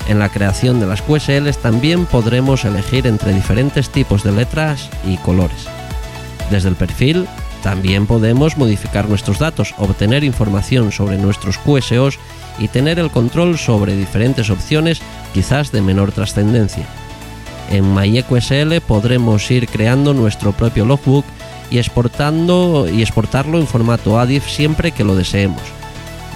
En 0.07 0.17
la 0.17 0.29
creación 0.29 0.79
de 0.79 0.85
las 0.85 1.01
QSLs 1.01 1.57
también 1.57 2.05
podremos 2.05 2.63
elegir 2.63 3.05
entre 3.05 3.33
diferentes 3.33 3.89
tipos 3.89 4.23
de 4.23 4.31
letras 4.31 4.89
y 5.05 5.17
colores. 5.17 5.67
Desde 6.49 6.69
el 6.69 6.75
perfil 6.75 7.27
también 7.63 8.07
podemos 8.07 8.57
modificar 8.57 9.07
nuestros 9.07 9.39
datos, 9.39 9.73
obtener 9.77 10.23
información 10.23 10.91
sobre 10.91 11.17
nuestros 11.17 11.57
QSOs 11.57 12.19
y 12.59 12.67
tener 12.67 12.99
el 12.99 13.09
control 13.09 13.57
sobre 13.57 13.95
diferentes 13.95 14.49
opciones 14.49 15.01
quizás 15.33 15.71
de 15.71 15.81
menor 15.81 16.11
trascendencia. 16.11 16.85
En 17.71 17.93
MyEQSL 17.95 18.81
podremos 18.85 19.49
ir 19.49 19.67
creando 19.67 20.13
nuestro 20.13 20.51
propio 20.51 20.85
logbook 20.85 21.25
y 21.71 21.77
exportando 21.77 22.87
y 22.89 23.01
exportarlo 23.01 23.59
en 23.59 23.65
formato 23.65 24.19
ADIF 24.19 24.47
siempre 24.47 24.91
que 24.91 25.05
lo 25.05 25.15
deseemos. 25.15 25.63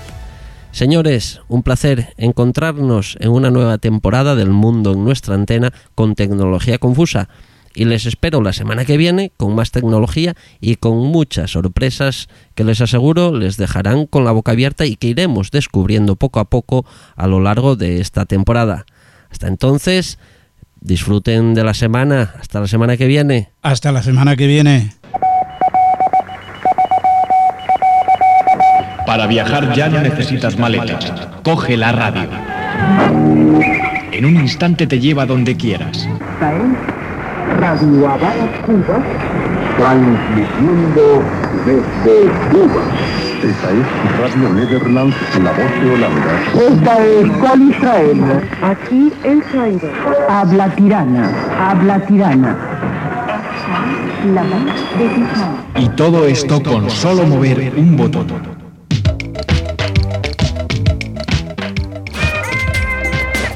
Señores, 0.72 1.42
un 1.48 1.64
placer 1.64 2.14
encontrarnos 2.18 3.18
en 3.20 3.32
una 3.32 3.50
nueva 3.50 3.80
temporada 3.80 4.36
del 4.36 4.52
mundo 4.52 4.94
en 4.94 5.04
nuestra 5.04 5.34
antena 5.34 5.74
con 5.96 6.14
tecnología 6.14 6.78
confusa 6.78 7.28
y 7.74 7.86
les 7.86 8.06
espero 8.06 8.42
la 8.42 8.54
semana 8.54 8.86
que 8.86 8.98
viene 8.98 9.32
con 9.38 9.56
más 9.56 9.72
tecnología 9.72 10.36
y 10.60 10.76
con 10.76 10.98
muchas 10.98 11.52
sorpresas 11.52 12.28
que 12.56 12.64
les 12.64 12.82
aseguro 12.82 13.34
les 13.36 13.58
dejarán 13.58 14.06
con 14.06 14.26
la 14.26 14.32
boca 14.32 14.52
abierta 14.52 14.86
y 14.86 14.96
que 14.96 15.08
iremos 15.08 15.52
descubriendo 15.52 16.16
poco 16.16 16.40
a 16.40 16.46
poco 16.46 16.86
a 17.16 17.28
lo 17.28 17.40
largo 17.40 17.76
de 17.76 18.02
esta 18.02 18.26
temporada. 18.26 18.86
Hasta 19.32 19.48
entonces, 19.48 20.18
disfruten 20.82 21.54
de 21.54 21.64
la 21.64 21.74
semana. 21.74 22.34
Hasta 22.40 22.60
la 22.60 22.68
semana 22.68 22.98
que 22.98 23.08
viene. 23.08 23.52
Hasta 23.62 23.92
la 23.92 24.04
semana 24.04 24.36
que 24.36 24.48
viene. 24.48 24.94
Para 29.06 29.26
viajar 29.28 29.74
ya 29.74 29.90
no 29.90 30.02
necesitas 30.02 30.58
maletas. 30.58 31.12
Coge 31.44 31.78
la 31.78 31.92
radio. 31.92 32.30
En 34.12 34.26
un 34.26 34.36
instante 34.36 34.86
te 34.86 35.00
lleva 35.00 35.26
donde 35.26 35.56
quieras. 35.56 36.08
Radio 37.58 38.08
Habana, 38.08 38.52
Cuba, 38.66 39.00
transmitiendo 39.78 41.24
desde 41.66 42.32
Cuba. 42.52 42.82
Esta 43.44 43.72
es 43.72 43.86
Radio 44.20 44.54
Nederland, 44.54 45.14
la 45.44 45.52
voz 45.52 45.82
de 45.82 45.94
Holanda. 45.94 46.42
Esta 46.56 47.06
es 47.06 47.32
Col 47.38 47.62
Israel. 47.70 48.24
Aquí 48.62 49.14
el 49.24 49.44
Cairo. 49.44 49.90
Habla 50.30 50.76
tirana, 50.76 51.32
habla 51.60 52.00
tirana. 52.06 52.58
La 54.34 54.44
voz 54.44 55.76
de. 55.76 55.82
Y 55.82 55.90
todo 55.90 56.28
esto 56.28 56.62
con 56.62 56.90
solo 56.90 57.26
mover 57.26 57.74
un 57.76 57.98
botón. 57.98 58.28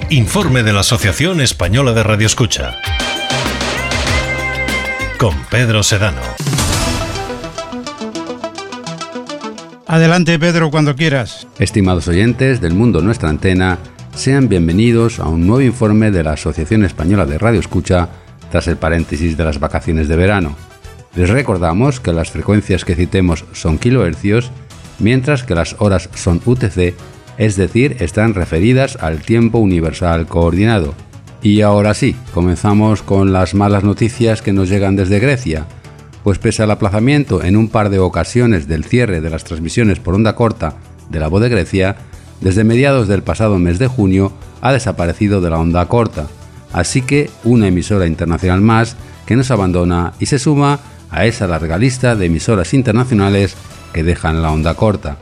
Informe 0.09 0.61
de 0.61 0.73
la 0.73 0.81
Asociación 0.81 1.41
Española 1.41 1.91
de 1.93 2.03
Radioescucha. 2.03 2.75
Con 5.23 5.37
Pedro 5.49 5.83
Sedano. 5.83 6.19
Adelante 9.87 10.37
Pedro 10.37 10.69
cuando 10.69 10.97
quieras. 10.97 11.47
Estimados 11.59 12.09
oyentes 12.09 12.59
del 12.59 12.73
mundo 12.73 13.01
nuestra 13.01 13.29
antena, 13.29 13.79
sean 14.13 14.49
bienvenidos 14.49 15.21
a 15.21 15.29
un 15.29 15.47
nuevo 15.47 15.61
informe 15.61 16.11
de 16.11 16.23
la 16.23 16.33
Asociación 16.33 16.83
Española 16.83 17.25
de 17.25 17.37
Radioescucha 17.37 18.09
tras 18.51 18.67
el 18.67 18.75
paréntesis 18.75 19.37
de 19.37 19.45
las 19.45 19.61
vacaciones 19.61 20.09
de 20.09 20.17
verano. 20.17 20.57
Les 21.15 21.29
recordamos 21.29 22.01
que 22.01 22.11
las 22.11 22.29
frecuencias 22.29 22.83
que 22.83 22.95
citemos 22.95 23.45
son 23.53 23.77
kilohercios, 23.77 24.51
mientras 24.99 25.43
que 25.43 25.55
las 25.55 25.77
horas 25.79 26.09
son 26.15 26.41
UTC 26.43 26.95
es 27.37 27.55
decir, 27.55 27.95
están 28.01 28.33
referidas 28.33 28.97
al 28.97 29.21
tiempo 29.21 29.59
universal 29.59 30.27
coordinado. 30.27 30.93
Y 31.43 31.59
ahora 31.59 31.93
sí, 31.93 32.15
comenzamos 32.33 33.03
con 33.03 33.33
las 33.33 33.53
malas 33.53 33.83
noticias 33.83 34.41
que 34.41 34.53
nos 34.53 34.69
llegan 34.69 34.95
desde 34.95 35.19
Grecia, 35.19 35.65
pues 36.23 36.39
pese 36.39 36.63
al 36.63 36.71
aplazamiento 36.71 37.43
en 37.43 37.57
un 37.57 37.67
par 37.67 37.89
de 37.89 37.99
ocasiones 37.99 38.65
del 38.69 38.85
cierre 38.85 39.19
de 39.19 39.29
las 39.29 39.43
transmisiones 39.43 39.99
por 39.99 40.15
onda 40.15 40.35
corta 40.35 40.75
de 41.09 41.19
la 41.19 41.27
voz 41.27 41.41
de 41.41 41.49
Grecia, 41.49 41.97
desde 42.39 42.63
mediados 42.63 43.09
del 43.09 43.23
pasado 43.23 43.59
mes 43.59 43.77
de 43.77 43.87
junio 43.87 44.31
ha 44.61 44.71
desaparecido 44.71 45.41
de 45.41 45.49
la 45.49 45.59
onda 45.59 45.85
corta, 45.89 46.27
así 46.71 47.01
que 47.01 47.29
una 47.43 47.67
emisora 47.67 48.07
internacional 48.07 48.61
más 48.61 48.95
que 49.25 49.35
nos 49.35 49.51
abandona 49.51 50.13
y 50.21 50.27
se 50.27 50.39
suma 50.39 50.79
a 51.11 51.25
esa 51.25 51.45
larga 51.45 51.77
lista 51.77 52.15
de 52.15 52.27
emisoras 52.27 52.73
internacionales 52.73 53.57
que 53.91 54.03
dejan 54.03 54.41
la 54.41 54.51
onda 54.53 54.75
corta. 54.75 55.17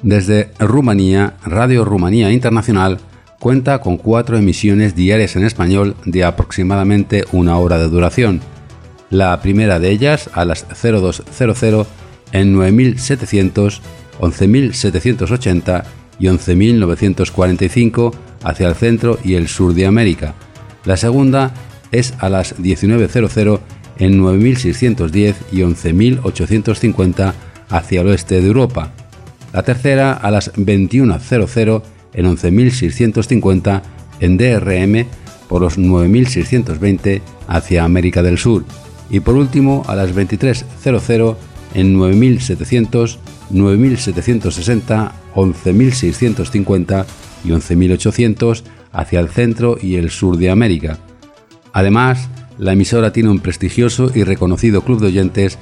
Desde 0.00 0.52
Rumanía, 0.60 1.34
Radio 1.44 1.84
Rumanía 1.84 2.30
Internacional 2.30 2.98
cuenta 3.40 3.80
con 3.80 3.96
cuatro 3.96 4.38
emisiones 4.38 4.94
diarias 4.94 5.34
en 5.34 5.44
español 5.44 5.96
de 6.04 6.22
aproximadamente 6.22 7.24
una 7.32 7.58
hora 7.58 7.78
de 7.78 7.88
duración. 7.88 8.40
La 9.10 9.40
primera 9.40 9.80
de 9.80 9.90
ellas 9.90 10.30
a 10.34 10.44
las 10.44 10.66
0200 10.68 11.88
en 12.32 12.52
9700, 12.52 13.82
11780 14.20 15.84
y 16.20 16.28
11945 16.28 18.14
hacia 18.44 18.68
el 18.68 18.74
centro 18.76 19.18
y 19.24 19.34
el 19.34 19.48
sur 19.48 19.74
de 19.74 19.86
América. 19.86 20.34
La 20.84 20.96
segunda 20.96 21.52
es 21.90 22.14
a 22.20 22.28
las 22.28 22.56
1900 22.58 23.60
en 23.98 24.18
9610 24.18 25.36
y 25.50 25.56
11850 25.56 27.34
hacia 27.68 28.00
el 28.02 28.08
oeste 28.08 28.40
de 28.40 28.46
Europa 28.46 28.92
la 29.52 29.62
tercera 29.62 30.12
a 30.12 30.30
las 30.30 30.52
21.00 30.54 31.82
en 32.14 32.26
11.650 32.26 33.82
en 34.20 34.36
DRM 34.36 35.06
por 35.48 35.62
los 35.62 35.78
9.620 35.78 37.20
hacia 37.48 37.84
América 37.84 38.22
del 38.22 38.38
Sur 38.38 38.64
y 39.10 39.20
por 39.20 39.34
último 39.34 39.82
a 39.86 39.96
las 39.96 40.14
23.00 40.14 41.36
en 41.74 41.96
9.700, 41.96 43.18
9.760, 43.52 45.12
11.650 45.34 47.04
y 47.44 47.48
11.800 47.48 48.62
hacia 48.92 49.20
el 49.20 49.28
centro 49.28 49.78
y 49.80 49.96
el 49.96 50.10
sur 50.10 50.36
de 50.36 50.50
América. 50.50 50.98
Además, 51.72 52.28
la 52.58 52.72
emisora 52.72 53.12
tiene 53.12 53.30
un 53.30 53.40
prestigioso 53.40 54.10
y 54.14 54.24
reconocido 54.24 54.82
club 54.82 55.00
de 55.00 55.06
oyentes. 55.06 55.58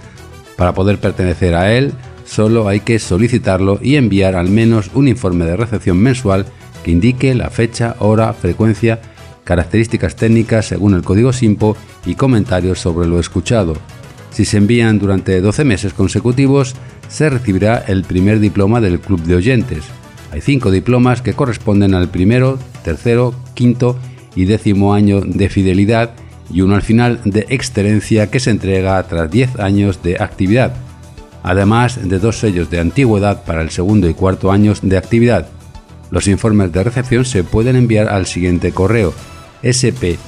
Para 0.56 0.74
poder 0.74 0.98
pertenecer 0.98 1.54
a 1.54 1.72
él, 1.72 1.92
solo 2.28 2.68
hay 2.68 2.80
que 2.80 2.98
solicitarlo 2.98 3.78
y 3.82 3.96
enviar 3.96 4.36
al 4.36 4.50
menos 4.50 4.90
un 4.94 5.08
informe 5.08 5.46
de 5.46 5.56
recepción 5.56 5.98
mensual 5.98 6.44
que 6.84 6.90
indique 6.90 7.34
la 7.34 7.48
fecha, 7.50 7.96
hora, 8.00 8.32
frecuencia, 8.34 9.00
características 9.44 10.14
técnicas 10.14 10.66
según 10.66 10.94
el 10.94 11.02
código 11.02 11.32
SIMPO 11.32 11.76
y 12.04 12.14
comentarios 12.14 12.78
sobre 12.80 13.08
lo 13.08 13.18
escuchado. 13.18 13.74
Si 14.30 14.44
se 14.44 14.58
envían 14.58 14.98
durante 14.98 15.40
12 15.40 15.64
meses 15.64 15.94
consecutivos, 15.94 16.74
se 17.08 17.30
recibirá 17.30 17.78
el 17.88 18.04
primer 18.04 18.40
diploma 18.40 18.80
del 18.80 19.00
Club 19.00 19.22
de 19.22 19.36
Oyentes. 19.36 19.84
Hay 20.30 20.42
cinco 20.42 20.70
diplomas 20.70 21.22
que 21.22 21.32
corresponden 21.32 21.94
al 21.94 22.10
primero, 22.10 22.58
tercero, 22.84 23.34
quinto 23.54 23.98
y 24.36 24.44
décimo 24.44 24.92
año 24.92 25.22
de 25.22 25.48
fidelidad 25.48 26.10
y 26.52 26.60
uno 26.60 26.74
al 26.74 26.82
final 26.82 27.20
de 27.24 27.46
excelencia 27.48 28.30
que 28.30 28.38
se 28.38 28.50
entrega 28.50 29.02
tras 29.04 29.30
10 29.30 29.58
años 29.60 30.02
de 30.02 30.16
actividad 30.20 30.87
además 31.42 32.08
de 32.08 32.18
dos 32.18 32.38
sellos 32.38 32.70
de 32.70 32.80
antigüedad 32.80 33.44
para 33.44 33.62
el 33.62 33.70
segundo 33.70 34.08
y 34.08 34.14
cuarto 34.14 34.50
años 34.50 34.80
de 34.82 34.96
actividad. 34.96 35.48
Los 36.10 36.28
informes 36.28 36.72
de 36.72 36.84
recepción 36.84 37.24
se 37.24 37.44
pueden 37.44 37.76
enviar 37.76 38.08
al 38.08 38.26
siguiente 38.26 38.72
correo 38.72 39.12
span.rri.ro. 39.62 40.18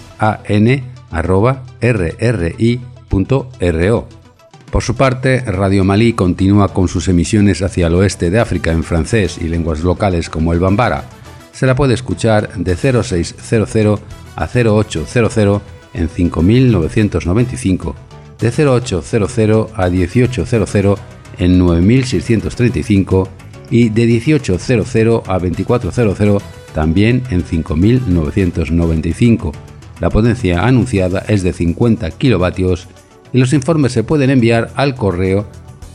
Por 4.70 4.82
su 4.82 4.94
parte, 4.94 5.40
Radio 5.40 5.84
Malí 5.84 6.12
continúa 6.12 6.72
con 6.72 6.86
sus 6.86 7.08
emisiones 7.08 7.60
hacia 7.62 7.88
el 7.88 7.94
oeste 7.94 8.30
de 8.30 8.38
África 8.38 8.70
en 8.70 8.84
francés 8.84 9.38
y 9.40 9.48
lenguas 9.48 9.80
locales 9.80 10.30
como 10.30 10.52
el 10.52 10.60
bambara. 10.60 11.04
Se 11.52 11.66
la 11.66 11.74
puede 11.74 11.94
escuchar 11.94 12.50
de 12.56 12.76
0600 12.76 14.00
a 14.36 14.46
0800 14.46 15.62
en 15.92 16.08
5995 16.08 17.96
de 18.40 18.50
0800 18.50 19.70
a 19.74 19.88
1800 19.88 20.98
en 21.38 21.58
9635 21.58 23.28
y 23.70 23.88
de 23.88 24.06
1800 24.06 25.28
a 25.28 25.38
2400 25.38 26.42
también 26.74 27.22
en 27.30 27.44
5995. 27.44 29.52
La 30.00 30.10
potencia 30.10 30.66
anunciada 30.66 31.20
es 31.28 31.42
de 31.42 31.52
50 31.52 32.10
kilovatios 32.12 32.88
y 33.32 33.38
los 33.38 33.52
informes 33.52 33.92
se 33.92 34.02
pueden 34.02 34.30
enviar 34.30 34.70
al 34.74 34.94
correo 34.94 35.46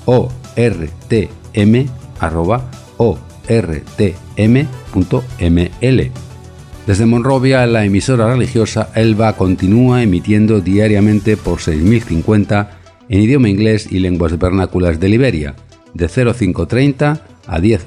ortm.ortm.ml. 0.05 1.31
Desde 6.85 7.07
Monrovia, 7.07 7.65
la 7.65 7.83
emisora 7.83 8.31
religiosa 8.31 8.89
Elba 8.93 9.33
continúa 9.33 10.03
emitiendo 10.03 10.61
diariamente 10.61 11.35
por 11.35 11.59
6050 11.59 12.77
en 13.09 13.21
idioma 13.21 13.49
inglés 13.49 13.87
y 13.91 13.97
lenguas 13.97 14.37
vernáculas 14.37 14.99
de 14.99 15.09
Liberia, 15.09 15.55
de 15.95 16.07
0530 16.07 17.21
a 17.47 17.59
1000 17.59 17.79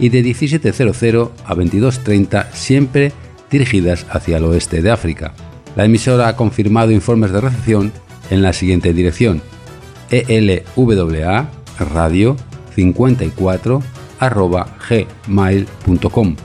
y 0.00 0.08
de 0.08 0.22
1700 0.24 1.30
a 1.44 1.54
2230, 1.54 2.50
siempre 2.52 3.12
dirigidas 3.48 4.06
hacia 4.10 4.38
el 4.38 4.44
oeste 4.44 4.82
de 4.82 4.90
África. 4.90 5.32
La 5.76 5.84
emisora 5.84 6.26
ha 6.26 6.34
confirmado 6.34 6.90
informes 6.90 7.30
de 7.30 7.42
recepción 7.42 7.92
en 8.28 8.42
la 8.42 8.52
siguiente 8.52 8.92
dirección: 8.92 9.40
elwa 10.10 11.48
radio 11.78 12.36
54 12.74 13.82
gmail.com 14.88 16.36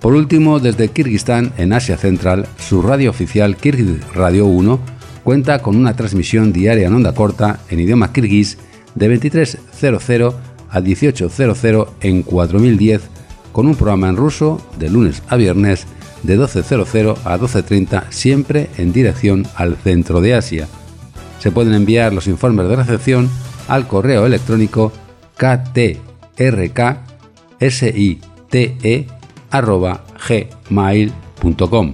por 0.00 0.14
último, 0.14 0.60
desde 0.60 0.88
Kirguistán, 0.88 1.52
en 1.56 1.72
Asia 1.72 1.96
Central, 1.96 2.46
su 2.58 2.82
radio 2.82 3.10
oficial 3.10 3.56
Kirguiz 3.56 4.00
Radio 4.14 4.46
1 4.46 4.96
cuenta 5.26 5.60
con 5.60 5.74
una 5.74 5.96
transmisión 5.96 6.52
diaria 6.52 6.86
en 6.86 6.94
onda 6.94 7.12
corta 7.12 7.58
en 7.68 7.80
idioma 7.80 8.12
kirguís 8.12 8.58
de 8.94 9.10
23.00 9.10 10.34
a 10.70 10.80
18.00 10.80 11.88
en 12.00 12.22
4010, 12.22 13.02
con 13.50 13.66
un 13.66 13.74
programa 13.74 14.08
en 14.08 14.16
ruso 14.16 14.60
de 14.78 14.88
lunes 14.88 15.22
a 15.28 15.34
viernes 15.34 15.86
de 16.22 16.38
12.00 16.38 17.16
a 17.24 17.38
12.30 17.38 18.04
siempre 18.10 18.68
en 18.78 18.92
dirección 18.92 19.46
al 19.56 19.76
centro 19.76 20.20
de 20.20 20.34
Asia. 20.34 20.68
Se 21.40 21.50
pueden 21.50 21.74
enviar 21.74 22.12
los 22.12 22.28
informes 22.28 22.68
de 22.68 22.76
recepción 22.76 23.28
al 23.66 23.88
correo 23.88 24.26
electrónico 24.26 24.92
ktrksite.gmail.com. 29.50 31.92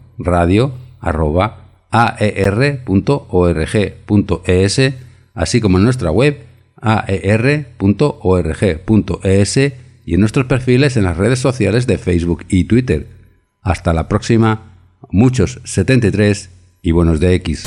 radio.aer.org.es, 1.93 4.93
así 5.35 5.61
como 5.61 5.77
en 5.77 5.83
nuestra 5.83 6.09
web 6.11 6.43
aer.org.es 6.81 7.57
y 10.05 10.15
en 10.15 10.19
nuestros 10.19 10.47
perfiles 10.47 10.97
en 10.97 11.03
las 11.03 11.15
redes 11.15 11.39
sociales 11.39 11.87
de 11.87 11.97
Facebook 11.97 12.43
y 12.49 12.65
Twitter. 12.65 13.07
Hasta 13.61 13.93
la 13.93 14.09
próxima, 14.09 14.73
muchos 15.11 15.61
73 15.63 16.49
y 16.81 16.91
buenos 16.91 17.19
de 17.19 17.35
X. 17.35 17.63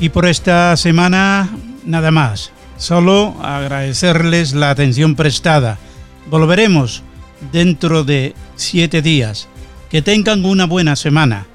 Y 0.00 0.08
por 0.08 0.26
esta 0.26 0.76
semana, 0.76 1.50
nada 1.86 2.10
más. 2.10 2.53
Solo 2.84 3.34
agradecerles 3.40 4.52
la 4.52 4.68
atención 4.68 5.14
prestada. 5.16 5.78
Volveremos 6.28 7.02
dentro 7.50 8.04
de 8.04 8.34
siete 8.56 9.00
días. 9.00 9.48
Que 9.88 10.02
tengan 10.02 10.44
una 10.44 10.66
buena 10.66 10.94
semana. 10.94 11.46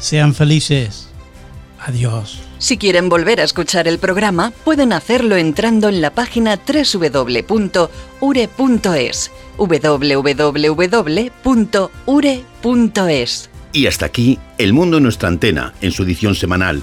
Sean 0.00 0.34
felices. 0.34 1.10
Adiós. 1.78 2.40
Si 2.58 2.76
quieren 2.76 3.08
volver 3.08 3.38
a 3.38 3.44
escuchar 3.44 3.86
el 3.86 4.00
programa, 4.00 4.52
pueden 4.64 4.92
hacerlo 4.92 5.36
entrando 5.36 5.88
en 5.88 6.00
la 6.00 6.10
página 6.10 6.58
www.ure.es. 6.58 7.70
www.ure.es. 9.58 10.40
Y 13.72 13.86
hasta 13.86 14.06
aquí, 14.06 14.40
El 14.58 14.72
Mundo 14.72 14.96
en 14.96 15.04
nuestra 15.04 15.28
antena, 15.28 15.72
en 15.80 15.92
su 15.92 16.02
edición 16.02 16.34
semanal 16.34 16.82